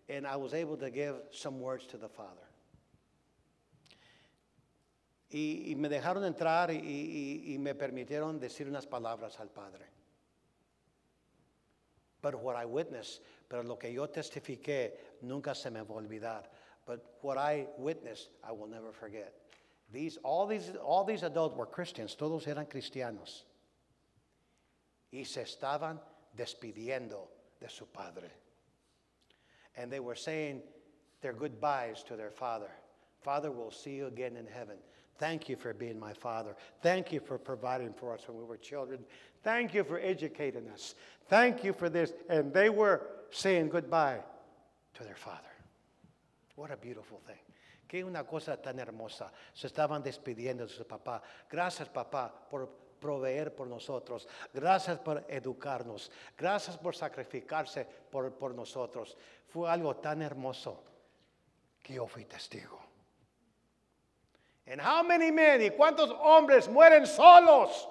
and 0.07 0.27
I 0.27 0.35
was 0.35 0.53
able 0.53 0.77
to 0.77 0.89
give 0.89 1.15
some 1.31 1.59
words 1.59 1.87
to 1.87 1.97
the 1.97 2.07
Father. 2.07 2.46
Y, 5.29 5.71
y 5.71 5.75
me 5.75 5.89
dejaron 5.89 6.23
entrar 6.23 6.71
y, 6.71 6.77
y, 6.77 7.53
y 7.53 7.57
me 7.57 7.75
permitieron 7.75 8.39
decir 8.39 8.67
unas 8.67 8.87
palabras 8.87 9.39
al 9.39 9.49
Padre. 9.49 9.85
But 12.21 12.41
what 12.41 12.55
I 12.55 12.65
witnessed, 12.65 13.21
pero 13.47 13.63
lo 13.63 13.77
que 13.77 13.93
yo 13.93 14.07
testifiqué, 14.07 14.97
nunca 15.21 15.53
se 15.53 15.69
me 15.69 15.81
va 15.81 15.95
a 15.95 15.97
olvidar. 15.97 16.43
But 16.85 17.17
what 17.21 17.37
I 17.37 17.67
witnessed, 17.77 18.29
I 18.43 18.51
will 18.51 18.67
never 18.67 18.91
forget. 18.91 19.33
These, 19.91 20.17
all, 20.23 20.47
these, 20.47 20.71
all 20.83 21.03
these 21.03 21.23
adults 21.23 21.55
were 21.55 21.65
Christians, 21.65 22.15
todos 22.15 22.47
eran 22.47 22.65
cristianos. 22.65 23.43
Y 25.11 25.23
se 25.23 25.41
estaban 25.41 25.99
despidiendo 26.35 27.27
de 27.59 27.69
su 27.69 27.85
padre. 27.85 28.29
And 29.75 29.91
they 29.91 29.99
were 29.99 30.15
saying 30.15 30.61
their 31.21 31.33
goodbyes 31.33 32.03
to 32.03 32.15
their 32.15 32.31
father. 32.31 32.71
Father, 33.21 33.51
we'll 33.51 33.71
see 33.71 33.95
you 33.95 34.07
again 34.07 34.35
in 34.35 34.47
heaven. 34.47 34.77
Thank 35.17 35.49
you 35.49 35.55
for 35.55 35.73
being 35.73 35.99
my 35.99 36.13
father. 36.13 36.55
Thank 36.81 37.11
you 37.11 37.19
for 37.19 37.37
providing 37.37 37.93
for 37.93 38.13
us 38.13 38.21
when 38.27 38.37
we 38.37 38.43
were 38.43 38.57
children. 38.57 38.99
Thank 39.43 39.73
you 39.73 39.83
for 39.83 39.99
educating 39.99 40.69
us. 40.69 40.95
Thank 41.27 41.63
you 41.63 41.73
for 41.73 41.89
this. 41.89 42.13
And 42.29 42.53
they 42.53 42.69
were 42.69 43.01
saying 43.31 43.69
goodbye 43.69 44.19
to 44.93 45.03
their 45.03 45.15
father. 45.15 45.43
What 46.55 46.71
a 46.71 46.77
beautiful 46.77 47.21
thing. 47.25 47.39
Qué 47.87 48.03
una 48.03 48.23
cosa 48.25 48.57
tan 48.57 48.79
hermosa. 48.79 49.31
Se 49.53 49.67
estaban 49.67 50.03
despidiendo 50.03 50.67
de 50.67 50.73
su 50.73 50.85
papá. 50.85 51.21
Gracias, 51.49 51.87
papá, 51.89 52.31
por 52.49 52.69
proveer 52.99 53.55
por 53.55 53.67
nosotros. 53.67 54.27
Gracias 54.53 54.99
por 54.99 55.25
educarnos. 55.29 56.11
Gracias 56.37 56.77
por 56.77 56.95
sacrificarse 56.95 57.85
por, 58.11 58.33
por 58.37 58.53
nosotros. 58.53 59.17
Fue 59.47 59.69
algo 59.69 59.95
tan 59.97 60.21
hermoso 60.21 60.83
que 61.81 61.93
yo 61.93 62.07
fui 62.07 62.25
testigo. 62.25 62.86
And 64.69 64.81
how 64.81 65.01
many 65.01 65.31
men 65.31 65.61
y 65.61 65.69
cuántos 65.69 66.11
hombres 66.19 66.67
mueren 66.67 67.07
solos? 67.07 67.87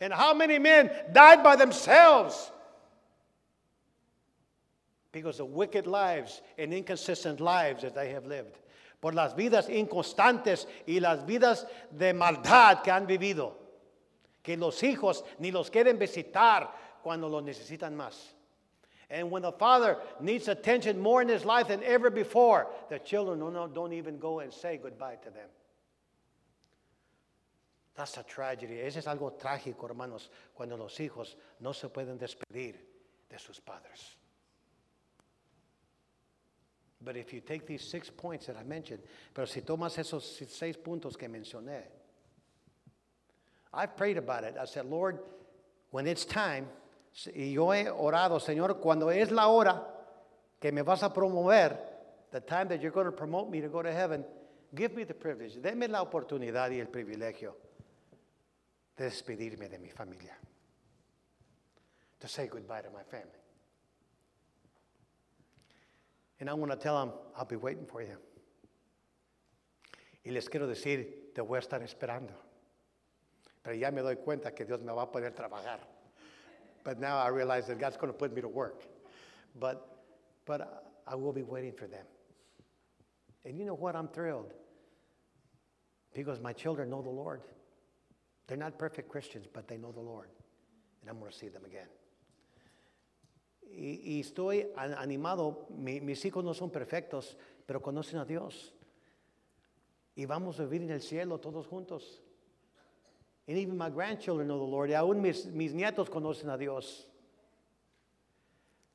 And 0.00 0.12
how 0.12 0.34
many 0.34 0.58
men 0.58 0.90
died 1.12 1.42
by 1.42 1.56
themselves? 1.56 2.52
Because 5.12 5.40
of 5.40 5.48
wicked 5.48 5.86
lives 5.86 6.42
and 6.58 6.72
inconsistent 6.72 7.40
lives 7.40 7.82
that 7.82 7.94
they 7.94 8.10
have 8.10 8.26
lived. 8.26 8.58
Por 9.00 9.12
las 9.12 9.34
vidas 9.34 9.68
inconstantes 9.68 10.66
y 10.86 11.00
las 11.00 11.24
vidas 11.24 11.64
de 11.96 12.12
maldad 12.12 12.84
que 12.84 12.92
han 12.92 13.06
vivido. 13.06 13.52
Que 14.42 14.56
los 14.56 14.82
hijos 14.82 15.22
ni 15.38 15.50
los 15.50 15.70
quieren 15.70 15.98
visitar 15.98 16.68
cuando 17.02 17.28
los 17.28 17.42
necesitan 17.42 17.96
más. 17.96 18.14
And 19.10 19.30
when 19.30 19.42
the 19.42 19.52
father 19.52 19.96
needs 20.20 20.48
attention 20.48 21.00
more 21.00 21.20
in 21.20 21.28
his 21.28 21.44
life 21.44 21.68
than 21.68 21.82
ever 21.82 22.10
before, 22.10 22.68
the 22.88 22.98
children 22.98 23.40
don't, 23.40 23.74
don't 23.74 23.92
even 23.92 24.18
go 24.18 24.40
and 24.40 24.52
say 24.52 24.78
goodbye 24.80 25.16
to 25.24 25.30
them. 25.30 25.48
That's 28.00 28.16
a 28.16 28.22
tragedy. 28.22 28.80
Ese 28.80 29.00
es 29.00 29.06
algo 29.06 29.32
trágico, 29.32 29.84
hermanos, 29.84 30.30
cuando 30.54 30.74
los 30.74 30.98
hijos 31.00 31.36
no 31.58 31.74
se 31.74 31.90
pueden 31.90 32.18
despedir 32.18 32.74
de 33.28 33.38
sus 33.38 33.60
padres. 33.60 34.16
But 37.02 37.18
if 37.18 37.34
you 37.34 37.42
take 37.42 37.66
these 37.66 37.82
six 37.82 38.08
points 38.08 38.46
that 38.46 38.56
I 38.56 38.62
mentioned, 38.62 39.02
pero 39.34 39.46
si 39.46 39.60
tomas 39.60 39.98
esos 39.98 40.22
seis 40.48 40.78
puntos 40.78 41.18
que 41.18 41.28
mencioné, 41.28 41.82
I've 43.74 43.94
prayed 43.98 44.16
about 44.16 44.44
it. 44.44 44.54
I 44.58 44.64
said, 44.64 44.86
Lord, 44.86 45.18
when 45.90 46.06
it's 46.06 46.24
time, 46.24 46.68
y 47.36 47.52
yo 47.52 47.70
he 47.72 47.84
orado, 47.84 48.40
Señor, 48.40 48.80
cuando 48.80 49.10
es 49.10 49.30
la 49.30 49.48
hora 49.48 49.84
que 50.58 50.72
me 50.72 50.80
vas 50.80 51.02
a 51.02 51.12
promover, 51.12 51.76
the 52.30 52.40
time 52.40 52.66
that 52.68 52.80
you're 52.80 52.92
going 52.92 53.04
to 53.04 53.12
promote 53.12 53.50
me 53.50 53.60
to 53.60 53.68
go 53.68 53.82
to 53.82 53.92
heaven, 53.92 54.24
give 54.74 54.94
me 54.94 55.04
the 55.04 55.12
privilege, 55.12 55.60
deme 55.60 55.86
la 55.86 56.02
oportunidad 56.02 56.70
y 56.70 56.80
el 56.80 56.86
privilegio 56.86 57.56
de 59.00 59.06
despedirme 59.06 59.66
de 59.70 59.78
mi 59.78 59.88
familia, 59.88 60.36
to 62.18 62.28
say 62.28 62.46
goodbye 62.46 62.82
to 62.82 62.90
my 62.90 63.02
family. 63.02 63.40
And 66.38 66.50
I 66.50 66.54
want 66.54 66.70
to 66.70 66.76
tell 66.76 66.98
them, 67.00 67.14
I'll 67.34 67.46
be 67.46 67.56
waiting 67.56 67.86
for 67.86 68.02
you. 68.02 68.18
Y 70.22 70.32
les 70.32 70.48
quiero 70.50 70.66
decir, 70.66 71.32
te 71.34 71.40
voy 71.40 71.56
a 71.56 71.60
estar 71.60 71.82
esperando. 71.82 72.34
Pero 73.62 73.74
ya 73.74 73.90
me 73.90 74.02
doy 74.02 74.16
cuenta 74.16 74.54
que 74.54 74.66
Dios 74.66 74.80
me 74.80 74.92
va 74.92 75.02
a 75.02 75.06
poder 75.06 75.30
trabajar. 75.30 75.78
But 76.84 76.98
now 76.98 77.16
I 77.18 77.28
realize 77.28 77.66
that 77.68 77.78
God's 77.78 77.96
going 77.96 78.12
to 78.12 78.18
put 78.18 78.34
me 78.34 78.42
to 78.42 78.48
work. 78.48 78.84
But, 79.58 79.98
but 80.44 80.84
I 81.06 81.14
will 81.14 81.32
be 81.32 81.42
waiting 81.42 81.72
for 81.72 81.86
them. 81.86 82.04
And 83.46 83.58
you 83.58 83.64
know 83.64 83.74
what? 83.74 83.96
I'm 83.96 84.08
thrilled 84.08 84.52
because 86.12 86.38
my 86.38 86.52
children 86.52 86.90
know 86.90 87.00
the 87.00 87.08
Lord. 87.10 87.40
They're 88.50 88.58
not 88.58 88.76
perfect 88.76 89.08
Christians, 89.08 89.46
but 89.46 89.68
they 89.68 89.78
know 89.78 89.92
the 89.92 90.00
Lord. 90.00 90.26
And 91.00 91.08
I'm 91.08 91.20
going 91.20 91.30
to 91.30 91.38
see 91.38 91.46
them 91.46 91.64
again. 91.64 91.86
Y, 93.62 94.00
y 94.04 94.20
estoy 94.20 94.66
an- 94.76 94.94
animado. 94.94 95.66
Mi- 95.70 96.00
mis 96.00 96.24
hijos 96.24 96.42
no 96.42 96.52
son 96.52 96.68
perfectos, 96.70 97.36
pero 97.64 97.80
conocen 97.80 98.18
a 98.18 98.24
Dios. 98.24 98.72
Y 100.16 100.24
vamos 100.24 100.58
a 100.58 100.64
vivir 100.64 100.82
en 100.82 100.90
el 100.90 101.00
cielo 101.00 101.38
todos 101.38 101.68
juntos. 101.68 102.02
And 103.46 103.56
even 103.56 103.78
my 103.78 103.88
grandchildren 103.88 104.48
know 104.48 104.58
the 104.58 104.64
Lord. 104.68 104.90
Y 104.90 104.94
aún 104.94 105.22
mis, 105.22 105.46
mis 105.46 105.72
nietos 105.72 106.10
conocen 106.10 106.50
a 106.50 106.58
Dios. 106.58 107.06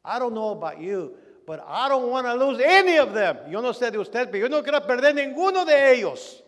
I 0.03 0.19
don't 0.19 0.33
know 0.33 0.49
about 0.49 0.81
you, 0.81 1.15
but 1.47 1.63
I 1.65 1.87
don't 1.87 2.11
want 2.11 2.27
to 2.27 2.33
lose 2.33 2.59
any 2.61 2.97
of 2.97 3.13
them. 3.13 3.37
Yo 3.49 3.61
no 3.61 3.71
sé 3.71 3.89
de 3.89 3.99
usted, 3.99 4.29
pero 4.29 4.39
yo 4.39 4.49
no 4.49 4.61
quiero 4.61 4.81
perder 4.81 5.15
ninguno 5.15 5.63
de 5.63 5.93
ellos. 5.93 6.41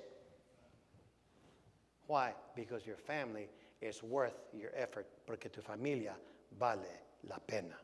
Why? 2.08 2.34
Because 2.56 2.86
your 2.86 2.98
family 2.98 3.48
is 3.82 4.02
worth 4.02 4.36
your 4.54 4.72
effort. 4.76 5.08
Porque 5.26 5.52
tu 5.52 5.62
familia 5.62 6.16
vale 6.58 7.04
la 7.28 7.38
pena. 7.46 7.76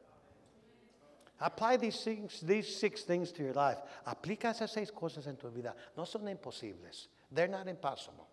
Apply 1.39 1.77
these 1.77 1.99
things, 2.01 2.39
these 2.41 2.73
six 2.73 3.01
things 3.03 3.31
to 3.33 3.43
your 3.43 3.53
life. 3.53 3.79
Aplica 4.07 4.47
esas 4.47 4.69
seis 4.69 4.91
cosas 4.91 5.27
en 5.27 5.35
tu 5.35 5.49
vida. 5.49 5.73
No 5.97 6.05
son 6.05 6.27
imposibles. 6.27 7.09
They're 7.31 7.47
not 7.47 7.67
impossible. 7.67 8.27